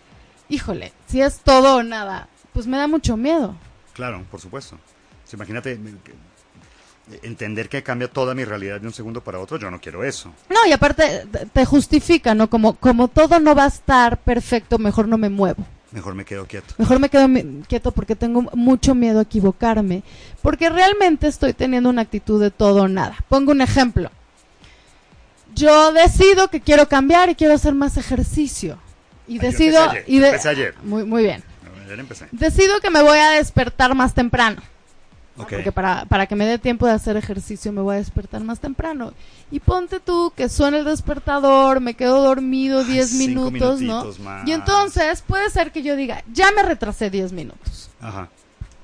híjole, 0.51 0.93
si 1.07 1.23
es 1.23 1.39
todo 1.41 1.77
o 1.77 1.83
nada, 1.83 2.29
pues 2.53 2.67
me 2.67 2.77
da 2.77 2.87
mucho 2.87 3.17
miedo. 3.17 3.55
Claro, 3.95 4.23
por 4.31 4.41
supuesto. 4.41 4.77
Imagínate 5.33 5.79
entender 7.23 7.69
que 7.69 7.83
cambia 7.83 8.09
toda 8.09 8.35
mi 8.35 8.45
realidad 8.45 8.81
de 8.81 8.87
un 8.87 8.93
segundo 8.93 9.23
para 9.23 9.39
otro, 9.41 9.59
yo 9.59 9.71
no 9.71 9.81
quiero 9.81 10.05
eso. 10.05 10.33
No, 10.49 10.65
y 10.67 10.73
aparte 10.73 11.27
te- 11.53 11.65
justifica, 11.65 12.35
¿no? 12.35 12.49
Como, 12.51 12.75
como 12.75 13.09
todo 13.09 13.41
no 13.41 13.55
va 13.55 13.65
a 13.65 13.69
estar 13.69 14.19
perfecto, 14.19 14.79
mejor 14.79 15.09
no 15.09 15.19
me 15.19 15.29
muevo. 15.29 15.65
Mejor 15.93 16.15
me 16.15 16.25
quedo 16.25 16.47
quieto. 16.47 16.73
Mejor 16.79 17.01
me 17.01 17.09
quedo 17.09 17.27
quieto 17.67 17.91
porque 17.91 18.15
tengo 18.15 18.43
mucho 18.55 18.95
miedo 18.95 19.19
a 19.19 19.23
equivocarme. 19.23 20.05
Porque 20.41 20.69
realmente 20.71 21.27
estoy 21.27 21.53
teniendo 21.53 21.91
una 21.91 22.03
actitud 22.03 22.41
de 22.41 22.53
todo 22.53 22.83
o 22.83 22.89
nada. 22.89 23.17
Pongo 23.29 23.51
un 23.51 23.61
ejemplo. 23.61 24.09
Yo 25.53 25.93
decido 25.93 26.47
que 26.49 26.61
quiero 26.61 26.89
cambiar 26.89 27.29
y 27.29 27.35
quiero 27.35 27.55
hacer 27.55 27.75
más 27.75 27.97
ejercicio. 27.97 28.79
Y 29.35 29.37
yo 29.37 29.43
decido... 29.43 29.85
empecé 29.85 29.91
ayer, 29.99 30.05
y 30.07 30.15
yo 30.17 30.21
de- 30.23 30.29
empecé 30.29 30.49
ayer. 30.49 30.75
Muy, 30.83 31.05
muy 31.05 31.23
bien. 31.23 31.43
Ayer 31.87 32.01
empecé. 32.01 32.27
Decido 32.33 32.81
que 32.81 32.91
me 32.91 33.03
voy 33.03 33.19
a 33.19 33.31
despertar 33.31 33.95
más 33.95 34.15
temprano. 34.15 34.61
¿no? 35.37 35.45
Ok. 35.45 35.51
Porque 35.55 35.73
para, 35.73 36.05
para 36.07 36.27
que 36.27 36.35
me 36.37 36.45
dé 36.47 36.59
tiempo 36.59 36.87
de 36.87 36.93
hacer 36.93 37.17
ejercicio 37.17 37.73
me 37.73 37.81
voy 37.81 37.95
a 37.95 37.99
despertar 37.99 38.43
más 38.43 38.61
temprano. 38.61 39.13
Y 39.51 39.61
ponte 39.61 39.99
tú 40.01 40.33
que 40.37 40.49
suena 40.49 40.79
el 40.79 40.85
despertador, 40.85 41.81
me 41.81 41.95
quedo 41.95 42.21
dormido 42.23 42.81
Ay, 42.81 42.85
10 42.93 43.09
cinco 43.11 43.51
minutos, 43.51 43.81
¿no? 43.81 44.05
más. 44.23 44.47
Y 44.47 44.53
entonces 44.53 45.23
puede 45.27 45.49
ser 45.51 45.73
que 45.73 45.83
yo 45.83 45.97
diga, 45.97 46.23
ya 46.33 46.51
me 46.53 46.63
retrasé 46.63 47.09
10 47.11 47.33
minutos. 47.33 47.91
Ajá, 48.01 48.29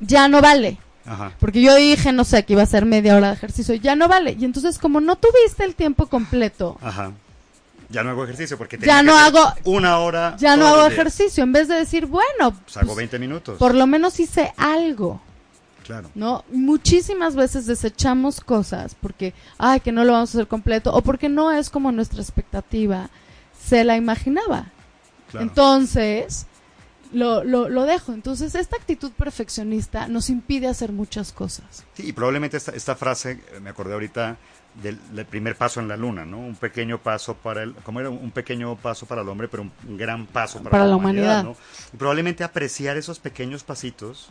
Ya 0.01 0.29
no 0.29 0.41
vale. 0.41 0.79
ajá. 1.05 1.33
Porque 1.39 1.61
yo 1.61 1.75
dije, 1.75 2.13
no 2.13 2.25
sé, 2.25 2.45
que 2.45 2.55
iba 2.55 2.63
a 2.63 2.67
ser 2.67 2.87
media 2.87 3.17
hora 3.17 3.29
de 3.29 3.35
ejercicio. 3.35 3.75
Ya 3.75 3.95
no 3.97 4.09
vale. 4.09 4.37
Y 4.39 4.45
entonces 4.45 4.79
como 4.79 5.01
no 5.01 5.17
tuviste 5.17 5.65
el 5.65 5.75
tiempo 5.75 6.07
completo, 6.07 6.79
Ajá. 6.83 7.13
Ya 7.89 8.03
no 8.03 8.11
hago 8.11 8.25
ejercicio 8.25 8.59
porque 8.59 8.79
Ya 8.79 9.03
no 9.03 9.17
hago- 9.17 9.53
una 9.65 9.99
hora. 9.99 10.37
ya 10.39 10.57
no 10.57 10.67
hago 10.67 10.87
ejercicio. 10.87 11.45
En 11.45 11.53
vez 11.53 11.69
de 11.69 11.75
decir, 11.77 12.07
bueno, 12.07 12.53
Pues 12.65 12.77
hago 12.77 12.87
pues, 12.87 12.97
20 12.99 13.19
minutos. 13.19 13.59
por 13.59 13.75
lo 13.75 13.87
menos 13.87 14.19
hice 14.21 14.53
algo. 14.57 15.21
Claro. 15.85 16.11
¿no? 16.17 16.45
Muchísimas 16.51 17.37
veces 17.37 17.65
desechamos 17.67 18.41
cosas 18.41 18.97
porque, 19.01 19.35
ay, 19.57 19.79
que 19.79 19.93
no 19.93 20.03
lo 20.03 20.15
vamos 20.15 20.31
a 20.35 20.39
hacer 20.39 20.49
completo 20.49 20.93
o 20.93 21.01
porque 21.01 21.29
no 21.29 21.53
es 21.53 21.71
como 21.71 21.93
nuestra 21.93 22.21
expectativa 22.21 23.09
se 23.65 23.85
la 23.85 23.97
imaginaba. 23.97 24.67
claro. 25.31 25.47
Entonces, 25.47 26.47
lo, 27.13 27.45
lo, 27.45 27.69
lo 27.69 27.85
dejo. 27.85 28.13
Entonces, 28.13 28.55
esta 28.55 28.77
actitud 28.77 29.13
perfeccionista 29.13 30.09
nos 30.09 30.31
impide 30.31 30.69
hacer 30.69 30.93
muchas 30.93 31.33
cosas. 31.33 31.85
Sí, 31.95 32.09
y 32.09 32.13
probablemente 32.13 32.57
esta, 32.57 32.73
esta 32.73 32.97
frase, 32.97 33.41
eh, 33.53 33.61
me 33.61 33.71
acordé 33.71 33.95
ahorita 33.95 34.37
del, 34.83 34.99
del 35.15 35.27
primer 35.27 35.57
paso 35.57 35.81
en 35.81 35.89
la 35.89 35.97
luna, 35.97 36.25
¿no? 36.25 36.39
Un 36.39 36.57
pequeño 36.57 36.99
paso 36.99 37.35
para 37.35 37.63
el, 37.63 37.75
¿cómo 37.77 38.01
era? 38.01 38.11
Un 38.11 38.31
pequeño 38.31 38.77
paso 38.77 39.07
para 39.07 39.23
el 39.23 39.29
hombre, 39.29 39.49
pero 39.49 39.63
un, 39.63 39.73
un 39.89 39.97
gran 39.97 40.27
paso 40.27 40.59
para, 40.59 40.71
Para 40.71 40.85
la, 40.85 40.91
la 40.91 40.97
humanidad, 40.97 41.41
humanidad. 41.41 41.45
¿no? 41.45 41.57
Y 41.95 41.97
probablemente 41.97 42.45
apreciar 42.45 42.97
esos 42.97 43.19
pequeños 43.19 43.65
pasitos 43.65 44.31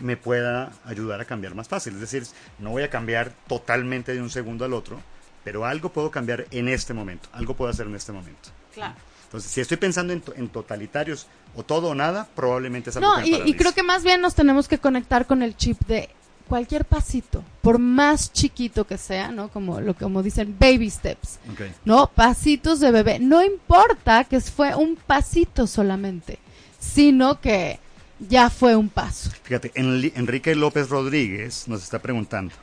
me 0.00 0.16
pueda 0.16 0.72
ayudar 0.84 1.20
a 1.20 1.24
cambiar 1.24 1.54
más 1.54 1.68
fácil. 1.68 1.94
Es 1.94 2.00
decir, 2.00 2.24
no 2.58 2.70
voy 2.70 2.82
a 2.82 2.90
cambiar 2.90 3.32
totalmente 3.46 4.12
de 4.12 4.20
un 4.20 4.30
segundo 4.30 4.64
al 4.64 4.72
otro, 4.72 5.00
pero 5.44 5.64
algo 5.64 5.90
puedo 5.90 6.10
cambiar 6.10 6.46
en 6.50 6.68
este 6.68 6.94
momento, 6.94 7.28
algo 7.32 7.54
puedo 7.54 7.70
hacer 7.70 7.86
en 7.86 7.94
este 7.94 8.10
momento. 8.10 8.48
Claro. 8.72 8.94
Entonces, 9.34 9.50
si 9.50 9.60
estoy 9.60 9.76
pensando 9.78 10.12
en, 10.12 10.20
to- 10.20 10.32
en 10.36 10.48
totalitarios 10.48 11.26
o 11.56 11.64
todo 11.64 11.88
o 11.88 11.94
nada, 11.96 12.28
probablemente 12.36 12.90
es 12.90 12.96
algo 12.96 13.08
No, 13.18 13.26
y, 13.26 13.54
creo 13.54 13.72
que 13.72 13.82
más 13.82 14.04
bien 14.04 14.20
nos 14.20 14.36
tenemos 14.36 14.68
que 14.68 14.78
conectar 14.78 15.26
con 15.26 15.42
el 15.42 15.56
chip 15.56 15.76
de 15.88 16.08
cualquier 16.48 16.84
pasito, 16.84 17.42
por 17.60 17.80
más 17.80 18.32
chiquito 18.32 18.86
que 18.86 18.96
sea, 18.96 19.32
¿no? 19.32 19.48
Como 19.48 19.80
lo 19.80 19.94
como 19.94 20.22
dicen 20.22 20.54
baby 20.60 20.88
steps. 20.88 21.40
¿no? 21.84 22.06
Pasitos 22.14 22.78
de 22.78 22.92
bebé. 22.92 23.18
No 23.18 23.42
importa 23.42 24.22
que 24.22 24.40
fue 24.40 24.72
un 24.76 24.94
pasito 24.94 25.66
solamente, 25.66 26.38
sino 26.78 27.40
que 27.40 27.80
ya 28.20 28.50
fue 28.50 28.76
un 28.76 28.88
paso. 28.88 29.30
Fíjate, 29.42 29.72
Enrique 29.74 30.54
López 30.54 30.88
Rodríguez 30.90 31.66
nos 31.66 31.82
está 31.82 31.98
preguntando. 32.00 32.54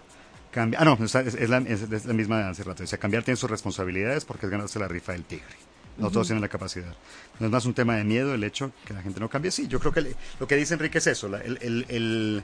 Cambia, 0.51 0.79
ah, 0.81 0.85
no, 0.85 0.97
es, 1.03 1.13
es 1.15 1.49
la, 1.49 1.57
es- 1.59 1.81
es 1.91 2.05
la 2.05 2.13
misma 2.13 2.37
de 2.37 2.43
hace 2.45 2.63
rato. 2.63 2.83
Dice, 2.83 2.97
cambiar 2.97 3.23
tiene 3.23 3.35
sus 3.35 3.49
responsabilidades 3.49 4.23
porque 4.25 4.45
es 4.45 4.51
ganarse 4.51 4.79
la 4.79 4.87
rifa 4.87 5.11
del 5.13 5.23
tigre. 5.25 5.55
No 5.97 6.09
todos 6.09 6.27
tienen 6.27 6.41
la 6.41 6.47
capacidad. 6.47 6.93
No 7.39 7.45
es 7.47 7.51
más 7.51 7.65
un 7.65 7.73
tema 7.73 7.95
de 7.95 8.03
miedo 8.03 8.33
el 8.33 8.43
hecho 8.43 8.71
que 8.85 8.93
la 8.93 9.01
gente 9.01 9.19
no 9.19 9.29
cambie. 9.29 9.51
Sí, 9.51 9.67
yo 9.67 9.79
creo 9.79 9.91
que 9.93 10.01
le- 10.01 10.15
lo 10.39 10.47
que 10.47 10.55
dice 10.55 10.73
Enrique 10.73 10.97
es 10.99 11.07
eso. 11.07 11.27
la- 11.27 11.39
el, 11.39 11.57
el- 11.61 11.85
el- 11.89 12.43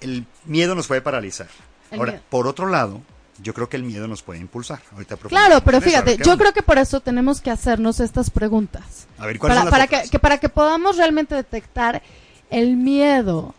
el 0.00 0.26
miedo 0.44 0.74
nos 0.74 0.86
puede 0.86 1.00
paralizar. 1.02 1.48
Ahora, 1.92 2.12
miedo. 2.12 2.24
por 2.30 2.46
otro 2.46 2.66
lado, 2.68 3.00
yo 3.42 3.54
creo 3.54 3.68
que 3.68 3.76
el 3.76 3.82
miedo 3.82 4.08
nos 4.08 4.22
puede 4.22 4.40
impulsar. 4.40 4.80
Ahorita 4.92 5.16
Claro, 5.16 5.60
pero 5.64 5.78
eso, 5.78 5.86
fíjate, 5.86 6.16
yo 6.16 6.32
onda. 6.32 6.36
creo 6.44 6.52
que 6.52 6.62
por 6.62 6.78
eso 6.78 7.00
tenemos 7.00 7.40
que 7.40 7.50
hacernos 7.50 8.00
estas 8.00 8.30
preguntas. 8.30 9.06
A 9.18 9.26
ver, 9.26 9.38
¿cuáles 9.38 9.54
Para, 9.56 9.60
son 9.60 9.64
las 9.66 9.70
para 9.70 9.84
otras? 9.84 10.02
que, 10.04 10.10
que 10.10 10.18
para 10.18 10.38
que 10.38 10.48
podamos 10.48 10.96
realmente 10.96 11.34
detectar 11.34 12.02
el 12.50 12.76
miedo 12.76 13.54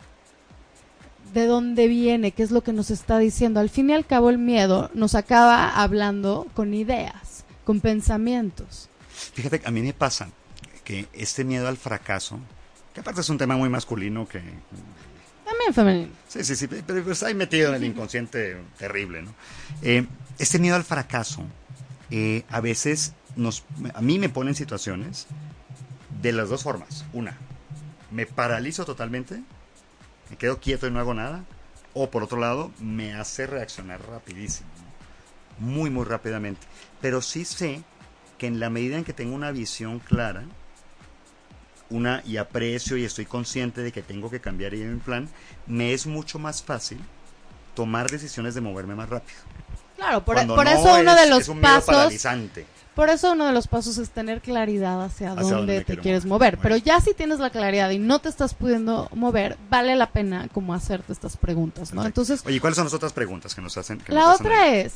de 1.34 1.46
dónde 1.46 1.88
viene, 1.88 2.32
qué 2.32 2.42
es 2.44 2.52
lo 2.52 2.62
que 2.64 2.74
nos 2.74 2.90
está 2.90 3.18
diciendo. 3.20 3.60
Al 3.60 3.70
fin 3.70 3.90
y 3.90 3.94
al 3.94 4.06
cabo 4.06 4.30
el 4.30 4.38
miedo 4.38 4.90
nos 4.94 5.14
acaba 5.14 5.70
hablando 5.82 6.48
con 6.56 6.74
ideas, 6.74 7.14
con 7.68 7.82
pensamientos. 7.82 8.88
Fíjate, 9.34 9.62
a 9.66 9.72
mí 9.72 9.82
me 9.82 9.92
pasa 9.92 10.30
que 10.86 11.06
este 11.12 11.44
miedo 11.44 11.68
al 11.68 11.76
fracaso, 11.76 12.40
que 12.94 13.02
aparte 13.02 13.20
es 13.20 13.30
un 13.30 13.38
tema 13.38 13.58
muy 13.58 13.68
masculino 13.68 14.26
que 14.26 14.40
También 15.44 15.74
femenino. 15.74 16.12
Sí, 16.30 16.46
sí, 16.46 16.56
sí, 16.56 16.68
pero 16.68 17.04
pues 17.04 17.18
está 17.18 17.28
ahí 17.28 17.34
metido 17.34 17.68
en 17.68 17.76
el 17.76 17.84
inconsciente 17.84 18.56
terrible, 18.78 19.22
¿no? 19.22 19.34
Eh, 19.82 20.08
este 20.40 20.60
miedo 20.60 20.78
al 20.78 20.86
fracaso 20.86 21.44
eh, 22.10 22.46
a 22.48 22.62
veces 22.62 23.12
nos, 23.36 23.66
a 23.94 24.00
mí 24.00 24.18
me 24.18 24.30
pone 24.30 24.52
en 24.52 24.56
situaciones 24.56 25.28
de 26.22 26.32
las 26.32 26.48
dos 26.48 26.64
formas. 26.64 27.04
Una, 27.12 27.36
me 28.12 28.26
paralizo 28.26 28.86
totalmente, 28.86 29.44
me 30.30 30.38
quedo 30.38 30.62
quieto 30.62 30.88
y 30.88 30.92
no 30.92 31.02
hago 31.02 31.14
nada. 31.14 31.44
O 31.94 32.10
por 32.12 32.24
otro 32.24 32.40
lado, 32.40 32.72
me 32.80 33.14
hace 33.14 33.46
reaccionar 33.46 34.00
rapidísimo. 34.08 34.70
Muy, 35.60 35.90
muy 35.90 36.06
rápidamente. 36.06 36.66
Pero 37.02 37.22
sí 37.22 37.46
sé 37.46 37.82
que 38.38 38.48
en 38.48 38.60
la 38.60 38.70
medida 38.70 38.98
en 38.98 39.04
que 39.04 39.14
tengo 39.14 39.36
una 39.36 39.52
visión 39.52 40.00
clara, 40.00 40.44
una 41.90 42.22
y 42.26 42.38
aprecio 42.38 42.98
y 42.98 43.06
estoy 43.06 43.26
consciente 43.26 43.82
de 43.82 43.92
que 43.92 44.02
tengo 44.02 44.30
que 44.30 44.40
cambiar 44.42 44.74
y 44.74 44.82
en 44.82 45.00
plan, 45.00 45.28
me 45.68 45.94
es 45.94 46.06
mucho 46.06 46.38
más 46.38 46.62
fácil 46.62 47.00
tomar 47.76 48.10
decisiones 48.10 48.56
de 48.56 48.62
moverme 48.62 48.96
más 48.96 49.10
rápido. 49.10 49.38
Claro, 49.96 50.24
por, 50.24 50.36
Cuando 50.36 50.56
por 50.56 50.66
no 50.66 50.72
eso 50.72 51.00
uno 51.00 51.12
es- 51.14 51.22
de 51.22 51.30
los 51.30 51.40
es 51.44 51.48
un 51.50 51.60
miedo 51.60 51.82
pasos. 51.86 52.14
Por 52.94 53.10
eso 53.10 53.32
uno 53.34 53.46
de 53.46 53.54
los 53.54 53.68
pasos 53.68 54.00
es 54.00 54.10
tener 54.10 54.42
claridad 54.42 55.04
hacia, 55.04 55.34
Hacia 55.34 55.56
dónde, 55.56 55.82
te 55.82 55.98
quieres 56.00 56.26
mover. 56.26 56.58
Pero 56.58 56.78
ya 56.78 57.00
si 57.00 57.14
tienes 57.14 57.40
la 57.40 57.52
claridad 57.52 57.92
y 57.92 58.00
no 58.00 58.20
te 58.20 58.28
estás 58.30 58.56
pudiendo 58.56 59.08
mover, 59.14 59.56
vale 59.70 59.96
la 59.96 60.10
pena 60.12 60.48
como 60.52 60.74
hacerte 60.74 61.14
estas 61.14 61.38
preguntas, 61.38 61.94
¿no? 61.94 62.04
Entonces, 62.06 62.42
Oye, 62.46 62.60
¿cuáles 62.60 62.76
son 62.76 62.86
las 62.86 62.94
otras 62.96 63.14
preguntas 63.14 63.54
que 63.54 63.62
nos 63.62 63.78
hacen? 63.78 64.00
que 64.00 64.12
la 64.12 64.22
nos 64.22 64.36
hacen 64.40 64.48
otra 64.48 64.64
ahí? 64.64 64.80
es, 64.80 64.94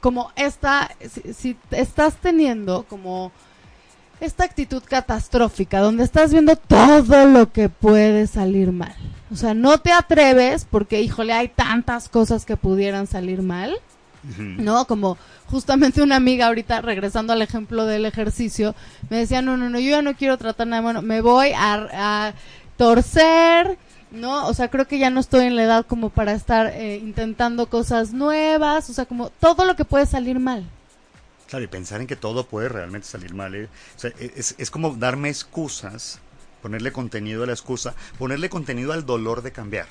como 0.00 0.32
esta, 0.36 0.90
si, 1.08 1.32
si 1.32 1.56
estás 1.70 2.16
teniendo 2.16 2.84
como 2.88 3.32
esta 4.20 4.44
actitud 4.44 4.82
catastrófica, 4.86 5.80
donde 5.80 6.04
estás 6.04 6.32
viendo 6.32 6.56
todo 6.56 7.26
lo 7.26 7.52
que 7.52 7.68
puede 7.68 8.26
salir 8.26 8.72
mal. 8.72 8.94
O 9.32 9.36
sea, 9.36 9.54
no 9.54 9.78
te 9.78 9.92
atreves 9.92 10.66
porque, 10.68 11.00
híjole, 11.00 11.32
hay 11.32 11.48
tantas 11.48 12.08
cosas 12.08 12.44
que 12.44 12.56
pudieran 12.56 13.06
salir 13.06 13.42
mal. 13.42 13.76
¿no? 14.38 14.84
Como 14.84 15.16
justamente 15.46 16.02
una 16.02 16.16
amiga 16.16 16.46
ahorita, 16.46 16.82
regresando 16.82 17.32
al 17.32 17.42
ejemplo 17.42 17.86
del 17.86 18.04
ejercicio, 18.04 18.74
me 19.08 19.18
decía, 19.18 19.42
no, 19.42 19.56
no, 19.56 19.70
no, 19.70 19.78
yo 19.80 19.90
ya 19.90 20.02
no 20.02 20.14
quiero 20.14 20.36
tratar 20.36 20.66
nada, 20.66 20.82
bueno, 20.82 21.00
me 21.00 21.20
voy 21.20 21.52
a, 21.56 21.88
a 22.28 22.34
torcer, 22.76 23.78
¿no? 24.10 24.46
O 24.46 24.54
sea, 24.54 24.68
creo 24.68 24.86
que 24.86 24.98
ya 24.98 25.10
no 25.10 25.20
estoy 25.20 25.46
en 25.46 25.56
la 25.56 25.64
edad 25.64 25.86
como 25.86 26.10
para 26.10 26.32
estar 26.32 26.68
eh, 26.68 26.96
intentando 26.96 27.68
cosas 27.68 28.12
nuevas, 28.12 28.90
o 28.90 28.92
sea, 28.92 29.04
como 29.06 29.30
todo 29.30 29.64
lo 29.64 29.76
que 29.76 29.84
puede 29.84 30.06
salir 30.06 30.38
mal. 30.38 30.64
Claro, 31.48 31.64
y 31.64 31.68
pensar 31.68 32.00
en 32.00 32.06
que 32.06 32.16
todo 32.16 32.46
puede 32.46 32.68
realmente 32.68 33.08
salir 33.08 33.34
mal. 33.34 33.54
eh. 33.54 33.68
O 33.96 33.98
sea, 33.98 34.12
es, 34.18 34.54
es 34.56 34.70
como 34.70 34.94
darme 34.94 35.28
excusas, 35.28 36.20
ponerle 36.62 36.92
contenido 36.92 37.42
a 37.42 37.46
la 37.46 37.52
excusa, 37.52 37.94
ponerle 38.18 38.48
contenido 38.48 38.92
al 38.92 39.04
dolor 39.04 39.42
de 39.42 39.50
cambiar. 39.52 39.86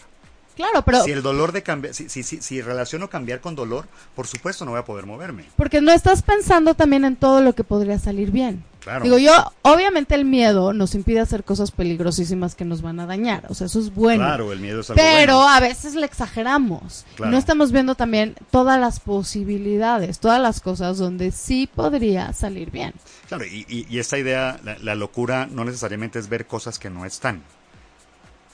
Claro, 0.56 0.82
pero 0.84 1.04
si 1.06 1.12
el 1.12 1.22
dolor 1.22 1.54
de 1.54 1.64
cambiar, 1.64 1.94
si, 1.94 2.10
si, 2.10 2.22
si, 2.22 2.42
si 2.42 2.62
relaciono 2.62 3.10
cambiar 3.10 3.40
con 3.40 3.56
dolor, 3.56 3.86
por 4.14 4.28
supuesto 4.28 4.66
no 4.66 4.72
voy 4.72 4.80
a 4.82 4.84
poder 4.84 5.06
moverme. 5.06 5.46
porque 5.56 5.80
no 5.80 5.92
estás 5.94 6.22
pensando 6.22 6.74
también 6.74 7.06
en 7.06 7.16
todo 7.16 7.42
lo 7.42 7.56
que 7.56 7.64
podría 7.64 7.98
salir 7.98 8.32
bien. 8.32 8.62
Claro. 8.80 9.04
Digo 9.04 9.18
yo, 9.18 9.32
obviamente 9.64 10.16
el 10.16 10.24
miedo 10.26 10.72
nos 10.74 10.96
impide 10.96 11.20
hacer 11.20 11.44
cosas 11.44 11.72
peligrosísimas 11.72 12.56
que 12.56 12.64
nos 12.66 12.82
van 12.82 13.00
a 13.02 13.06
dañar, 13.06 13.46
o 13.50 13.54
sea, 13.54 13.68
eso 13.68 13.80
es 13.80 13.94
bueno. 13.94 14.24
Claro, 14.24 14.54
el 14.54 14.60
miedo 14.60 14.80
es 14.82 14.90
algo 14.90 15.02
Pero 15.02 15.36
bueno. 15.38 15.50
a 15.50 15.60
veces 15.60 15.96
le 15.96 16.06
exageramos. 16.06 17.06
Claro. 17.16 17.32
no 17.32 17.38
estamos 17.38 17.72
viendo 17.72 17.96
también 17.96 18.36
todas 18.52 18.80
las 18.80 19.00
posibilidades, 19.00 20.20
todas 20.20 20.42
las 20.42 20.62
cosas 20.62 20.98
donde 20.98 21.32
sí 21.32 21.68
podría 21.74 22.34
salir 22.34 22.72
bien. 22.72 22.94
Claro, 23.28 23.46
y, 23.46 23.66
y- 23.68 23.86
y 23.90 24.00
esta 24.00 24.18
idea, 24.18 24.60
la, 24.64 24.78
la 24.80 24.96
locura 24.96 25.48
no 25.52 25.66
necesariamente 25.66 26.20
es 26.20 26.30
ver 26.30 26.48
cosas 26.48 26.80
que 26.80 26.90
no 26.90 27.06
están, 27.06 27.44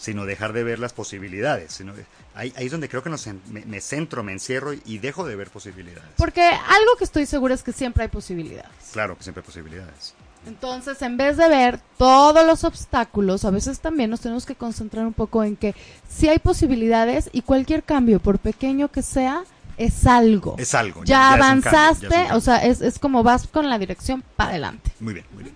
sino 0.05 0.25
dejar 0.27 0.53
de 0.53 0.63
ver 0.63 0.77
las 0.77 0.93
posibilidades. 0.93 1.73
Sino, 1.73 1.93
ahí, 2.35 2.53
ahí 2.55 2.67
es 2.67 2.71
donde 2.71 2.87
creo 2.87 3.01
que 3.01 3.09
nos 3.09 3.25
me, 3.25 3.65
me 3.65 3.81
centro, 3.81 4.23
me 4.23 4.33
encierro 4.33 4.71
y, 4.71 4.81
y 4.85 4.99
dejo 4.99 5.25
de 5.25 5.35
ver 5.35 5.49
posibilidades. 5.49 6.11
Porque 6.15 6.43
algo 6.43 6.95
que 6.97 7.05
estoy 7.05 7.25
segura 7.25 7.55
es 7.55 7.63
que 7.63 7.71
siempre 7.71 8.03
hay 8.03 8.09
posibilidades. 8.09 8.69
Claro 8.93 9.17
que 9.17 9.23
siempre 9.23 9.41
hay 9.41 9.47
posibilidades. 9.47 10.13
Entonces, 10.45 11.01
en 11.01 11.17
vez 11.17 11.37
de 11.37 11.49
ver 11.49 11.79
todos 11.97 12.45
los 12.45 12.63
obstáculos, 12.63 13.45
a 13.45 13.49
veces 13.49 13.79
también 13.79 14.11
nos 14.11 14.21
tenemos 14.21 14.45
que 14.45 14.53
concentrar 14.53 15.07
un 15.07 15.13
poco 15.13 15.43
en 15.43 15.55
que 15.55 15.73
sí 16.07 16.29
hay 16.29 16.37
posibilidades 16.37 17.31
y 17.31 17.41
cualquier 17.41 17.81
cambio, 17.81 18.19
por 18.19 18.37
pequeño 18.37 18.91
que 18.91 19.01
sea, 19.01 19.41
es 19.75 20.05
algo. 20.05 20.55
Es 20.59 20.75
algo. 20.75 21.03
ya, 21.03 21.29
cambio, 21.29 21.45
avanzaste, 21.45 22.27
o 22.33 22.41
sea, 22.41 22.57
es, 22.63 22.81
es 22.81 22.99
como 22.99 23.23
vas 23.23 23.47
con 23.47 23.67
la 23.71 23.79
dirección 23.79 24.23
para 24.35 24.51
adelante. 24.51 24.91
Muy 24.99 25.15
bien, 25.15 25.25
muy 25.33 25.45
bien. 25.45 25.55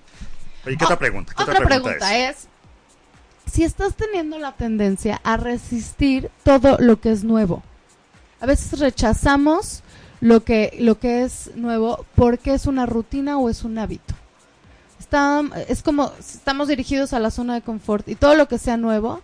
Oye, 0.65 0.75
¿qué 0.75 0.85
otra 0.85 0.97
pregunta? 0.97 1.33
¿Qué 1.37 1.43
Otra 1.43 1.63
pregunta, 1.63 2.17
es? 2.17 2.35
es? 2.35 2.47
Si 3.49 3.63
estás 3.63 3.95
teniendo 3.95 4.37
la 4.39 4.53
tendencia 4.53 5.19
a 5.23 5.37
resistir 5.37 6.29
todo 6.43 6.77
lo 6.79 6.99
que 7.01 7.11
es 7.11 7.23
nuevo. 7.23 7.63
A 8.41 8.45
veces 8.45 8.79
rechazamos 8.79 9.81
lo 10.21 10.43
que 10.43 10.75
lo 10.79 10.99
que 10.99 11.23
es 11.23 11.51
nuevo 11.55 12.05
porque 12.15 12.53
es 12.53 12.65
una 12.65 12.85
rutina 12.85 13.37
o 13.37 13.49
es 13.49 13.63
un 13.63 13.77
hábito. 13.77 14.13
Está, 14.99 15.41
es 15.67 15.81
como 15.81 16.11
si 16.21 16.37
estamos 16.37 16.67
dirigidos 16.67 17.13
a 17.13 17.19
la 17.19 17.31
zona 17.31 17.55
de 17.55 17.61
confort 17.61 18.07
y 18.07 18.15
todo 18.15 18.35
lo 18.35 18.47
que 18.47 18.57
sea 18.57 18.77
nuevo 18.77 19.21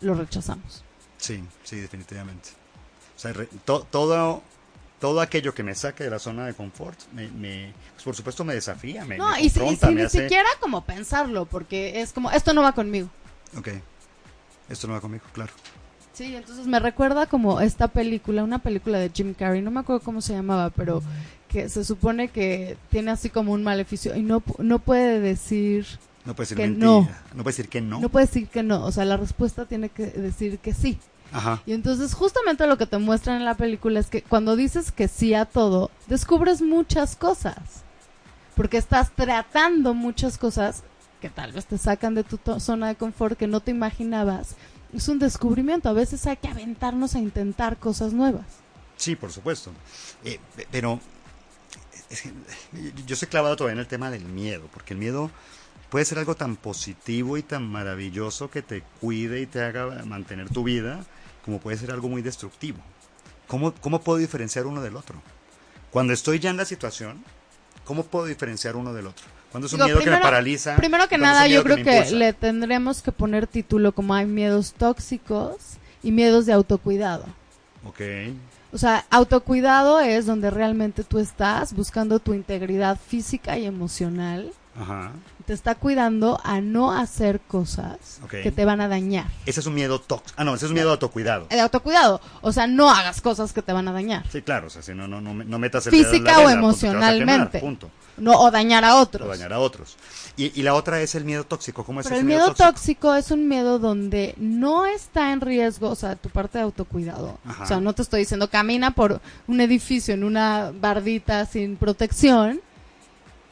lo 0.00 0.14
rechazamos. 0.14 0.82
Sí, 1.18 1.42
sí, 1.64 1.76
definitivamente. 1.76 2.50
O 3.16 3.18
sea, 3.20 3.32
re- 3.34 3.48
to- 3.66 3.86
todo, 3.90 4.40
todo 4.98 5.20
aquello 5.20 5.52
que 5.52 5.62
me 5.62 5.74
saque 5.74 6.04
de 6.04 6.10
la 6.10 6.18
zona 6.18 6.46
de 6.46 6.54
confort, 6.54 6.98
me, 7.12 7.28
me- 7.28 7.74
pues 7.94 8.04
por 8.04 8.16
supuesto 8.16 8.44
me 8.44 8.54
desafía, 8.54 9.04
me, 9.04 9.18
No, 9.18 9.30
me 9.32 9.42
y, 9.42 9.50
si- 9.50 9.58
y 9.58 9.62
confronta, 9.62 9.86
me 9.88 9.94
ni 9.96 10.02
hace... 10.02 10.22
siquiera 10.22 10.48
como 10.60 10.82
pensarlo, 10.84 11.44
porque 11.44 12.00
es 12.00 12.12
como, 12.12 12.30
esto 12.30 12.54
no 12.54 12.62
va 12.62 12.72
conmigo. 12.72 13.08
Ok, 13.56 13.68
esto 14.68 14.86
no 14.86 14.94
va 14.94 15.00
conmigo, 15.00 15.24
claro. 15.32 15.52
Sí, 16.12 16.34
entonces 16.36 16.66
me 16.66 16.78
recuerda 16.80 17.26
como 17.26 17.60
esta 17.60 17.88
película, 17.88 18.44
una 18.44 18.58
película 18.58 18.98
de 18.98 19.10
Jim 19.14 19.32
Carrey, 19.34 19.62
no 19.62 19.70
me 19.70 19.80
acuerdo 19.80 20.02
cómo 20.04 20.20
se 20.20 20.34
llamaba, 20.34 20.70
pero 20.70 21.02
que 21.48 21.68
se 21.68 21.84
supone 21.84 22.28
que 22.28 22.76
tiene 22.90 23.10
así 23.10 23.30
como 23.30 23.52
un 23.52 23.62
maleficio 23.62 24.14
y 24.16 24.22
no, 24.22 24.42
no 24.58 24.78
puede 24.78 25.18
decir, 25.20 25.86
No 26.24 26.34
puede 26.34 26.44
decir 26.44 26.56
Que 26.58 26.66
mentira. 26.68 26.86
no. 26.86 27.08
No. 27.34 27.42
puede 27.42 27.52
decir 27.56 27.68
que 27.68 27.80
no. 27.80 28.00
no 28.00 28.08
puede 28.08 28.26
decir 28.26 28.48
que 28.48 28.62
no, 28.62 28.84
o 28.84 28.92
sea, 28.92 29.04
la 29.04 29.16
respuesta 29.16 29.64
tiene 29.66 29.88
que 29.88 30.06
decir 30.06 30.58
que 30.58 30.74
sí. 30.74 30.98
Ajá. 31.32 31.62
Y 31.64 31.72
entonces 31.72 32.12
justamente 32.14 32.66
lo 32.66 32.76
que 32.76 32.86
te 32.86 32.98
muestran 32.98 33.36
en 33.36 33.44
la 33.44 33.54
película 33.54 34.00
es 34.00 34.08
que 34.08 34.22
cuando 34.22 34.56
dices 34.56 34.90
que 34.92 35.06
sí 35.08 35.32
a 35.34 35.44
todo, 35.44 35.90
descubres 36.08 36.60
muchas 36.60 37.14
cosas. 37.16 37.56
Porque 38.56 38.76
estás 38.78 39.10
tratando 39.12 39.94
muchas 39.94 40.36
cosas 40.38 40.82
que 41.20 41.30
tal 41.30 41.52
vez 41.52 41.66
te 41.66 41.78
sacan 41.78 42.14
de 42.14 42.24
tu 42.24 42.38
zona 42.58 42.88
de 42.88 42.94
confort 42.96 43.38
que 43.38 43.46
no 43.46 43.60
te 43.60 43.70
imaginabas. 43.70 44.56
Es 44.92 45.08
un 45.08 45.18
descubrimiento. 45.18 45.88
A 45.88 45.92
veces 45.92 46.26
hay 46.26 46.36
que 46.36 46.48
aventarnos 46.48 47.14
a 47.14 47.18
intentar 47.20 47.76
cosas 47.76 48.12
nuevas. 48.12 48.46
Sí, 48.96 49.14
por 49.16 49.30
supuesto. 49.32 49.70
Eh, 50.24 50.40
pe- 50.56 50.66
pero 50.70 50.98
es 52.08 52.22
que, 52.22 52.32
yo 53.06 53.14
estoy 53.14 53.28
clavado 53.28 53.54
todavía 53.56 53.74
en 53.74 53.80
el 53.80 53.86
tema 53.86 54.10
del 54.10 54.24
miedo, 54.24 54.68
porque 54.72 54.94
el 54.94 54.98
miedo 54.98 55.30
puede 55.90 56.04
ser 56.04 56.18
algo 56.18 56.34
tan 56.34 56.56
positivo 56.56 57.36
y 57.36 57.42
tan 57.42 57.66
maravilloso 57.70 58.50
que 58.50 58.62
te 58.62 58.82
cuide 59.00 59.40
y 59.40 59.46
te 59.46 59.62
haga 59.62 59.86
mantener 60.04 60.48
tu 60.48 60.64
vida, 60.64 61.04
como 61.44 61.60
puede 61.60 61.76
ser 61.76 61.90
algo 61.92 62.08
muy 62.08 62.22
destructivo. 62.22 62.78
¿Cómo, 63.46 63.72
cómo 63.74 64.00
puedo 64.00 64.18
diferenciar 64.18 64.66
uno 64.66 64.82
del 64.82 64.96
otro? 64.96 65.20
Cuando 65.90 66.12
estoy 66.12 66.38
ya 66.38 66.50
en 66.50 66.56
la 66.56 66.64
situación, 66.64 67.24
¿cómo 67.84 68.04
puedo 68.04 68.26
diferenciar 68.26 68.76
uno 68.76 68.92
del 68.92 69.06
otro? 69.08 69.24
Cuando 69.50 69.66
es 69.66 69.72
un 69.72 69.78
Digo, 69.78 69.86
miedo 69.86 69.98
que 69.98 70.04
primero- 70.04 70.18
me 70.24 70.30
paraliza. 70.30 70.76
Primero 70.76 71.08
que 71.08 71.18
nada, 71.18 71.46
yo 71.48 71.62
creo 71.64 71.76
que, 71.76 71.82
impulsa. 71.96 72.14
le 72.14 72.32
tendremos 72.32 73.02
que 73.02 73.10
poner 73.12 73.46
título 73.46 73.92
como 73.92 74.14
hay 74.14 74.26
miedos 74.26 74.72
tóxicos 74.72 75.56
y 76.02 76.12
miedos 76.12 76.46
de 76.46 76.52
autocuidado. 76.52 77.24
Ok. 77.84 78.00
O 78.72 78.78
sea, 78.78 79.04
autocuidado 79.10 79.98
es 79.98 80.26
donde 80.26 80.50
realmente 80.50 81.02
tú 81.02 81.18
estás 81.18 81.72
buscando 81.72 82.20
tu 82.20 82.34
integridad 82.34 82.96
física 83.04 83.58
y 83.58 83.66
emocional. 83.66 84.52
Ajá. 84.78 85.12
Te 85.46 85.52
está 85.52 85.74
cuidando 85.74 86.40
a 86.44 86.60
no 86.60 86.92
hacer 86.92 87.40
cosas 87.40 88.20
que 88.30 88.52
te 88.52 88.64
van 88.64 88.80
a 88.80 88.88
dañar. 88.88 89.26
Ese 89.46 89.60
es 89.60 89.66
un 89.66 89.74
miedo 89.74 90.00
tóxico. 90.00 90.34
Ah, 90.36 90.44
no, 90.44 90.54
ese 90.54 90.66
es 90.66 90.70
un 90.70 90.74
miedo 90.74 90.88
de 90.88 90.92
autocuidado. 90.92 91.46
El 91.50 91.60
autocuidado. 91.60 92.20
O 92.40 92.52
sea, 92.52 92.66
no 92.66 92.90
hagas 92.90 93.20
cosas 93.20 93.52
que 93.52 93.62
te 93.62 93.72
van 93.72 93.88
a 93.88 93.92
dañar. 93.92 94.24
Sí, 94.30 94.42
claro, 94.42 94.68
o 94.68 94.70
sea, 94.70 94.82
si 94.82 94.94
no, 94.94 95.08
no, 95.08 95.20
no, 95.20 95.34
no 95.34 95.58
metas 95.58 95.86
el 95.86 95.92
dedo 95.92 96.02
en 96.02 96.06
la 96.06 96.10
Física 96.10 96.38
o 96.38 96.46
vela, 96.46 96.60
punto, 96.60 96.78
quemar, 96.80 96.94
emocionalmente. 96.94 97.58
punto. 97.60 97.90
No, 98.16 98.32
o 98.38 98.50
dañar 98.50 98.84
a 98.84 98.96
otros. 98.96 99.26
O 99.26 99.30
dañar 99.30 99.52
a 99.52 99.58
otros. 99.58 99.96
Y, 100.36 100.58
y 100.58 100.62
la 100.62 100.74
otra 100.74 101.00
es 101.00 101.14
el 101.14 101.24
miedo 101.24 101.44
tóxico. 101.44 101.84
¿Cómo 101.84 102.00
es 102.00 102.06
Pero 102.06 102.16
ese 102.16 102.20
el 102.20 102.26
miedo 102.26 102.54
tóxico 102.54 103.14
es 103.14 103.30
un 103.30 103.48
miedo 103.48 103.78
donde 103.78 104.34
no 104.38 104.86
está 104.86 105.32
en 105.32 105.40
riesgo, 105.40 105.88
o 105.88 105.96
sea, 105.96 106.16
tu 106.16 106.28
parte 106.28 106.58
de 106.58 106.64
autocuidado. 106.64 107.38
Ajá. 107.44 107.64
O 107.64 107.66
sea, 107.66 107.80
no 107.80 107.92
te 107.92 108.02
estoy 108.02 108.20
diciendo 108.20 108.48
camina 108.48 108.92
por 108.92 109.20
un 109.48 109.60
edificio 109.60 110.14
en 110.14 110.22
una 110.22 110.70
bardita 110.72 111.46
sin 111.46 111.76
protección 111.76 112.60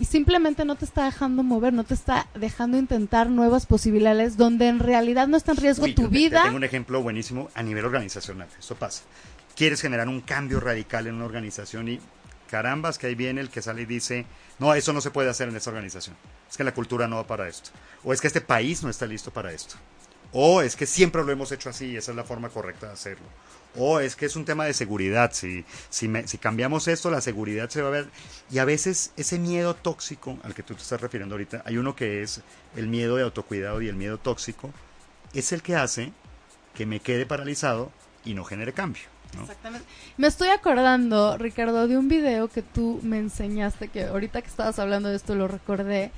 y 0.01 0.05
simplemente 0.05 0.65
no 0.65 0.77
te 0.77 0.85
está 0.85 1.05
dejando 1.05 1.43
mover, 1.43 1.73
no 1.73 1.85
te 1.85 1.95
está 1.95 2.29
dejando 2.35 2.79
intentar 2.79 3.29
nuevas 3.29 3.67
posibilidades 3.67 4.37
donde 4.37 4.69
en 4.69 4.79
realidad 4.79 5.27
no 5.27 5.37
está 5.37 5.53
en 5.53 5.59
riesgo 5.59 5.85
Uy, 5.85 5.95
tu 5.95 6.03
te 6.03 6.09
vida. 6.09 6.43
Tengo 6.45 6.57
un 6.57 6.65
ejemplo 6.65 7.03
buenísimo 7.03 7.49
a 7.55 7.63
nivel 7.63 7.85
organizacional. 7.85 8.49
Esto 8.59 8.77
pasa. 8.77 9.03
Quieres 9.57 9.81
generar 9.81 10.09
un 10.09 10.21
cambio 10.21 10.61
radical 10.61 11.07
en 11.07 11.17
una 11.17 11.25
organización 11.25 11.89
y 11.89 12.01
carambas 12.49 12.99
que 12.99 13.09
ahí 13.09 13.15
viene 13.15 13.41
el 13.41 13.51
que 13.51 13.61
sale 13.61 13.83
y 13.83 13.87
dice, 13.87 14.25
no, 14.59 14.73
eso 14.75 14.93
no 14.93 15.01
se 15.01 15.11
puede 15.11 15.31
hacer 15.31 15.49
en 15.49 15.57
esta 15.57 15.71
organización. 15.71 16.17
Es 16.49 16.57
que 16.57 16.65
la 16.65 16.75
cultura 16.75 17.09
no 17.09 17.17
va 17.17 17.27
para 17.27 17.49
esto. 17.49 17.71
O 18.05 18.13
es 18.13 18.21
que 18.21 18.29
este 18.29 18.41
país 18.41 18.83
no 18.83 18.91
está 18.91 19.07
listo 19.07 19.33
para 19.33 19.53
esto. 19.53 19.77
O 20.33 20.63
es 20.63 20.77
que 20.77 20.87
siempre 20.87 21.25
lo 21.25 21.33
hemos 21.33 21.53
hecho 21.53 21.71
así 21.71 21.87
y 21.87 21.97
esa 21.97 22.13
es 22.13 22.17
la 22.17 22.25
forma 22.25 22.51
correcta 22.51 22.87
de 22.87 22.93
hacerlo. 22.93 23.27
O 23.77 24.01
es 24.01 24.17
que 24.17 24.27
es 24.27 24.35
un 24.37 24.45
tema 24.45 24.65
de 24.65 24.73
seguridad. 24.75 25.33
Si, 25.33 25.65
si, 25.91 26.09
me- 26.09 26.27
si 26.27 26.39
cambiamos 26.39 26.89
esto, 26.89 27.11
la 27.11 27.21
seguridad 27.21 27.69
se 27.69 27.83
va 27.83 27.89
a 27.89 27.93
ver. 27.93 28.09
Y 28.51 28.59
a 28.59 28.65
veces 28.65 29.13
ese 29.17 29.39
miedo 29.39 29.75
tóxico 29.75 30.39
al 30.43 30.55
que 30.55 30.63
tú 30.63 30.75
te 30.75 30.83
estás 30.83 31.01
refiriendo 31.01 31.35
ahorita, 31.35 31.63
hay 31.65 31.77
uno 31.77 31.95
que 31.95 32.23
es 32.23 32.41
el 32.77 32.89
miedo 32.89 33.17
de 33.17 33.23
autocuidado 33.25 33.81
y 33.83 33.89
el 33.89 33.95
miedo 33.97 34.19
tóxico, 34.19 34.73
es 35.35 35.53
el 35.53 35.63
que 35.63 35.77
hace 35.77 36.13
que 36.75 36.87
me 36.87 37.01
quede 37.01 37.27
paralizado 37.27 37.93
y 38.25 38.35
no 38.35 38.45
genere 38.45 38.73
cambio. 38.73 39.03
Exactamente. 39.43 39.87
Me 40.17 40.27
estoy 40.27 40.49
acordando, 40.49 41.37
Ricardo, 41.37 41.87
de 41.87 41.99
un 41.99 42.09
video 42.09 42.49
que 42.49 42.63
tú 42.63 42.99
me 43.03 43.19
enseñaste, 43.19 43.89
que 43.89 44.05
ahorita 44.05 44.41
que 44.41 44.49
estabas 44.49 44.79
hablando 44.79 45.11
de 45.11 45.17
esto 45.17 45.35
lo 45.35 45.49
recordé, 45.49 46.11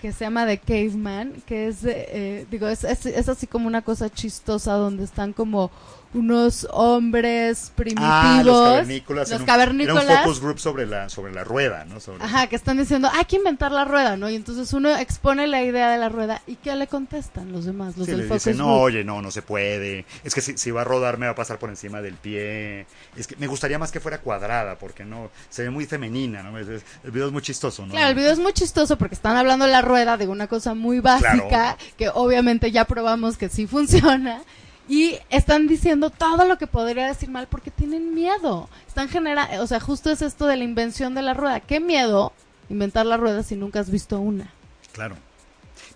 que 0.00 0.12
se 0.12 0.24
llama 0.24 0.46
The 0.46 0.58
Caveman, 0.58 1.42
que 1.46 1.68
es, 1.68 1.82
de, 1.82 2.06
eh, 2.10 2.46
digo, 2.50 2.68
es, 2.68 2.84
es, 2.84 3.06
es 3.06 3.28
así 3.28 3.46
como 3.46 3.66
una 3.66 3.82
cosa 3.82 4.10
chistosa 4.10 4.72
donde 4.74 5.04
están 5.04 5.32
como 5.32 5.70
unos 6.14 6.66
hombres 6.70 7.72
primitivos. 7.74 8.08
Ah, 8.10 8.40
los 8.42 8.62
cavernícolas. 8.68 9.28
Los 9.28 9.36
en 9.36 9.40
un- 9.42 9.46
cavernícolas. 9.46 10.04
Era 10.04 10.12
un 10.14 10.22
focus 10.24 10.40
group 10.40 10.58
sobre 10.58 10.86
la, 10.86 11.08
sobre 11.10 11.32
la 11.34 11.44
rueda, 11.44 11.84
¿no? 11.84 12.00
Sobre- 12.00 12.24
Ajá, 12.24 12.46
que 12.46 12.56
están 12.56 12.78
diciendo, 12.78 13.10
hay 13.12 13.24
que 13.26 13.36
inventar 13.36 13.70
la 13.72 13.84
rueda, 13.84 14.16
¿no? 14.16 14.30
Y 14.30 14.34
entonces 14.34 14.72
uno 14.72 14.96
expone 14.96 15.46
la 15.46 15.62
idea 15.62 15.90
de 15.90 15.98
la 15.98 16.08
rueda 16.08 16.40
y 16.46 16.56
¿qué 16.56 16.74
le 16.74 16.86
contestan 16.86 17.52
los 17.52 17.64
demás, 17.66 17.96
los 17.98 18.06
Sí, 18.06 18.12
del 18.12 18.20
le 18.22 18.26
focus 18.28 18.44
dicen, 18.44 18.56
no, 18.58 18.64
group? 18.66 18.80
oye, 18.82 19.04
no, 19.04 19.20
no 19.20 19.30
se 19.30 19.42
puede. 19.42 20.06
Es 20.24 20.34
que 20.34 20.40
si, 20.40 20.56
si 20.56 20.70
va 20.70 20.82
a 20.82 20.84
rodar 20.84 21.18
me 21.18 21.26
va 21.26 21.32
a 21.32 21.36
pasar 21.36 21.58
por 21.58 21.68
encima 21.68 22.00
del 22.00 22.14
pie. 22.14 22.86
Es 23.16 23.26
que 23.26 23.36
me 23.36 23.46
gustaría 23.46 23.78
más 23.78 23.92
que 23.92 24.00
fuera 24.00 24.18
cuadrada, 24.20 24.76
porque 24.78 25.04
no, 25.04 25.30
se 25.50 25.64
ve 25.64 25.70
muy 25.70 25.84
femenina, 25.86 26.42
¿no? 26.42 26.56
El 26.56 26.82
video 27.04 27.26
es 27.26 27.32
muy 27.32 27.42
chistoso, 27.42 27.84
¿no? 27.84 27.92
Claro, 27.92 28.08
el 28.08 28.14
video 28.14 28.32
es 28.32 28.38
muy 28.38 28.52
chistoso 28.54 28.96
porque 28.96 29.14
están 29.14 29.36
hablando 29.36 29.66
de 29.66 29.72
la 29.72 29.82
rueda 29.86 30.16
de 30.18 30.28
una 30.28 30.46
cosa 30.48 30.74
muy 30.74 31.00
básica 31.00 31.46
Claro. 31.48 31.78
que 31.96 32.08
obviamente 32.10 32.70
ya 32.70 32.84
probamos 32.84 33.38
que 33.38 33.48
sí 33.48 33.66
funciona 33.66 34.42
y 34.88 35.18
están 35.30 35.66
diciendo 35.66 36.10
todo 36.10 36.44
lo 36.44 36.58
que 36.58 36.66
podría 36.66 37.06
decir 37.06 37.28
mal 37.30 37.46
porque 37.48 37.70
tienen 37.70 38.14
miedo. 38.14 38.68
Están 38.86 39.08
generando, 39.08 39.62
o 39.62 39.66
sea, 39.66 39.80
justo 39.80 40.10
es 40.10 40.22
esto 40.22 40.46
de 40.46 40.56
la 40.56 40.64
invención 40.64 41.14
de 41.14 41.22
la 41.22 41.34
rueda. 41.34 41.60
¿Qué 41.60 41.80
miedo 41.80 42.32
inventar 42.68 43.06
la 43.06 43.16
rueda 43.16 43.42
si 43.42 43.56
nunca 43.56 43.80
has 43.80 43.90
visto 43.90 44.20
una? 44.20 44.52
Claro. 44.92 45.16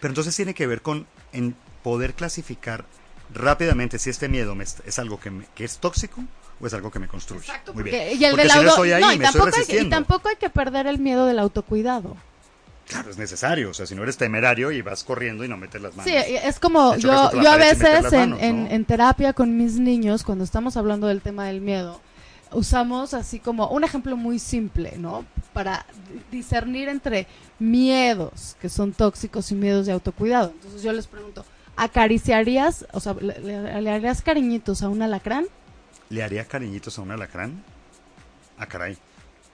Pero 0.01 0.11
entonces 0.13 0.35
tiene 0.35 0.55
que 0.55 0.67
ver 0.67 0.81
con 0.83 1.07
en 1.33 1.55
poder 1.83 2.15
clasificar 2.15 2.85
rápidamente 3.33 3.99
si 3.99 4.11
este 4.11 4.29
miedo 4.29 4.55
me 4.55 4.65
es, 4.65 4.99
algo 4.99 5.21
que, 5.21 5.31
me- 5.31 5.47
que 5.55 5.65
es 5.65 5.79
tóxico 5.79 6.25
o 6.61 6.67
es 6.67 6.75
algo 6.75 6.91
que 6.91 6.99
me 6.99 7.07
construye. 7.09 7.47
Muy 7.73 7.85
bien. 7.85 8.19
Y 8.21 8.25
el 8.25 8.33
Porque 8.33 8.43
del 8.43 8.51
si 8.51 8.57
no 8.59 8.63
auto- 8.63 8.71
estoy 8.71 8.93
ahí, 8.93 9.03
no, 9.03 9.13
y 9.13 9.19
me 9.19 9.25
estoy 9.25 9.41
tampoco 9.41 9.57
hay 9.71 9.79
y 9.87 9.89
tampoco 9.89 10.29
hay 10.29 10.37
que 10.37 10.51
perder 10.51 10.87
el 10.89 10.99
miedo 10.99 11.27
del 11.27 11.39
autocuidado. 11.39 12.17
Claro, 12.91 13.11
es 13.11 13.19
necesario. 13.19 13.71
O 13.71 13.75
sea, 13.75 13.87
si 13.87 13.95
no 13.95 14.03
eres 14.03 14.17
temerario 14.17 14.71
y 14.73 14.83
vas 14.83 15.05
corriendo 15.05 15.45
y 15.45 15.49
no 15.49 15.57
metes 15.57 15.81
las 15.81 15.97
manos. 15.97 16.13
Sí, 16.13 16.17
es 16.17 16.59
como 16.59 16.97
yo, 16.97 17.31
yo 17.41 17.51
a 17.51 17.57
veces 17.57 18.05
en, 18.13 18.17
manos, 18.21 18.39
en- 18.43 18.65
¿no? 18.65 18.71
en 18.71 18.85
terapia 18.85 19.33
con 19.33 19.57
mis 19.57 19.79
niños, 19.79 20.25
cuando 20.25 20.45
estamos 20.45 20.77
hablando 20.77 21.07
del 21.07 21.21
tema 21.23 21.47
del 21.47 21.61
miedo, 21.61 22.01
usamos 22.53 23.15
así 23.15 23.39
como 23.39 23.69
un 23.69 23.85
ejemplo 23.85 24.17
muy 24.17 24.39
simple, 24.41 24.95
¿no? 24.99 25.25
Para 25.53 25.87
di- 26.13 26.37
discernir 26.39 26.89
entre 26.89 27.27
miedos 27.61 28.57
que 28.61 28.69
son 28.69 28.93
tóxicos 28.93 29.51
y 29.53 29.55
miedos 29.55 29.87
de 29.87 29.93
autocuidado. 29.93 30.51
Entonces 30.57 30.83
yo 30.83 30.93
les 30.93 31.07
pregunto, 31.07 31.45
¿acariciarías, 31.77 32.87
o 32.93 32.99
sea, 33.01 33.15
le, 33.15 33.39
le- 33.41 33.81
le 33.83 33.91
harías 33.91 34.23
cariñitos 34.23 34.83
a 34.83 34.89
un 34.89 35.03
alacrán? 35.03 35.47
¿Le 36.09 36.23
haría 36.25 36.45
cariñitos 36.45 36.99
a 36.99 37.03
un 37.03 37.13
alacrán? 37.13 37.63
Ah, 38.59 38.67
caray. 38.67 38.97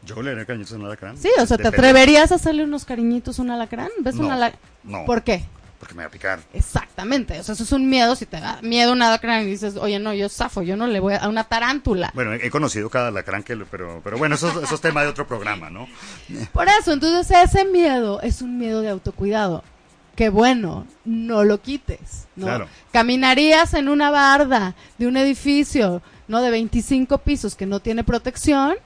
¿Yo 0.07 0.23
le 0.23 0.31
haría 0.31 0.45
cariñitos 0.47 0.73
a 0.75 0.77
un 0.77 0.87
alacrán? 0.87 1.17
Sí, 1.19 1.29
o 1.39 1.47
sea, 1.47 1.57
¿te 1.57 1.65
Depende. 1.65 1.89
atreverías 1.89 2.33
a 2.33 2.37
hacerle 2.37 2.65
unos 2.65 2.85
cariñitos 2.85 3.39
a 3.39 3.43
un 3.43 3.51
alacrán? 3.51 3.89
¿Ves 4.01 4.15
un 4.17 4.29
No, 4.29 4.33
alacrán? 4.35 4.61
no. 4.85 5.05
¿Por 5.05 5.23
qué? 5.23 5.45
Porque 5.79 5.95
me 5.95 6.05
va 6.05 6.09
a 6.09 6.11
picar. 6.11 6.41
Exactamente, 6.55 7.39
o 7.39 7.43
sea, 7.43 7.53
eso 7.55 7.63
es 7.65 7.73
un 7.73 7.89
miedo, 7.89 8.17
si 8.17 8.25
te 8.25 8.41
da 8.41 8.59
miedo 8.63 8.93
un 8.93 9.03
alacrán 9.03 9.43
y 9.43 9.47
dices, 9.47 9.77
oye, 9.77 9.99
no, 9.99 10.15
yo 10.15 10.29
zafo, 10.31 10.63
yo 10.63 10.75
no 10.77 10.87
le 10.87 11.01
voy 11.01 11.13
a, 11.15 11.19
a 11.19 11.29
una 11.29 11.45
tarántula. 11.45 12.11
Bueno, 12.15 12.33
he 12.33 12.47
he 12.47 12.51
conocido 12.51 12.89
cada 12.89 13.09
alacrán 13.09 13.43
que... 13.43 13.55
lo- 13.57 13.67
Pero, 13.67 14.01
pero 14.03 14.17
bueno, 14.17 14.37
eso, 14.37 14.49
es- 14.49 14.65
eso 14.65 14.75
es 14.75 14.81
tema 14.81 15.03
de 15.03 15.09
otro 15.09 15.27
programa, 15.27 15.69
¿no? 15.69 15.87
Por 16.53 16.67
eso, 16.69 16.93
entonces 16.93 17.31
ese 17.45 17.65
miedo 17.67 18.21
es 18.23 18.41
un 18.43 18.57
miedo 18.59 18.81
de 18.81 18.89
autocuidado. 18.89 19.63
Que 20.15 20.31
bueno, 20.31 20.87
no 21.05 21.45
lo 21.45 21.61
quites, 21.61 22.27
¿no? 22.37 22.47
Claro. 22.47 22.69
Caminarías 22.91 23.75
en 23.75 23.91
una 23.91 24.11
barda 24.11 24.75
de 24.97 25.07
un 25.07 25.19
edificio, 25.19 26.01
¿no? 26.27 26.41
De 26.41 26.51
25 26.51 27.19
pisos 27.19 27.55
que 27.55 27.67
no 27.67 27.81
tiene 27.81 28.03
protección. 28.03 28.77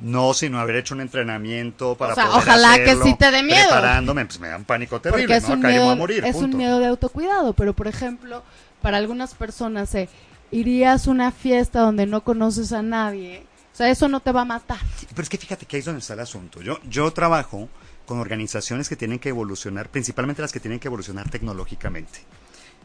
No, 0.00 0.34
sino 0.34 0.58
haber 0.58 0.76
hecho 0.76 0.94
un 0.94 1.00
entrenamiento 1.00 1.96
para 1.96 2.12
O 2.12 2.14
sea, 2.16 2.26
poder 2.26 2.38
ojalá 2.38 2.76
que 2.76 2.96
sí 3.02 3.16
te 3.16 3.30
dé 3.30 3.42
miedo. 3.42 3.68
Preparándome, 3.68 4.26
pues 4.26 4.40
me 4.40 4.48
da 4.48 4.56
un 4.56 4.64
pánico 4.64 5.00
terrible, 5.00 5.24
porque 5.24 5.36
es, 5.36 5.48
¿no? 5.48 5.54
un 5.54 5.60
Acá 5.60 5.68
miedo, 5.68 5.90
a 5.90 5.94
morir, 5.94 6.24
es 6.24 6.36
un 6.36 6.56
miedo 6.56 6.78
de 6.78 6.86
autocuidado. 6.86 7.52
Pero, 7.52 7.74
por 7.74 7.86
ejemplo, 7.86 8.42
para 8.82 8.98
algunas 8.98 9.34
personas, 9.34 9.94
eh, 9.94 10.08
irías 10.50 11.06
a 11.06 11.10
una 11.10 11.32
fiesta 11.32 11.80
donde 11.80 12.06
no 12.06 12.22
conoces 12.22 12.72
a 12.72 12.82
nadie. 12.82 13.46
O 13.72 13.76
sea, 13.76 13.90
eso 13.90 14.08
no 14.08 14.20
te 14.20 14.30
va 14.30 14.42
a 14.42 14.44
matar. 14.44 14.78
Pero 15.10 15.22
es 15.22 15.28
que 15.28 15.38
fíjate 15.38 15.66
que 15.66 15.76
ahí 15.76 15.80
es 15.80 15.86
donde 15.86 16.00
está 16.00 16.14
el 16.14 16.20
asunto. 16.20 16.62
Yo, 16.62 16.78
yo 16.88 17.10
trabajo 17.12 17.68
con 18.06 18.20
organizaciones 18.20 18.88
que 18.88 18.96
tienen 18.96 19.18
que 19.18 19.30
evolucionar, 19.30 19.88
principalmente 19.88 20.42
las 20.42 20.52
que 20.52 20.60
tienen 20.60 20.78
que 20.78 20.88
evolucionar 20.88 21.28
tecnológicamente. 21.28 22.20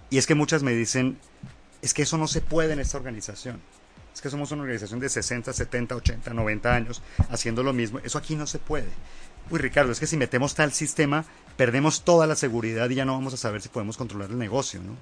Y 0.10 0.18
es 0.18 0.26
que 0.26 0.34
muchas 0.34 0.64
me 0.64 0.72
dicen, 0.72 1.20
es 1.82 1.93
que 1.93 2.03
eso 2.03 2.18
no 2.18 2.28
se 2.28 2.41
puede 2.41 2.74
en 2.74 2.80
esta 2.80 2.97
organización. 2.97 3.62
Es 4.20 4.24
que 4.24 4.30
somos 4.30 4.51
una 4.51 4.63
organización 4.63 4.99
de 4.99 5.07
60, 5.07 5.53
70, 5.53 5.95
80, 5.95 6.34
90 6.34 6.76
años 6.76 7.01
haciendo 7.30 7.63
lo 7.63 7.72
mismo. 7.72 7.99
Eso 7.99 8.17
aquí 8.17 8.36
no 8.36 8.47
se 8.47 8.59
puede. 8.59 8.89
Uy, 9.49 9.59
Ricardo, 9.59 9.93
es 9.93 9.99
que 10.01 10.07
si 10.07 10.17
metemos 10.17 10.55
tal 10.55 10.74
sistema, 10.74 11.24
perdemos 11.55 12.03
toda 12.03 12.28
la 12.28 12.36
seguridad 12.36 12.89
y 12.89 12.95
ya 12.95 13.05
no 13.05 13.13
vamos 13.13 13.34
a 13.34 13.38
saber 13.38 13.61
si 13.61 13.70
podemos 13.70 13.95
controlar 13.95 14.30
el 14.30 14.38
negocio, 14.38 14.82
¿no? 14.82 14.97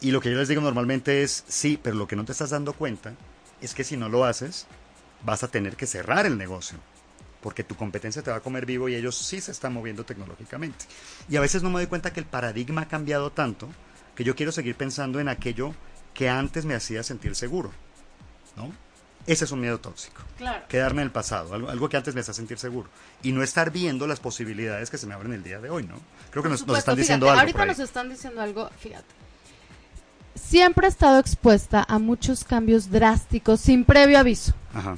Y 0.00 0.10
lo 0.10 0.20
que 0.20 0.32
yo 0.32 0.38
les 0.38 0.48
digo 0.48 0.60
normalmente 0.60 1.22
es, 1.22 1.44
sí, 1.46 1.78
pero 1.80 1.94
lo 1.94 2.08
que 2.08 2.16
no 2.16 2.24
te 2.24 2.32
estás 2.32 2.50
dando 2.50 2.72
cuenta 2.72 3.14
es 3.60 3.74
que 3.74 3.84
si 3.84 3.96
no 3.96 4.08
lo 4.08 4.24
haces, 4.24 4.66
vas 5.24 5.44
a 5.44 5.48
tener 5.48 5.76
que 5.76 5.86
cerrar 5.86 6.26
el 6.26 6.36
negocio. 6.36 6.78
Porque 7.42 7.62
tu 7.62 7.76
competencia 7.76 8.22
te 8.22 8.32
va 8.32 8.38
a 8.38 8.42
comer 8.42 8.66
vivo 8.66 8.88
y 8.88 8.96
ellos 8.96 9.16
sí 9.16 9.40
se 9.40 9.52
están 9.52 9.72
moviendo 9.72 10.04
tecnológicamente. 10.04 10.86
Y 11.28 11.36
a 11.36 11.40
veces 11.40 11.62
no 11.62 11.70
me 11.70 11.78
doy 11.78 11.86
cuenta 11.86 12.12
que 12.12 12.18
el 12.18 12.26
paradigma 12.26 12.80
ha 12.80 12.88
cambiado 12.88 13.30
tanto 13.30 13.68
que 14.16 14.24
yo 14.24 14.34
quiero 14.34 14.50
seguir 14.50 14.74
pensando 14.74 15.20
en 15.20 15.28
aquello 15.28 15.76
que 16.12 16.28
antes 16.28 16.64
me 16.64 16.74
hacía 16.74 17.04
sentir 17.04 17.36
seguro. 17.36 17.70
¿No? 18.56 18.72
Ese 19.26 19.44
es 19.44 19.52
un 19.52 19.60
miedo 19.60 19.78
tóxico. 19.78 20.20
Claro. 20.36 20.64
Quedarme 20.68 21.02
en 21.02 21.06
el 21.06 21.12
pasado, 21.12 21.54
algo, 21.54 21.70
algo 21.70 21.88
que 21.88 21.96
antes 21.96 22.14
me 22.14 22.22
hacía 22.22 22.34
sentir 22.34 22.58
seguro. 22.58 22.88
Y 23.22 23.32
no 23.32 23.42
estar 23.42 23.70
viendo 23.70 24.06
las 24.06 24.18
posibilidades 24.18 24.90
que 24.90 24.98
se 24.98 25.06
me 25.06 25.14
abren 25.14 25.32
el 25.32 25.44
día 25.44 25.60
de 25.60 25.70
hoy, 25.70 25.84
¿no? 25.84 25.94
Creo 26.30 26.42
que 26.42 26.48
nos, 26.48 26.66
nos 26.66 26.78
están 26.78 26.96
diciendo 26.96 27.28
algo. 27.30 27.40
Ahorita 27.40 27.58
por 27.58 27.68
ahí. 27.68 27.68
nos 27.68 27.78
están 27.78 28.08
diciendo 28.08 28.40
algo, 28.40 28.68
fíjate. 28.78 29.06
Siempre 30.34 30.86
he 30.86 30.90
estado 30.90 31.18
expuesta 31.18 31.84
a 31.88 31.98
muchos 31.98 32.42
cambios 32.42 32.90
drásticos 32.90 33.60
sin 33.60 33.84
previo 33.84 34.18
aviso, 34.18 34.54
Ajá. 34.74 34.96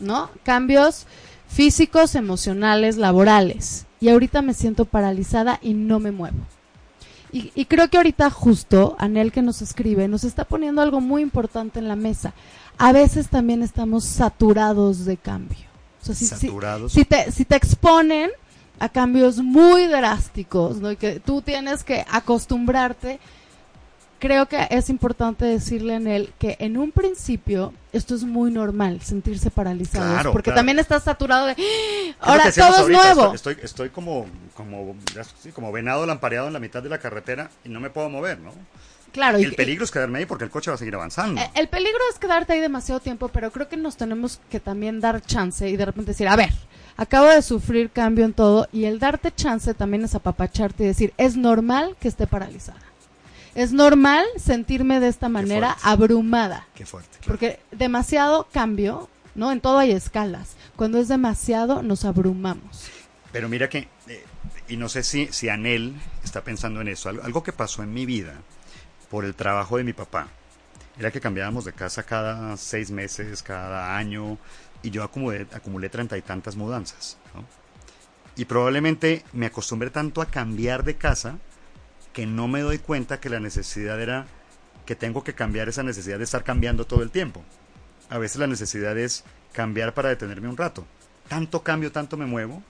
¿no? 0.00 0.30
Cambios 0.42 1.06
físicos, 1.48 2.14
emocionales, 2.14 2.96
laborales. 2.96 3.84
Y 4.00 4.08
ahorita 4.08 4.42
me 4.42 4.54
siento 4.54 4.84
paralizada 4.84 5.58
y 5.60 5.74
no 5.74 5.98
me 6.00 6.12
muevo. 6.12 6.38
Y, 7.32 7.50
y 7.54 7.66
creo 7.66 7.88
que 7.90 7.96
ahorita 7.96 8.30
justo 8.30 8.96
Anel 8.98 9.32
que 9.32 9.42
nos 9.42 9.60
escribe 9.60 10.06
nos 10.08 10.24
está 10.24 10.44
poniendo 10.44 10.80
algo 10.80 11.00
muy 11.00 11.22
importante 11.22 11.78
en 11.78 11.88
la 11.88 11.96
mesa. 11.96 12.32
A 12.78 12.92
veces 12.92 13.28
también 13.28 13.62
estamos 13.62 14.04
saturados 14.04 15.04
de 15.04 15.16
cambio. 15.16 15.66
O 16.02 16.04
sea, 16.06 16.14
si- 16.14 16.26
Saturados. 16.26 16.92
si 16.92 17.04
te, 17.04 17.30
si 17.32 17.44
te 17.44 17.56
exponen 17.56 18.30
a 18.78 18.88
cambios 18.88 19.38
muy 19.38 19.86
drásticos, 19.86 20.76
¿no? 20.80 20.92
Y 20.92 20.96
que 20.96 21.18
tú 21.20 21.40
tienes 21.42 21.82
que 21.82 22.04
acostumbrarte, 22.10 23.18
creo 24.18 24.46
que 24.46 24.66
es 24.70 24.90
importante 24.90 25.44
decirle 25.46 25.94
en 25.94 26.06
él 26.06 26.32
que 26.38 26.56
en 26.60 26.76
un 26.76 26.92
principio 26.92 27.72
esto 27.92 28.14
es 28.14 28.22
muy 28.24 28.50
normal, 28.50 29.00
sentirse 29.02 29.50
paralizados, 29.50 30.12
Claro, 30.12 30.32
porque 30.32 30.50
claro. 30.50 30.58
también 30.58 30.78
estás 30.78 31.04
saturado 31.04 31.46
de, 31.46 31.52
¡Ah! 32.20 32.32
Ahora 32.32 32.52
todo 32.52 32.82
es 32.82 32.88
nuevo. 32.88 33.32
Estoy, 33.34 33.52
estoy, 33.54 33.56
estoy 33.64 33.88
como, 33.88 34.26
como, 34.54 34.94
como 35.54 35.72
venado 35.72 36.04
lampareado 36.06 36.46
en 36.48 36.52
la 36.52 36.60
mitad 36.60 36.82
de 36.82 36.90
la 36.90 36.98
carretera 36.98 37.50
y 37.64 37.70
no 37.70 37.80
me 37.80 37.88
puedo 37.90 38.10
mover, 38.10 38.38
¿no? 38.38 38.52
Claro, 39.16 39.38
y- 39.40 39.44
el 39.44 39.54
peligro 39.54 39.82
es 39.84 39.90
quedarme 39.90 40.18
ahí 40.18 40.26
porque 40.26 40.44
el 40.44 40.50
coche 40.50 40.70
va 40.70 40.74
a 40.74 40.78
seguir 40.78 40.94
avanzando. 40.94 41.40
Eh, 41.40 41.50
El 41.54 41.68
peligro 41.68 41.98
es 42.12 42.18
quedarte 42.18 42.52
ahí 42.52 42.60
demasiado 42.60 43.00
tiempo, 43.00 43.28
pero 43.28 43.50
creo 43.50 43.66
que 43.68 43.76
nos 43.78 43.96
tenemos 43.96 44.40
que 44.50 44.60
también 44.60 45.00
dar 45.00 45.22
chance 45.22 45.68
y 45.68 45.76
de 45.76 45.86
repente 45.86 46.10
decir, 46.10 46.28
a 46.28 46.36
ver, 46.36 46.52
acabo 46.98 47.26
de 47.28 47.40
sufrir 47.40 47.88
cambio 47.90 48.26
en 48.26 48.34
todo 48.34 48.68
y 48.72 48.84
el 48.84 48.98
darte 48.98 49.32
chance 49.34 49.72
también 49.72 50.04
es 50.04 50.14
apapacharte 50.14 50.84
y 50.84 50.86
decir, 50.88 51.14
es 51.16 51.34
normal 51.36 51.96
que 51.98 52.08
esté 52.08 52.26
paralizada. 52.26 52.78
Es 53.54 53.72
normal 53.72 54.26
sentirme 54.36 55.00
de 55.00 55.08
esta 55.08 55.30
manera 55.30 55.78
abrumada, 55.82 56.66
Qué 56.74 56.84
fuerte. 56.84 57.08
claro. 57.20 57.26
porque 57.26 57.58
demasiado 57.72 58.46
cambio, 58.52 59.08
¿no? 59.34 59.50
En 59.50 59.62
todo 59.62 59.78
hay 59.78 59.92
escalas. 59.92 60.56
Cuando 60.76 60.98
es 60.98 61.08
demasiado 61.08 61.82
nos 61.82 62.04
abrumamos. 62.04 62.84
Pero 63.32 63.48
mira 63.48 63.70
que, 63.70 63.88
eh, 64.08 64.24
y 64.68 64.76
no 64.76 64.90
sé 64.90 65.02
si, 65.02 65.28
si 65.32 65.48
Anel 65.48 65.94
está 66.22 66.42
pensando 66.44 66.82
en 66.82 66.88
eso, 66.88 67.08
algo, 67.08 67.22
algo 67.24 67.42
que 67.42 67.52
pasó 67.52 67.82
en 67.82 67.94
mi 67.94 68.04
vida 68.04 68.34
por 69.10 69.24
el 69.24 69.34
trabajo 69.34 69.76
de 69.76 69.84
mi 69.84 69.92
papá, 69.92 70.28
era 70.98 71.10
que 71.10 71.20
cambiábamos 71.20 71.64
de 71.64 71.72
casa 71.72 72.02
cada 72.04 72.56
seis 72.56 72.90
meses, 72.90 73.42
cada 73.42 73.96
año, 73.96 74.38
y 74.82 74.90
yo 74.90 75.02
acumulé, 75.02 75.88
treinta 75.90 76.16
y 76.16 76.22
tantas 76.22 76.56
mudanzas. 76.56 77.18
Y 78.36 78.44
probablemente 78.44 79.24
me 79.32 79.46
acostumbré 79.46 79.90
tanto 79.90 80.22
a 80.22 80.26
cambiar 80.26 80.84
de 80.84 80.96
casa 80.96 81.38
que 82.12 82.26
no 82.26 82.48
me 82.48 82.60
doy 82.60 82.78
cuenta 82.78 83.20
que 83.20 83.30
la 83.30 83.40
necesidad 83.40 84.00
era 84.00 84.26
que 84.84 84.94
tengo 84.94 85.24
que 85.24 85.34
cambiar 85.34 85.68
esa 85.68 85.82
necesidad 85.82 86.18
de 86.18 86.24
estar 86.24 86.44
cambiando 86.44 86.86
todo 86.86 87.02
el 87.02 87.10
tiempo. 87.10 87.42
A 88.08 88.18
veces 88.18 88.38
la 88.38 88.46
necesidad 88.46 88.96
es 88.96 89.24
cambiar 89.52 89.94
para 89.94 90.10
detenerme 90.10 90.48
un 90.48 90.56
rato. 90.56 90.86
Tanto 91.28 91.62
cambio, 91.62 91.90
tanto 91.92 92.16
me 92.16 92.26
muevo, 92.26 92.62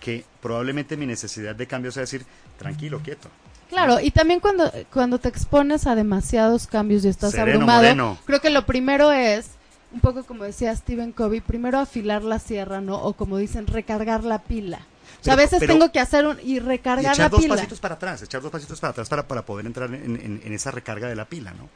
que 0.00 0.24
probablemente 0.42 0.96
mi 0.96 1.06
necesidad 1.06 1.56
de 1.56 1.66
cambio 1.66 1.90
sea 1.90 2.02
decir, 2.02 2.26
tranquilo, 2.58 3.00
quieto. 3.02 3.30
Claro, 3.68 4.00
y 4.00 4.10
también 4.10 4.40
cuando, 4.40 4.70
cuando 4.92 5.18
te 5.18 5.28
expones 5.28 5.86
a 5.86 5.94
demasiados 5.94 6.66
cambios 6.66 7.04
y 7.04 7.08
estás 7.08 7.32
Sereno, 7.32 7.56
abrumado, 7.56 7.82
moreno. 7.82 8.18
creo 8.24 8.40
que 8.40 8.50
lo 8.50 8.64
primero 8.64 9.12
es, 9.12 9.50
un 9.92 10.00
poco 10.00 10.24
como 10.24 10.44
decía 10.44 10.74
Stephen 10.74 11.12
Covey, 11.12 11.40
primero 11.40 11.78
afilar 11.78 12.22
la 12.22 12.38
sierra, 12.38 12.80
¿no? 12.80 13.02
O 13.02 13.14
como 13.14 13.38
dicen, 13.38 13.66
recargar 13.66 14.24
la 14.24 14.42
pila. 14.42 14.80
O 15.20 15.24
sea, 15.24 15.32
a 15.34 15.36
veces 15.36 15.60
tengo 15.60 15.90
que 15.90 15.98
hacer 15.98 16.26
un, 16.26 16.38
y 16.42 16.60
recargar 16.60 17.14
echar 17.14 17.30
dos 17.30 17.44
pasitos 17.46 17.80
para 17.80 17.94
atrás, 17.94 18.22
echar 18.22 18.42
dos 18.42 18.50
pasitos 18.50 18.78
para 18.78 18.90
atrás 18.92 19.08
para, 19.08 19.26
para 19.26 19.44
poder 19.44 19.66
entrar 19.66 19.92
en, 19.92 20.40
en, 20.44 20.52
esa 20.52 20.70
recarga 20.70 21.08
de 21.08 21.16
la 21.16 21.24
pila, 21.24 21.52
¿no? 21.52 21.68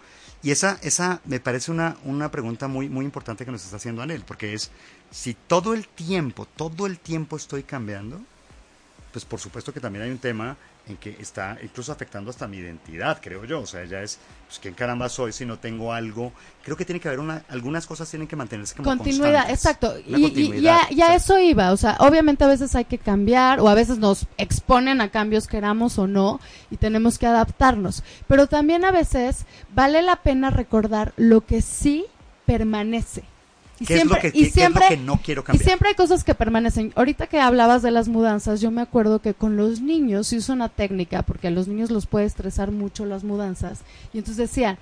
Y 0.42 0.52
esa, 0.52 0.78
esa 0.82 1.20
me 1.24 1.40
parece 1.40 1.70
una, 1.70 1.96
una 2.04 2.30
pregunta 2.30 2.68
muy, 2.68 2.88
muy 2.88 3.04
importante 3.04 3.44
que 3.44 3.50
nos 3.50 3.64
está 3.64 3.76
haciendo 3.76 4.02
Anel, 4.02 4.22
porque 4.26 4.54
es, 4.54 4.70
si 5.10 5.34
todo 5.34 5.74
el 5.74 5.88
tiempo, 5.88 6.46
todo 6.56 6.86
el 6.86 6.98
tiempo 6.98 7.36
estoy 7.36 7.62
cambiando, 7.62 8.20
pues 9.12 9.24
por 9.24 9.40
supuesto 9.40 9.72
que 9.72 9.80
también 9.80 10.04
hay 10.04 10.10
un 10.10 10.18
tema 10.18 10.56
en 10.88 10.96
que 10.96 11.16
está 11.20 11.56
incluso 11.62 11.92
afectando 11.92 12.30
hasta 12.30 12.46
mi 12.46 12.58
identidad, 12.58 13.18
creo 13.20 13.44
yo. 13.44 13.60
O 13.60 13.66
sea, 13.66 13.84
ya 13.84 14.02
es, 14.02 14.18
pues, 14.46 14.58
¿quién 14.58 14.74
caramba 14.74 15.08
soy 15.08 15.32
si 15.32 15.44
no 15.46 15.58
tengo 15.58 15.92
algo? 15.92 16.32
Creo 16.62 16.76
que 16.76 16.84
tiene 16.84 17.00
que 17.00 17.08
haber 17.08 17.20
una, 17.20 17.44
algunas 17.48 17.86
cosas 17.86 18.10
tienen 18.10 18.26
que 18.26 18.36
mantenerse 18.36 18.74
como 18.74 18.88
Continuidad, 18.88 19.50
exacto. 19.50 19.94
y, 20.06 20.60
ya, 20.60 20.88
ya 20.90 21.14
eso 21.14 21.38
iba. 21.38 21.72
O 21.72 21.76
sea, 21.76 21.96
obviamente 22.00 22.44
a 22.44 22.48
veces 22.48 22.74
hay 22.74 22.84
que 22.84 22.98
cambiar 22.98 23.60
o 23.60 23.68
a 23.68 23.74
veces 23.74 23.98
nos 23.98 24.26
exponen 24.36 25.00
a 25.00 25.10
cambios, 25.10 25.46
queramos 25.46 25.98
o 25.98 26.06
no, 26.06 26.40
y 26.70 26.76
tenemos 26.76 27.18
que 27.18 27.26
adaptarnos. 27.26 28.02
Pero 28.26 28.46
también 28.46 28.84
a 28.84 28.90
veces 28.90 29.46
vale 29.74 30.02
la 30.02 30.16
pena 30.16 30.50
recordar 30.50 31.12
lo 31.16 31.46
que 31.46 31.62
sí 31.62 32.06
permanece. 32.46 33.24
Y 33.80 33.86
siempre, 33.86 34.30
y 34.34 34.44
siempre, 34.46 34.98
no 34.98 35.20
quiero 35.24 35.42
cambiar? 35.42 35.62
Y 35.62 35.64
siempre 35.64 35.88
hay 35.88 35.94
cosas 35.94 36.22
que 36.22 36.34
permanecen. 36.34 36.92
Ahorita 36.96 37.26
que 37.26 37.40
hablabas 37.40 37.80
de 37.80 37.90
las 37.90 38.08
mudanzas, 38.08 38.60
yo 38.60 38.70
me 38.70 38.82
acuerdo 38.82 39.20
que 39.20 39.32
con 39.32 39.56
los 39.56 39.80
niños 39.80 40.26
se 40.26 40.36
usa 40.36 40.54
una 40.54 40.68
técnica, 40.68 41.22
porque 41.22 41.48
a 41.48 41.50
los 41.50 41.66
niños 41.66 41.90
los 41.90 42.06
puede 42.06 42.26
estresar 42.26 42.70
mucho 42.72 43.06
las 43.06 43.24
mudanzas. 43.24 43.80
Y 44.12 44.18
entonces 44.18 44.36
decían, 44.36 44.76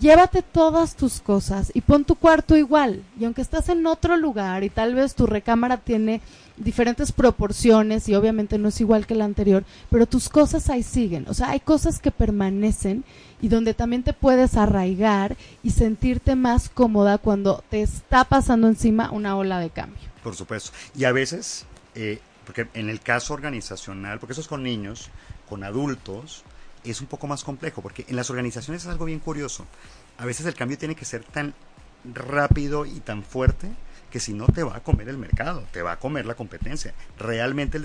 llévate 0.00 0.40
todas 0.40 0.96
tus 0.96 1.20
cosas 1.20 1.70
y 1.74 1.82
pon 1.82 2.04
tu 2.04 2.14
cuarto 2.14 2.56
igual. 2.56 3.02
Y 3.18 3.26
aunque 3.26 3.42
estás 3.42 3.68
en 3.68 3.86
otro 3.86 4.16
lugar 4.16 4.64
y 4.64 4.70
tal 4.70 4.94
vez 4.94 5.14
tu 5.14 5.26
recámara 5.26 5.76
tiene 5.76 6.22
diferentes 6.60 7.10
proporciones 7.10 8.08
y 8.08 8.14
obviamente 8.14 8.58
no 8.58 8.68
es 8.68 8.80
igual 8.80 9.06
que 9.06 9.14
la 9.14 9.24
anterior, 9.24 9.64
pero 9.90 10.06
tus 10.06 10.28
cosas 10.28 10.68
ahí 10.68 10.82
siguen. 10.82 11.26
O 11.28 11.34
sea, 11.34 11.50
hay 11.50 11.60
cosas 11.60 11.98
que 11.98 12.10
permanecen 12.10 13.04
y 13.40 13.48
donde 13.48 13.74
también 13.74 14.02
te 14.02 14.12
puedes 14.12 14.56
arraigar 14.56 15.36
y 15.62 15.70
sentirte 15.70 16.36
más 16.36 16.68
cómoda 16.68 17.18
cuando 17.18 17.64
te 17.70 17.82
está 17.82 18.24
pasando 18.24 18.68
encima 18.68 19.10
una 19.10 19.36
ola 19.36 19.58
de 19.58 19.70
cambio. 19.70 19.98
Por 20.22 20.36
supuesto. 20.36 20.70
Y 20.94 21.04
a 21.04 21.12
veces, 21.12 21.64
eh, 21.94 22.20
porque 22.44 22.68
en 22.74 22.90
el 22.90 23.00
caso 23.00 23.34
organizacional, 23.34 24.20
porque 24.20 24.32
eso 24.32 24.42
es 24.42 24.48
con 24.48 24.62
niños, 24.62 25.08
con 25.48 25.64
adultos, 25.64 26.44
es 26.84 27.00
un 27.00 27.06
poco 27.06 27.26
más 27.26 27.42
complejo, 27.42 27.82
porque 27.82 28.04
en 28.08 28.16
las 28.16 28.30
organizaciones 28.30 28.82
es 28.82 28.88
algo 28.88 29.06
bien 29.06 29.18
curioso. 29.18 29.66
A 30.18 30.26
veces 30.26 30.46
el 30.46 30.54
cambio 30.54 30.78
tiene 30.78 30.94
que 30.94 31.04
ser 31.06 31.24
tan 31.24 31.54
rápido 32.04 32.84
y 32.86 33.00
tan 33.00 33.22
fuerte 33.22 33.68
que 34.10 34.20
si 34.20 34.32
no 34.32 34.46
te 34.46 34.62
va 34.62 34.76
a 34.76 34.82
comer 34.82 35.08
el 35.08 35.18
mercado, 35.18 35.64
te 35.72 35.82
va 35.82 35.92
a 35.92 35.98
comer 35.98 36.26
la 36.26 36.34
competencia. 36.34 36.94
Realmente 37.18 37.80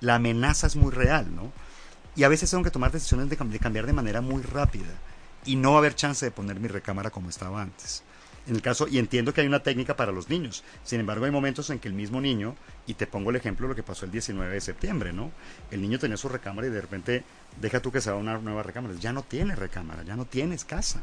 la 0.00 0.14
amenaza 0.14 0.66
es 0.66 0.76
muy 0.76 0.92
real, 0.92 1.34
¿no? 1.34 1.52
Y 2.16 2.24
a 2.24 2.28
veces 2.28 2.50
tengo 2.50 2.64
que 2.64 2.70
tomar 2.70 2.90
decisiones 2.90 3.28
de, 3.28 3.36
cambiar 3.36 3.86
de 3.86 3.92
manera 3.92 4.20
muy 4.20 4.42
rápida 4.42 4.92
y 5.44 5.56
no 5.56 5.70
va 5.70 5.76
a 5.76 5.78
haber 5.78 5.94
chance 5.94 6.24
de 6.24 6.32
poner 6.32 6.58
mi 6.58 6.68
recámara 6.68 7.10
como 7.10 7.30
estaba 7.30 7.62
antes. 7.62 8.02
En 8.48 8.56
el 8.56 8.62
caso, 8.62 8.88
y 8.88 8.98
entiendo 8.98 9.34
que 9.34 9.42
hay 9.42 9.46
una 9.46 9.62
técnica 9.62 9.94
para 9.94 10.10
los 10.10 10.30
niños, 10.30 10.64
sin 10.82 11.00
embargo 11.00 11.26
hay 11.26 11.30
momentos 11.30 11.68
en 11.68 11.78
que 11.78 11.86
el 11.86 11.94
mismo 11.94 12.20
niño, 12.20 12.56
y 12.86 12.94
te 12.94 13.06
pongo 13.06 13.30
el 13.30 13.36
ejemplo 13.36 13.66
de 13.66 13.72
lo 13.72 13.76
que 13.76 13.82
pasó 13.82 14.06
el 14.06 14.10
19 14.10 14.54
de 14.54 14.60
septiembre, 14.60 15.12
¿no? 15.12 15.30
El 15.70 15.82
niño 15.82 15.98
tenía 15.98 16.16
su 16.16 16.30
recámara 16.30 16.66
y 16.66 16.70
de 16.70 16.80
repente 16.80 17.24
deja 17.60 17.80
tú 17.80 17.92
que 17.92 18.00
se 18.00 18.10
va 18.10 18.16
a 18.16 18.20
una 18.20 18.38
nueva 18.38 18.62
recámara, 18.62 18.94
ya 18.94 19.12
no 19.12 19.22
tiene 19.22 19.54
recámara, 19.54 20.02
ya 20.02 20.16
no 20.16 20.24
tienes 20.24 20.64
casa. 20.64 21.02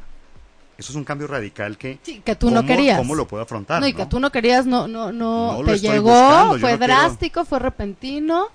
Eso 0.78 0.92
es 0.92 0.96
un 0.96 1.04
cambio 1.04 1.28
radical 1.28 1.78
que, 1.78 2.00
que 2.00 2.36
tú 2.36 2.52
no 2.52 2.66
querías. 2.66 2.98
¿Cómo 2.98 3.16
lo 3.16 3.28
puedo 3.28 3.44
afrontar? 3.44 3.80
No, 3.80 3.88
y 3.88 3.94
que 3.94 4.06
tú 4.06 4.20
no 4.20 4.32
querías, 4.32 4.66
no, 4.66 4.88
no, 4.88 5.12
no, 5.12 5.62
te 5.66 5.80
llegó, 5.80 6.58
fue 6.60 6.78
drástico, 6.78 7.46
fue 7.46 7.60
repentino 7.60 8.50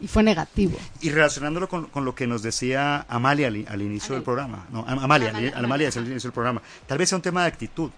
y 0.00 0.06
fue 0.06 0.22
negativo. 0.22 0.76
Y 1.00 1.10
relacionándolo 1.10 1.68
con, 1.68 1.86
con 1.86 2.04
lo 2.04 2.14
que 2.14 2.26
nos 2.26 2.42
decía 2.42 3.06
Amalia 3.08 3.48
al, 3.48 3.82
inicio 3.82 4.14
del 4.14 4.22
programa, 4.22 4.66
no, 4.70 4.84
Amalia, 4.86 5.30
Amalia, 5.30 5.52
Amalia, 5.56 5.88
al 5.88 6.06
inicio 6.06 6.28
del 6.28 6.34
programa, 6.34 6.62
tal 6.86 6.98
vez 6.98 7.08
sea 7.08 7.16
un 7.16 7.22
tema 7.22 7.42
de 7.42 7.48
actitud, 7.48 7.90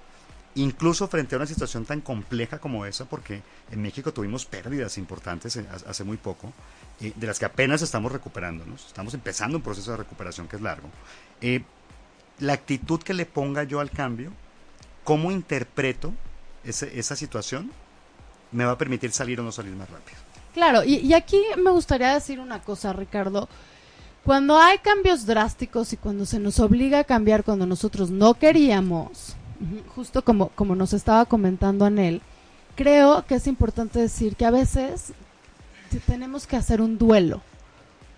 incluso 0.54 1.06
frente 1.08 1.34
a 1.34 1.38
una 1.38 1.46
situación 1.46 1.84
tan 1.84 2.00
compleja 2.00 2.58
como 2.58 2.86
esa, 2.86 3.04
porque 3.04 3.42
en 3.70 3.82
México 3.82 4.12
tuvimos 4.12 4.46
pérdidas 4.46 4.98
importantes 4.98 5.58
hace 5.86 6.04
muy 6.04 6.16
poco, 6.16 6.52
eh, 7.00 7.12
de 7.14 7.26
las 7.26 7.38
que 7.38 7.44
apenas 7.44 7.82
estamos 7.82 8.10
recuperándonos, 8.10 8.86
estamos 8.86 9.12
empezando 9.14 9.58
un 9.58 9.62
proceso 9.62 9.90
de 9.90 9.98
recuperación 9.98 10.48
que 10.48 10.56
es 10.56 10.62
largo. 10.62 10.88
Eh, 11.40 11.62
la 12.38 12.52
actitud 12.52 13.00
que 13.00 13.14
le 13.14 13.26
ponga 13.26 13.64
yo 13.64 13.80
al 13.80 13.90
cambio, 13.90 14.32
cómo 15.04 15.30
interpreto 15.30 16.12
esa 16.64 17.16
situación, 17.16 17.70
me 18.52 18.64
va 18.64 18.72
a 18.72 18.78
permitir 18.78 19.12
salir 19.12 19.40
o 19.40 19.44
no 19.44 19.52
salir 19.52 19.74
más 19.74 19.88
rápido. 19.88 20.18
Claro, 20.52 20.82
y, 20.84 21.12
aquí 21.12 21.40
me 21.58 21.70
gustaría 21.70 22.14
decir 22.14 22.40
una 22.40 22.62
cosa, 22.62 22.92
Ricardo. 22.92 23.48
Cuando 24.24 24.58
hay 24.58 24.78
cambios 24.78 25.26
drásticos 25.26 25.92
y 25.92 25.96
cuando 25.96 26.26
se 26.26 26.40
nos 26.40 26.58
obliga 26.58 27.00
a 27.00 27.04
cambiar 27.04 27.44
cuando 27.44 27.66
nosotros 27.66 28.10
no 28.10 28.34
queríamos, 28.34 29.36
justo 29.94 30.24
como, 30.24 30.48
como 30.48 30.74
nos 30.74 30.92
estaba 30.92 31.26
comentando 31.26 31.84
Anel, 31.84 32.22
creo 32.74 33.24
que 33.26 33.36
es 33.36 33.46
importante 33.46 34.00
decir 34.00 34.34
que 34.34 34.44
a 34.44 34.50
veces 34.50 35.12
tenemos 36.06 36.46
que 36.46 36.56
hacer 36.56 36.80
un 36.80 36.98
duelo. 36.98 37.42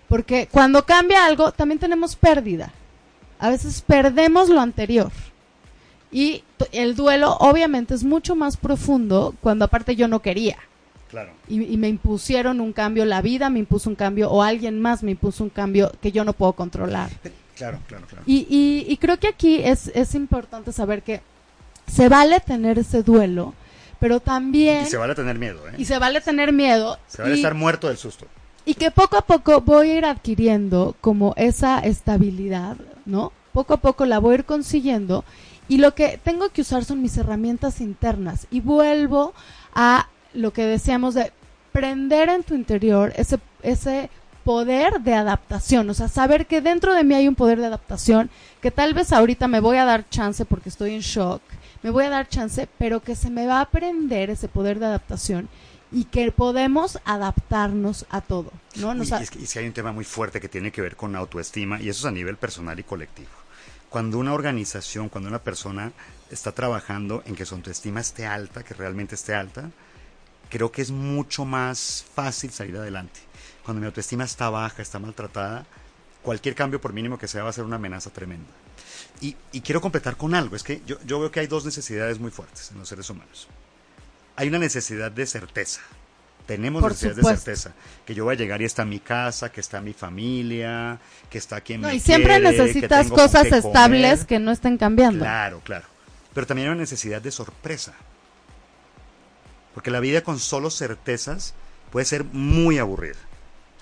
Porque 0.08 0.48
cuando 0.50 0.86
cambia 0.86 1.26
algo, 1.26 1.52
también 1.52 1.78
tenemos 1.78 2.16
pérdida 2.16 2.72
a 3.38 3.50
veces 3.50 3.82
perdemos 3.82 4.48
lo 4.48 4.60
anterior. 4.60 5.10
Y 6.10 6.42
el 6.72 6.94
duelo 6.94 7.36
obviamente 7.40 7.94
es 7.94 8.04
mucho 8.04 8.34
más 8.34 8.56
profundo 8.56 9.34
cuando 9.40 9.66
aparte 9.66 9.96
yo 9.96 10.08
no 10.08 10.20
quería. 10.20 10.56
Claro. 11.10 11.32
Y, 11.48 11.76
me 11.78 11.88
impusieron 11.88 12.60
un 12.60 12.72
cambio, 12.72 13.04
la 13.06 13.22
vida 13.22 13.48
me 13.48 13.58
impuso 13.58 13.88
un 13.88 13.96
cambio 13.96 14.30
o 14.30 14.42
alguien 14.42 14.80
más 14.80 15.02
me 15.02 15.12
impuso 15.12 15.42
un 15.42 15.50
cambio 15.50 15.90
que 16.02 16.12
yo 16.12 16.24
no 16.24 16.32
puedo 16.32 16.52
controlar. 16.52 17.10
Claro, 17.58 17.80
claro, 17.88 18.06
claro. 18.06 18.22
Y, 18.24 18.46
y, 18.86 18.96
creo 18.98 19.18
que 19.18 19.26
aquí 19.26 19.60
es, 19.64 19.88
es 19.88 20.14
importante 20.14 20.70
saber 20.70 21.02
que 21.02 21.22
se 21.88 22.08
vale 22.08 22.38
tener 22.38 22.78
ese 22.78 23.02
duelo, 23.02 23.52
pero 23.98 24.20
también... 24.20 24.84
Y 24.84 24.86
se 24.86 24.96
vale 24.96 25.16
tener 25.16 25.40
miedo, 25.40 25.66
¿eh? 25.68 25.72
Y 25.76 25.84
se 25.84 25.98
vale 25.98 26.20
tener 26.20 26.52
miedo. 26.52 27.00
Se 27.08 27.20
vale 27.20 27.34
estar 27.34 27.54
muerto 27.54 27.88
del 27.88 27.96
susto. 27.96 28.28
Y 28.64 28.74
que 28.74 28.92
poco 28.92 29.16
a 29.16 29.22
poco 29.22 29.60
voy 29.60 29.90
a 29.90 29.98
ir 29.98 30.04
adquiriendo 30.04 30.94
como 31.00 31.34
esa 31.36 31.80
estabilidad, 31.80 32.76
¿no? 33.08 33.32
Poco 33.52 33.74
a 33.74 33.78
poco 33.78 34.06
la 34.06 34.20
voy 34.20 34.32
a 34.32 34.38
ir 34.38 34.44
consiguiendo. 34.44 35.24
Y 35.66 35.78
lo 35.78 35.94
que 35.94 36.20
tengo 36.22 36.50
que 36.50 36.60
usar 36.60 36.84
son 36.84 37.02
mis 37.02 37.16
herramientas 37.16 37.80
internas. 37.80 38.46
Y 38.50 38.60
vuelvo 38.60 39.34
a 39.74 40.08
lo 40.32 40.52
que 40.52 40.62
decíamos 40.62 41.14
de 41.14 41.32
prender 41.72 42.28
en 42.28 42.44
tu 42.44 42.54
interior 42.54 43.12
ese, 43.16 43.38
ese 43.62 44.10
poder 44.44 45.00
de 45.02 45.14
adaptación, 45.14 45.90
o 45.90 45.94
sea, 45.94 46.08
saber 46.08 46.46
que 46.46 46.62
dentro 46.62 46.94
de 46.94 47.04
mí 47.04 47.14
hay 47.14 47.28
un 47.28 47.34
poder 47.34 47.58
de 47.60 47.66
adaptación, 47.66 48.30
que 48.62 48.70
tal 48.70 48.94
vez 48.94 49.12
ahorita 49.12 49.46
me 49.46 49.60
voy 49.60 49.76
a 49.76 49.84
dar 49.84 50.08
chance 50.08 50.46
porque 50.46 50.70
estoy 50.70 50.94
en 50.94 51.00
shock, 51.00 51.42
me 51.82 51.90
voy 51.90 52.04
a 52.04 52.10
dar 52.10 52.28
chance, 52.28 52.66
pero 52.78 53.00
que 53.00 53.14
se 53.14 53.28
me 53.28 53.46
va 53.46 53.58
a 53.58 53.62
aprender 53.62 54.30
ese 54.30 54.48
poder 54.48 54.78
de 54.78 54.86
adaptación 54.86 55.48
y 55.90 56.04
que 56.04 56.30
podemos 56.32 56.98
adaptarnos 57.04 58.06
a 58.10 58.20
todo. 58.20 58.52
¿no? 58.76 58.94
y, 58.94 59.02
es 59.02 59.30
que, 59.30 59.58
hay 59.58 59.66
un 59.66 59.72
tema 59.72 59.92
muy 59.92 60.04
fuerte 60.04 60.40
que 60.40 60.48
tiene 60.48 60.70
que 60.70 60.82
ver 60.82 60.96
con 60.96 61.16
autoestima 61.16 61.80
y 61.80 61.88
eso 61.88 62.00
es 62.00 62.04
a 62.06 62.14
nivel 62.14 62.36
personal 62.36 62.78
y 62.78 62.84
colectivo. 62.84 63.30
Cuando 63.88 64.18
una 64.18 64.34
organización, 64.34 65.08
cuando 65.08 65.30
una 65.30 65.38
persona 65.38 65.92
está 66.30 66.52
trabajando 66.52 67.22
en 67.24 67.34
que 67.34 67.46
su 67.46 67.54
autoestima 67.54 68.00
esté 68.00 68.26
alta, 68.26 68.62
que 68.62 68.74
realmente 68.74 69.14
esté 69.14 69.34
alta, 69.34 69.70
creo 70.50 70.70
que 70.70 70.82
es 70.82 70.90
mucho 70.90 71.46
más 71.46 72.04
fácil 72.14 72.50
salir 72.50 72.76
adelante. 72.76 73.20
Cuando 73.64 73.80
mi 73.80 73.86
autoestima 73.86 74.24
está 74.24 74.50
baja, 74.50 74.82
está 74.82 74.98
maltratada, 74.98 75.66
cualquier 76.22 76.54
cambio, 76.54 76.80
por 76.80 76.92
mínimo 76.92 77.18
que 77.18 77.28
sea, 77.28 77.44
va 77.44 77.50
a 77.50 77.54
ser 77.54 77.64
una 77.64 77.76
amenaza 77.76 78.10
tremenda. 78.10 78.50
Y, 79.20 79.34
quiero 79.62 79.80
completar 79.80 80.16
con 80.16 80.34
algo, 80.34 80.54
es 80.54 80.62
que 80.62 80.82
yo, 80.86 80.98
yo 81.04 81.18
veo 81.18 81.30
que 81.30 81.40
hay 81.40 81.46
dos 81.46 81.64
necesidades 81.64 82.18
muy 82.18 82.30
fuertes 82.30 82.70
en 82.70 82.78
los 82.78 82.88
seres 82.88 83.08
humanos 83.08 83.48
hay 84.38 84.48
una 84.48 84.58
necesidad 84.58 85.10
de 85.10 85.26
certeza. 85.26 85.80
Tenemos 86.46 86.80
necesidad 86.80 87.16
de 87.16 87.22
certeza. 87.24 87.72
Que 88.06 88.14
yo 88.14 88.22
voy 88.22 88.36
a 88.36 88.38
llegar 88.38 88.62
y 88.62 88.66
está 88.66 88.84
mi 88.84 89.00
casa, 89.00 89.50
que 89.50 89.60
está 89.60 89.80
mi 89.80 89.92
familia, 89.92 91.00
que 91.28 91.38
está 91.38 91.60
quien 91.60 91.80
no, 91.80 91.92
y 91.92 91.98
siempre 91.98 92.38
necesitas 92.38 93.08
cosas 93.08 93.46
estables 93.46 94.24
que 94.24 94.38
no 94.38 94.52
estén 94.52 94.78
cambiando. 94.78 95.24
Claro, 95.24 95.60
claro. 95.64 95.86
Pero 96.32 96.46
también 96.46 96.68
hay 96.68 96.72
una 96.72 96.82
necesidad 96.82 97.20
de 97.20 97.32
sorpresa. 97.32 97.94
Porque 99.74 99.90
la 99.90 99.98
vida 99.98 100.22
con 100.22 100.38
solo 100.38 100.70
certezas 100.70 101.54
puede 101.90 102.06
ser 102.06 102.22
muy 102.22 102.78
aburrida. 102.78 103.18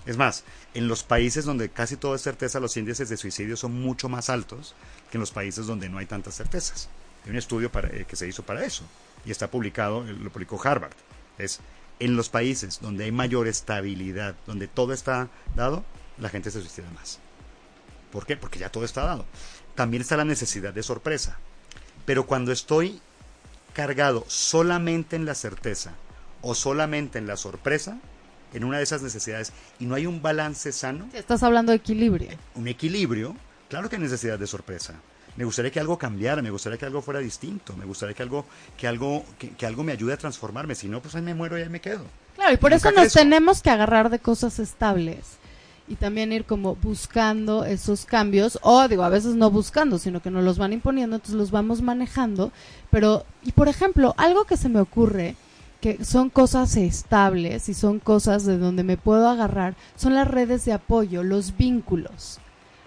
Es 0.06 0.16
más, 0.16 0.42
en 0.72 0.88
los 0.88 1.02
países 1.02 1.44
donde 1.44 1.68
casi 1.68 1.96
todo 1.96 2.14
es 2.14 2.22
certeza, 2.22 2.60
los 2.60 2.78
índices 2.78 3.10
de 3.10 3.18
suicidio 3.18 3.58
son 3.58 3.78
mucho 3.78 4.08
más 4.08 4.30
altos 4.30 4.74
que 5.10 5.18
en 5.18 5.20
los 5.20 5.32
países 5.32 5.66
donde 5.66 5.90
no 5.90 5.98
hay 5.98 6.06
tantas 6.06 6.34
certezas. 6.34 6.88
Hay 7.24 7.30
un 7.32 7.36
estudio 7.36 7.70
para, 7.70 7.88
eh, 7.88 8.06
que 8.08 8.16
se 8.16 8.26
hizo 8.26 8.42
para 8.42 8.64
eso 8.64 8.84
y 9.26 9.32
está 9.32 9.50
publicado, 9.50 10.04
lo 10.04 10.30
publicó 10.30 10.60
Harvard. 10.62 10.92
Es 11.36 11.60
en 11.98 12.16
los 12.16 12.28
países 12.28 12.78
donde 12.80 13.04
hay 13.04 13.12
mayor 13.12 13.48
estabilidad, 13.48 14.36
donde 14.46 14.68
todo 14.68 14.92
está 14.92 15.28
dado, 15.54 15.84
la 16.18 16.28
gente 16.28 16.50
se 16.50 16.60
suicida 16.60 16.88
más. 16.94 17.18
¿Por 18.12 18.24
qué? 18.24 18.36
Porque 18.36 18.58
ya 18.58 18.70
todo 18.70 18.84
está 18.84 19.04
dado. 19.04 19.26
También 19.74 20.00
está 20.00 20.16
la 20.16 20.24
necesidad 20.24 20.72
de 20.72 20.82
sorpresa. 20.82 21.38
Pero 22.06 22.26
cuando 22.26 22.52
estoy 22.52 23.00
cargado 23.74 24.24
solamente 24.28 25.16
en 25.16 25.26
la 25.26 25.34
certeza 25.34 25.94
o 26.40 26.54
solamente 26.54 27.18
en 27.18 27.26
la 27.26 27.36
sorpresa, 27.36 27.98
en 28.54 28.64
una 28.64 28.78
de 28.78 28.84
esas 28.84 29.02
necesidades 29.02 29.52
y 29.78 29.86
no 29.86 29.96
hay 29.96 30.06
un 30.06 30.22
balance 30.22 30.72
sano, 30.72 31.10
estás 31.12 31.42
hablando 31.42 31.72
de 31.72 31.76
equilibrio. 31.76 32.30
un 32.54 32.68
equilibrio, 32.68 33.36
claro 33.68 33.90
que 33.90 33.96
hay 33.96 34.02
necesidad 34.02 34.38
de 34.38 34.46
sorpresa. 34.46 34.94
Me 35.36 35.44
gustaría 35.44 35.70
que 35.70 35.80
algo 35.80 35.98
cambiara, 35.98 36.40
me 36.42 36.50
gustaría 36.50 36.78
que 36.78 36.86
algo 36.86 37.02
fuera 37.02 37.20
distinto, 37.20 37.74
me 37.76 37.84
gustaría 37.84 38.14
que 38.14 38.22
algo, 38.22 38.46
que 38.76 38.88
algo, 38.88 39.24
que, 39.38 39.50
que 39.50 39.66
algo 39.66 39.84
me 39.84 39.92
ayude 39.92 40.14
a 40.14 40.16
transformarme. 40.16 40.74
Si 40.74 40.88
no, 40.88 41.00
pues 41.00 41.14
ahí 41.14 41.22
me 41.22 41.34
muero 41.34 41.58
y 41.58 41.62
ahí 41.62 41.68
me 41.68 41.80
quedo. 41.80 42.04
Claro, 42.36 42.52
y 42.52 42.56
por 42.56 42.72
eso 42.72 42.90
nos 42.90 43.00
crezco. 43.00 43.18
tenemos 43.18 43.62
que 43.62 43.70
agarrar 43.70 44.10
de 44.10 44.18
cosas 44.18 44.58
estables 44.58 45.38
y 45.88 45.96
también 45.96 46.32
ir 46.32 46.44
como 46.44 46.74
buscando 46.76 47.64
esos 47.64 48.04
cambios, 48.04 48.58
o 48.62 48.88
digo, 48.88 49.04
a 49.04 49.08
veces 49.08 49.36
no 49.36 49.50
buscando, 49.50 49.98
sino 49.98 50.20
que 50.20 50.30
nos 50.30 50.44
los 50.44 50.58
van 50.58 50.72
imponiendo, 50.72 51.16
entonces 51.16 51.36
los 51.36 51.50
vamos 51.50 51.82
manejando. 51.82 52.50
Pero, 52.90 53.24
y 53.42 53.52
por 53.52 53.68
ejemplo, 53.68 54.14
algo 54.16 54.44
que 54.44 54.56
se 54.56 54.68
me 54.68 54.80
ocurre, 54.80 55.36
que 55.80 56.04
son 56.04 56.30
cosas 56.30 56.76
estables 56.76 57.68
y 57.68 57.74
son 57.74 58.00
cosas 58.00 58.44
de 58.44 58.58
donde 58.58 58.82
me 58.82 58.96
puedo 58.96 59.28
agarrar, 59.28 59.76
son 59.96 60.14
las 60.14 60.26
redes 60.26 60.64
de 60.64 60.72
apoyo, 60.72 61.22
los 61.22 61.56
vínculos. 61.56 62.40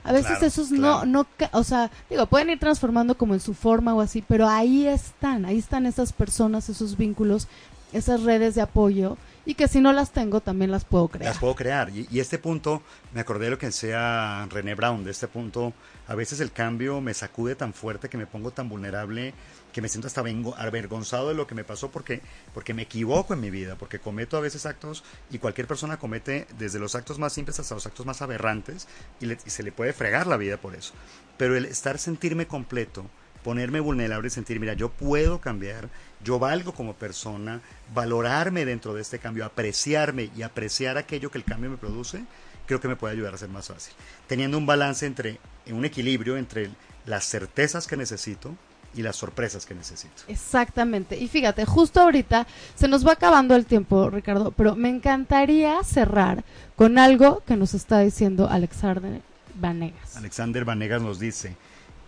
A 0.03 0.11
veces 0.11 0.31
Claro, 0.31 0.45
esos 0.47 0.69
claro. 0.69 1.05
no, 1.05 1.23
no, 1.23 1.49
o 1.51 1.63
sea, 1.63 1.91
digo, 2.09 2.25
pueden 2.27 2.49
ir 2.49 2.59
transformando 2.59 3.15
como 3.15 3.33
en 3.33 3.39
su 3.39 3.53
forma 3.53 3.93
o 3.93 4.01
así, 4.01 4.23
pero 4.27 4.47
ahí 4.47 4.87
están, 4.87 5.45
ahí 5.45 5.57
están 5.57 5.85
esas 5.85 6.13
personas, 6.13 6.69
esos 6.69 6.97
vínculos, 6.97 7.47
esas 7.93 8.23
redes 8.23 8.55
de 8.55 8.61
apoyo, 8.61 9.17
y 9.45 9.55
que 9.55 9.67
si 9.67 9.81
no 9.81 9.93
las 9.93 10.11
tengo 10.11 10.41
también 10.41 10.69
las 10.71 10.85
puedo 10.85 11.07
crear. 11.07 11.31
Las 11.31 11.39
puedo 11.39 11.55
crear. 11.55 11.89
Y, 11.89 12.07
y 12.11 12.19
este 12.19 12.37
punto, 12.37 12.83
me 13.13 13.21
acordé 13.21 13.45
de 13.45 13.51
lo 13.51 13.57
que 13.57 13.67
decía 13.67 14.45
René 14.49 14.75
Brown, 14.75 15.03
de 15.03 15.11
este 15.11 15.27
punto, 15.27 15.73
a 16.07 16.15
veces 16.15 16.39
el 16.39 16.51
cambio 16.51 17.01
me 17.01 17.13
sacude 17.13 17.55
tan 17.55 17.73
fuerte 17.73 18.09
que 18.09 18.17
me 18.17 18.27
pongo 18.27 18.51
tan 18.51 18.69
vulnerable 18.69 19.33
que 19.71 19.81
me 19.81 19.89
siento 19.89 20.07
hasta 20.07 20.21
avergonzado 20.21 21.29
de 21.29 21.35
lo 21.35 21.47
que 21.47 21.55
me 21.55 21.63
pasó 21.63 21.91
porque, 21.91 22.21
porque 22.53 22.73
me 22.73 22.83
equivoco 22.83 23.33
en 23.33 23.41
mi 23.41 23.49
vida, 23.49 23.75
porque 23.77 23.99
cometo 23.99 24.37
a 24.37 24.41
veces 24.41 24.65
actos 24.65 25.03
y 25.31 25.37
cualquier 25.39 25.67
persona 25.67 25.97
comete 25.97 26.47
desde 26.57 26.79
los 26.79 26.95
actos 26.95 27.19
más 27.19 27.33
simples 27.33 27.59
hasta 27.59 27.75
los 27.75 27.85
actos 27.85 28.05
más 28.05 28.21
aberrantes 28.21 28.87
y, 29.19 29.27
le- 29.27 29.37
y 29.45 29.49
se 29.49 29.63
le 29.63 29.71
puede 29.71 29.93
fregar 29.93 30.27
la 30.27 30.37
vida 30.37 30.57
por 30.57 30.75
eso. 30.75 30.93
Pero 31.37 31.55
el 31.55 31.65
estar, 31.65 31.97
sentirme 31.99 32.47
completo, 32.47 33.05
ponerme 33.43 33.79
vulnerable 33.79 34.27
y 34.27 34.31
sentir, 34.31 34.59
mira, 34.59 34.73
yo 34.73 34.89
puedo 34.89 35.39
cambiar, 35.39 35.89
yo 36.23 36.39
valgo 36.39 36.73
como 36.73 36.95
persona, 36.95 37.61
valorarme 37.93 38.65
dentro 38.65 38.93
de 38.93 39.01
este 39.01 39.19
cambio, 39.19 39.45
apreciarme 39.45 40.29
y 40.35 40.41
apreciar 40.41 40.97
aquello 40.97 41.31
que 41.31 41.37
el 41.37 41.45
cambio 41.45 41.69
me 41.69 41.77
produce, 41.77 42.23
creo 42.65 42.81
que 42.81 42.87
me 42.87 42.95
puede 42.95 43.13
ayudar 43.13 43.33
a 43.33 43.37
ser 43.37 43.49
más 43.49 43.67
fácil. 43.67 43.93
Teniendo 44.27 44.57
un 44.57 44.65
balance 44.65 45.05
entre, 45.05 45.39
un 45.67 45.85
equilibrio 45.85 46.37
entre 46.37 46.69
las 47.05 47.25
certezas 47.25 47.87
que 47.87 47.95
necesito 47.97 48.55
y 48.95 49.01
las 49.03 49.15
sorpresas 49.15 49.65
que 49.65 49.75
necesito. 49.75 50.23
Exactamente. 50.27 51.17
Y 51.17 51.27
fíjate, 51.27 51.65
justo 51.65 52.01
ahorita 52.01 52.47
se 52.75 52.87
nos 52.87 53.05
va 53.05 53.13
acabando 53.13 53.55
el 53.55 53.65
tiempo, 53.65 54.09
Ricardo, 54.09 54.51
pero 54.51 54.75
me 54.75 54.89
encantaría 54.89 55.83
cerrar 55.83 56.43
con 56.75 56.97
algo 56.97 57.43
que 57.45 57.55
nos 57.55 57.73
está 57.73 57.99
diciendo 57.99 58.47
Alexander 58.49 59.21
Vanegas. 59.55 60.15
Alexander 60.17 60.65
Vanegas 60.65 61.01
nos 61.01 61.19
dice, 61.19 61.55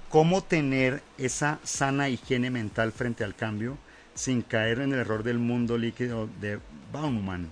¿cómo 0.10 0.42
tener 0.42 1.02
esa 1.18 1.60
sana 1.64 2.10
higiene 2.10 2.50
mental 2.50 2.92
frente 2.92 3.24
al 3.24 3.36
cambio 3.36 3.78
sin 4.16 4.42
caer 4.42 4.80
en 4.80 4.94
el 4.94 5.00
error 5.00 5.24
del 5.24 5.38
mundo 5.40 5.78
líquido 5.78 6.28
de 6.40 6.60
Bauman? 6.92 7.48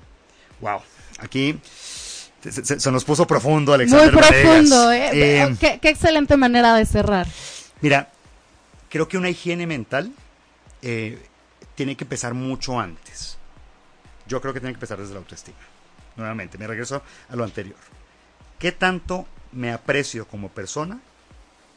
Wow, 0.61 0.80
aquí 1.19 1.59
se, 2.41 2.51
se- 2.51 2.80
se 2.80 2.91
nos 2.91 3.05
puso 3.05 3.27
profundo 3.27 3.71
Muy 3.73 3.75
Alexander 3.75 4.15
Vanegas. 4.15 4.41
profundo, 4.41 4.91
¿eh? 4.91 5.09
Eh, 5.13 5.55
qué, 5.59 5.80
qué 5.82 5.89
excelente 5.89 6.36
manera 6.36 6.73
de 6.75 6.86
cerrar. 6.86 7.27
Mira, 7.82 8.09
creo 8.90 9.08
que 9.08 9.18
una 9.18 9.30
higiene 9.30 9.68
mental 9.68 10.14
eh, 10.82 11.22
tiene 11.76 11.96
que 11.96 12.04
empezar 12.04 12.34
mucho 12.34 12.80
antes. 12.80 13.38
Yo 14.28 14.42
creo 14.42 14.54
que 14.54 14.60
tiene 14.60 14.74
que 14.74 14.78
empezar 14.78 15.00
desde 15.00 15.14
la 15.14 15.20
autoestima. 15.20 15.58
Nuevamente, 16.16 16.58
me 16.58 16.68
regreso 16.68 17.02
a 17.30 17.36
lo 17.36 17.44
anterior. 17.44 17.78
¿Qué 18.58 18.72
tanto 18.72 19.26
me 19.52 19.72
aprecio 19.72 20.28
como 20.28 20.50
persona? 20.50 21.00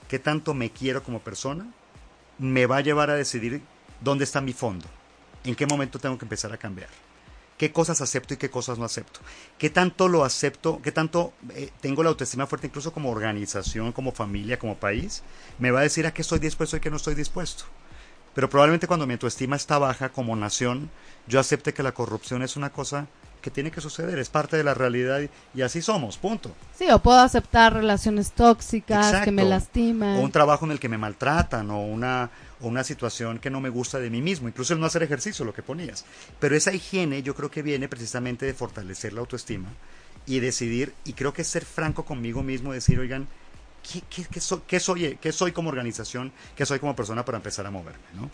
¿Qué 0.08 0.18
tanto 0.18 0.52
me 0.52 0.70
quiero 0.70 1.02
como 1.02 1.20
persona? 1.20 1.66
Me 2.38 2.66
va 2.66 2.78
a 2.78 2.80
llevar 2.80 3.10
a 3.10 3.14
decidir 3.14 3.62
dónde 4.00 4.24
está 4.24 4.40
mi 4.40 4.52
fondo. 4.52 4.86
¿En 5.44 5.54
qué 5.54 5.66
momento 5.66 5.98
tengo 5.98 6.18
que 6.18 6.24
empezar 6.24 6.52
a 6.52 6.58
cambiar? 6.58 6.88
¿Qué 7.62 7.70
cosas 7.70 8.00
acepto 8.00 8.34
y 8.34 8.38
qué 8.38 8.50
cosas 8.50 8.76
no 8.76 8.84
acepto? 8.84 9.20
¿Qué 9.56 9.70
tanto 9.70 10.08
lo 10.08 10.24
acepto? 10.24 10.80
¿Qué 10.82 10.90
tanto 10.90 11.32
eh, 11.50 11.70
tengo 11.80 12.02
la 12.02 12.08
autoestima 12.08 12.48
fuerte 12.48 12.66
incluso 12.66 12.92
como 12.92 13.08
organización, 13.08 13.92
como 13.92 14.10
familia, 14.10 14.58
como 14.58 14.74
país? 14.74 15.22
Me 15.60 15.70
va 15.70 15.78
a 15.78 15.84
decir 15.84 16.04
a 16.04 16.12
qué 16.12 16.22
estoy 16.22 16.40
dispuesto 16.40 16.76
y 16.76 16.80
qué 16.80 16.90
no 16.90 16.96
estoy 16.96 17.14
dispuesto. 17.14 17.62
Pero 18.34 18.50
probablemente 18.50 18.88
cuando 18.88 19.06
mi 19.06 19.12
autoestima 19.12 19.54
está 19.54 19.78
baja 19.78 20.08
como 20.08 20.34
nación, 20.34 20.90
yo 21.28 21.38
acepte 21.38 21.72
que 21.72 21.84
la 21.84 21.92
corrupción 21.92 22.42
es 22.42 22.56
una 22.56 22.70
cosa 22.70 23.06
que 23.40 23.50
tiene 23.50 23.70
que 23.70 23.80
suceder, 23.80 24.18
es 24.18 24.28
parte 24.28 24.56
de 24.56 24.64
la 24.64 24.74
realidad 24.74 25.20
y, 25.54 25.62
así 25.62 25.82
somos, 25.82 26.16
punto. 26.16 26.50
Sí, 26.76 26.90
o 26.90 26.98
puedo 27.00 27.18
aceptar 27.18 27.74
relaciones 27.74 28.32
tóxicas 28.32 29.22
que 29.22 29.30
me 29.30 29.44
lastiman. 29.44 30.16
O 30.16 30.20
un 30.20 30.32
trabajo 30.32 30.64
en 30.64 30.72
el 30.72 30.80
que 30.80 30.88
me 30.88 30.98
maltratan, 30.98 31.70
o 31.70 31.80
una, 31.80 32.30
o 32.62 32.68
una 32.68 32.84
situación 32.84 33.38
que 33.38 33.50
no 33.50 33.60
me 33.60 33.68
gusta 33.68 33.98
de 33.98 34.08
mí 34.10 34.22
mismo, 34.22 34.48
incluso 34.48 34.72
el 34.72 34.80
no 34.80 34.86
hacer 34.86 35.02
ejercicio, 35.02 35.44
lo 35.44 35.52
que 35.52 35.62
ponías. 35.62 36.04
Pero 36.38 36.56
esa 36.56 36.72
higiene 36.72 37.22
yo 37.22 37.34
creo 37.34 37.50
que 37.50 37.62
viene 37.62 37.88
precisamente 37.88 38.46
de 38.46 38.54
fortalecer 38.54 39.12
la 39.12 39.20
autoestima 39.20 39.68
y 40.26 40.40
decidir, 40.40 40.94
y 41.04 41.12
creo 41.14 41.32
que 41.32 41.44
ser 41.44 41.64
franco 41.64 42.04
conmigo 42.04 42.42
mismo, 42.42 42.72
decir, 42.72 42.98
oigan, 42.98 43.26
¿qué, 43.82 44.00
qué- 44.08 44.24
qué 44.30 44.40
soy, 44.40 44.60
qué, 44.66 44.78
soy, 44.80 45.18
qué 45.20 45.32
soy 45.32 45.52
como 45.52 45.68
organización, 45.68 46.32
qué 46.56 46.64
soy 46.64 46.78
como 46.78 46.94
persona 46.96 47.24
para 47.24 47.38
empezar 47.38 47.66
a 47.66 47.70
moverme? 47.70 48.04
¿no? 48.14 48.30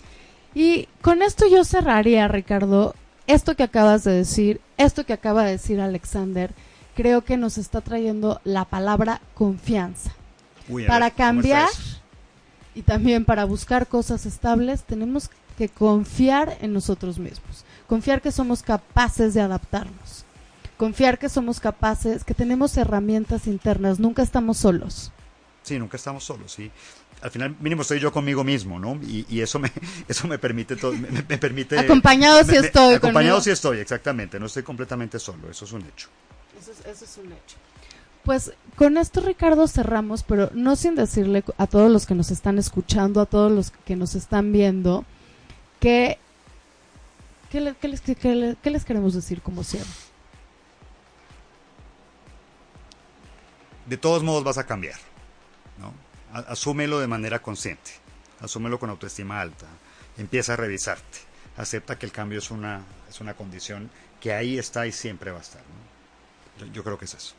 Y 0.54 0.88
con 1.02 1.22
esto 1.22 1.46
yo 1.48 1.64
cerraría, 1.64 2.28
Ricardo, 2.28 2.94
esto 3.26 3.54
que 3.56 3.62
acabas 3.62 4.04
de 4.04 4.12
decir, 4.12 4.60
esto 4.76 5.04
que 5.04 5.12
acaba 5.12 5.44
de 5.44 5.52
decir 5.52 5.80
Alexander, 5.80 6.50
creo 6.96 7.22
que 7.24 7.36
nos 7.36 7.58
está 7.58 7.80
trayendo 7.80 8.40
la 8.44 8.64
palabra 8.64 9.20
confianza. 9.34 10.12
Uy, 10.68 10.84
Para 10.84 11.06
ver, 11.06 11.12
¿cómo 11.14 11.40
está 11.40 11.56
cambiar? 11.56 11.68
Y 12.74 12.82
también 12.82 13.24
para 13.24 13.44
buscar 13.44 13.86
cosas 13.86 14.26
estables, 14.26 14.84
tenemos 14.84 15.30
que 15.56 15.68
confiar 15.68 16.56
en 16.60 16.72
nosotros 16.72 17.18
mismos, 17.18 17.64
confiar 17.88 18.20
que 18.22 18.30
somos 18.32 18.62
capaces 18.62 19.34
de 19.34 19.40
adaptarnos, 19.40 20.24
confiar 20.76 21.18
que 21.18 21.28
somos 21.28 21.58
capaces, 21.60 22.22
que 22.24 22.34
tenemos 22.34 22.76
herramientas 22.76 23.46
internas, 23.46 23.98
nunca 23.98 24.22
estamos 24.22 24.58
solos. 24.58 25.10
Sí, 25.64 25.78
nunca 25.78 25.96
estamos 25.96 26.24
solos, 26.24 26.52
sí. 26.52 26.70
Al 27.20 27.32
final, 27.32 27.56
mínimo 27.60 27.82
estoy 27.82 27.98
yo 27.98 28.12
conmigo 28.12 28.44
mismo, 28.44 28.78
¿no? 28.78 28.94
Y, 29.02 29.26
y 29.28 29.40
eso 29.40 29.58
me 29.58 29.72
eso 30.08 30.28
me 30.28 30.38
permite 30.38 30.76
todo, 30.76 30.92
me, 30.92 31.08
permite 31.38 31.76
Acompañado 31.78 32.44
me- 32.44 32.52
me- 32.52 32.58
estoy 32.58 32.94
Acompañado 32.94 33.34
conmigo. 33.38 33.40
sí 33.44 33.50
estoy, 33.50 33.78
exactamente, 33.80 34.38
no 34.38 34.46
estoy 34.46 34.62
completamente 34.62 35.18
solo, 35.18 35.50
eso 35.50 35.64
es 35.64 35.72
un 35.72 35.82
hecho. 35.82 36.08
Eso 36.60 36.70
es, 36.70 36.78
eso 36.86 37.04
es 37.04 37.16
un 37.18 37.32
hecho. 37.32 37.56
Pues 38.24 38.52
con 38.76 38.96
esto, 38.98 39.20
Ricardo, 39.20 39.66
cerramos, 39.68 40.22
pero 40.22 40.50
no 40.54 40.76
sin 40.76 40.94
decirle 40.94 41.42
a 41.56 41.66
todos 41.66 41.90
los 41.90 42.06
que 42.06 42.14
nos 42.14 42.30
están 42.30 42.58
escuchando, 42.58 43.20
a 43.20 43.26
todos 43.26 43.50
los 43.50 43.70
que 43.70 43.96
nos 43.96 44.14
están 44.14 44.52
viendo, 44.52 45.04
que 45.80 46.18
¿qué, 47.50 47.60
le- 47.60 47.74
qué 47.74 47.88
les, 47.88 48.02
les 48.62 48.84
queremos 48.84 49.14
decir 49.14 49.40
como 49.42 49.64
cierre? 49.64 49.86
De 53.86 53.96
todos 53.96 54.22
modos 54.22 54.44
vas 54.44 54.58
a 54.58 54.66
cambiar, 54.66 54.98
¿no? 55.78 55.92
Asúmelo 56.32 56.98
de 57.00 57.06
manera 57.06 57.40
consciente, 57.40 57.92
asúmelo 58.40 58.78
con 58.78 58.90
autoestima 58.90 59.40
alta, 59.40 59.66
empieza 60.18 60.52
a 60.52 60.56
revisarte, 60.56 61.18
acepta 61.56 61.98
que 61.98 62.04
el 62.04 62.12
cambio 62.12 62.38
es 62.38 62.50
una, 62.50 62.82
es 63.08 63.20
una 63.20 63.34
condición 63.34 63.90
que 64.20 64.34
ahí 64.34 64.58
está 64.58 64.86
y 64.86 64.92
siempre 64.92 65.30
va 65.30 65.38
a 65.38 65.42
estar, 65.42 65.62
¿no? 65.62 66.66
Yo 66.72 66.84
creo 66.84 66.98
que 66.98 67.06
es 67.06 67.14
eso. 67.14 67.34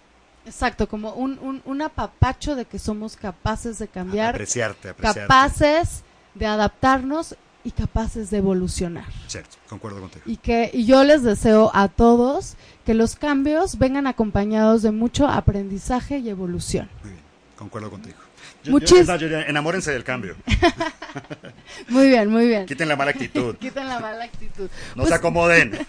Exacto, 0.45 0.87
como 0.87 1.13
un, 1.13 1.37
un, 1.39 1.61
un 1.65 1.81
apapacho 1.81 2.55
de 2.55 2.65
que 2.65 2.79
somos 2.79 3.15
capaces 3.15 3.77
de 3.79 3.87
cambiar, 3.87 4.29
Apreciarte, 4.35 4.89
apreciarte. 4.89 5.21
capaces 5.21 6.03
de 6.33 6.45
adaptarnos 6.47 7.35
y 7.63 7.71
capaces 7.71 8.31
de 8.31 8.37
evolucionar. 8.37 9.05
Cierto, 9.27 9.57
concuerdo 9.67 9.99
contigo. 9.99 10.23
Y 10.25 10.37
que 10.37 10.71
y 10.73 10.85
yo 10.85 11.03
les 11.03 11.23
deseo 11.23 11.69
a 11.73 11.87
todos 11.89 12.55
que 12.85 12.93
los 12.93 13.15
cambios 13.15 13.77
vengan 13.77 14.07
acompañados 14.07 14.81
de 14.81 14.91
mucho 14.91 15.27
aprendizaje 15.27 16.17
y 16.19 16.29
evolución. 16.29 16.89
Muy 17.03 17.11
bien, 17.11 17.23
concuerdo 17.57 17.91
contigo. 17.91 18.17
Yo- 18.63 18.71
Muchis- 18.73 19.05
yo- 19.19 19.27
yo 19.27 19.37
enamórense 19.39 19.91
del 19.91 20.03
cambio. 20.03 20.35
Muy 21.89 22.07
bien, 22.07 22.29
muy 22.29 22.47
bien. 22.47 22.65
Quiten 22.65 22.87
la 22.87 22.95
mala 22.95 23.11
actitud. 23.11 23.55
Quiten 23.59 23.87
la 23.87 23.99
mala 23.99 24.23
actitud. 24.25 24.69
No 24.89 25.03
Pues, 25.03 25.09
se 25.09 25.15
acomoden. 25.15 25.71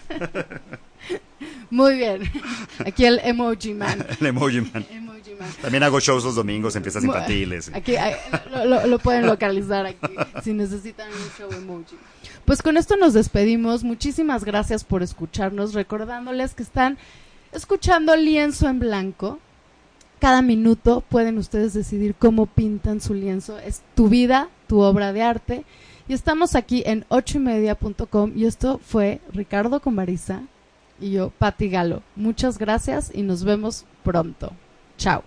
Muy 1.71 1.95
bien. 1.95 2.21
Aquí 2.85 3.05
el 3.05 3.19
emoji 3.23 3.73
man. 3.73 4.05
El 4.19 4.27
emoji 4.27 4.61
man. 4.61 4.85
Emoji 4.91 5.31
man. 5.39 5.49
También 5.61 5.83
hago 5.83 5.99
shows 5.99 6.23
los 6.23 6.35
domingos 6.35 6.75
en 6.75 6.83
fiestas 6.83 7.03
infantiles. 7.03 7.71
Aquí 7.73 7.95
lo, 8.51 8.65
lo- 8.65 8.85
lo 8.87 8.99
pueden 8.99 9.25
localizar 9.25 9.85
aquí 9.87 10.13
si 10.43 10.53
necesitan 10.53 11.09
un 11.09 11.29
show 11.37 11.51
emoji. 11.57 11.95
Pues 12.45 12.61
con 12.61 12.77
esto 12.77 12.95
nos 12.97 13.13
despedimos. 13.13 13.83
Muchísimas 13.83 14.43
gracias 14.43 14.83
por 14.83 15.01
escucharnos. 15.01 15.73
Recordándoles 15.73 16.53
que 16.53 16.63
están 16.63 16.97
escuchando 17.51 18.15
Lienzo 18.15 18.67
en 18.69 18.79
Blanco. 18.79 19.39
Cada 20.19 20.41
minuto 20.43 21.03
pueden 21.09 21.37
ustedes 21.39 21.73
decidir 21.73 22.13
cómo 22.19 22.45
pintan 22.45 23.01
su 23.01 23.13
lienzo. 23.15 23.57
Es 23.57 23.81
tu 23.95 24.07
vida, 24.09 24.49
tu 24.67 24.81
obra 24.81 25.13
de 25.13 25.23
arte. 25.23 25.63
Y 26.07 26.13
estamos 26.13 26.53
aquí 26.55 26.83
en 26.85 27.05
ochoymedia.com. 27.09 28.33
Y 28.35 28.45
esto 28.45 28.79
fue 28.85 29.21
Ricardo 29.33 29.79
con 29.79 29.95
Marisa. 29.95 30.43
Y 31.01 31.11
yo, 31.11 31.31
Pati 31.31 31.67
Galo. 31.67 32.03
Muchas 32.15 32.57
gracias 32.57 33.11
y 33.13 33.23
nos 33.23 33.43
vemos 33.43 33.85
pronto. 34.03 34.53
Chao. 34.97 35.23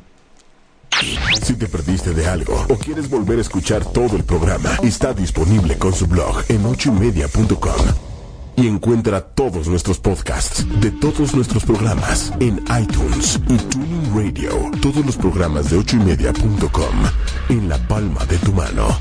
Si 1.43 1.55
te 1.55 1.67
perdiste 1.67 2.15
de 2.15 2.27
algo 2.29 2.55
o 2.71 2.77
quieres 2.77 3.11
volver 3.11 3.39
a 3.39 3.41
escuchar 3.43 3.85
todo 3.85 4.17
el 4.17 4.23
programa, 4.25 4.71
está 4.83 5.13
disponible 5.13 5.77
con 5.77 5.93
su 5.93 6.07
blog 6.07 6.45
en 6.49 6.65
ochoymedia.com. 6.65 7.87
Y 8.57 8.69
encuentra 8.69 9.21
todos 9.21 9.67
nuestros 9.67 9.99
podcasts 9.99 10.65
de 10.81 10.93
todos 10.93 11.35
nuestros 11.35 11.65
programas 11.65 12.33
en 12.39 12.65
iTunes 12.81 13.41
y 13.49 13.57
Tuning 13.57 14.15
Radio. 14.15 14.71
Todos 14.81 15.05
los 15.05 15.17
programas 15.17 15.71
de 15.71 15.79
ochoymedia.com 15.79 16.95
en 17.49 17.69
la 17.69 17.79
palma 17.89 18.25
de 18.27 18.39
tu 18.39 18.53
mano. 18.53 18.97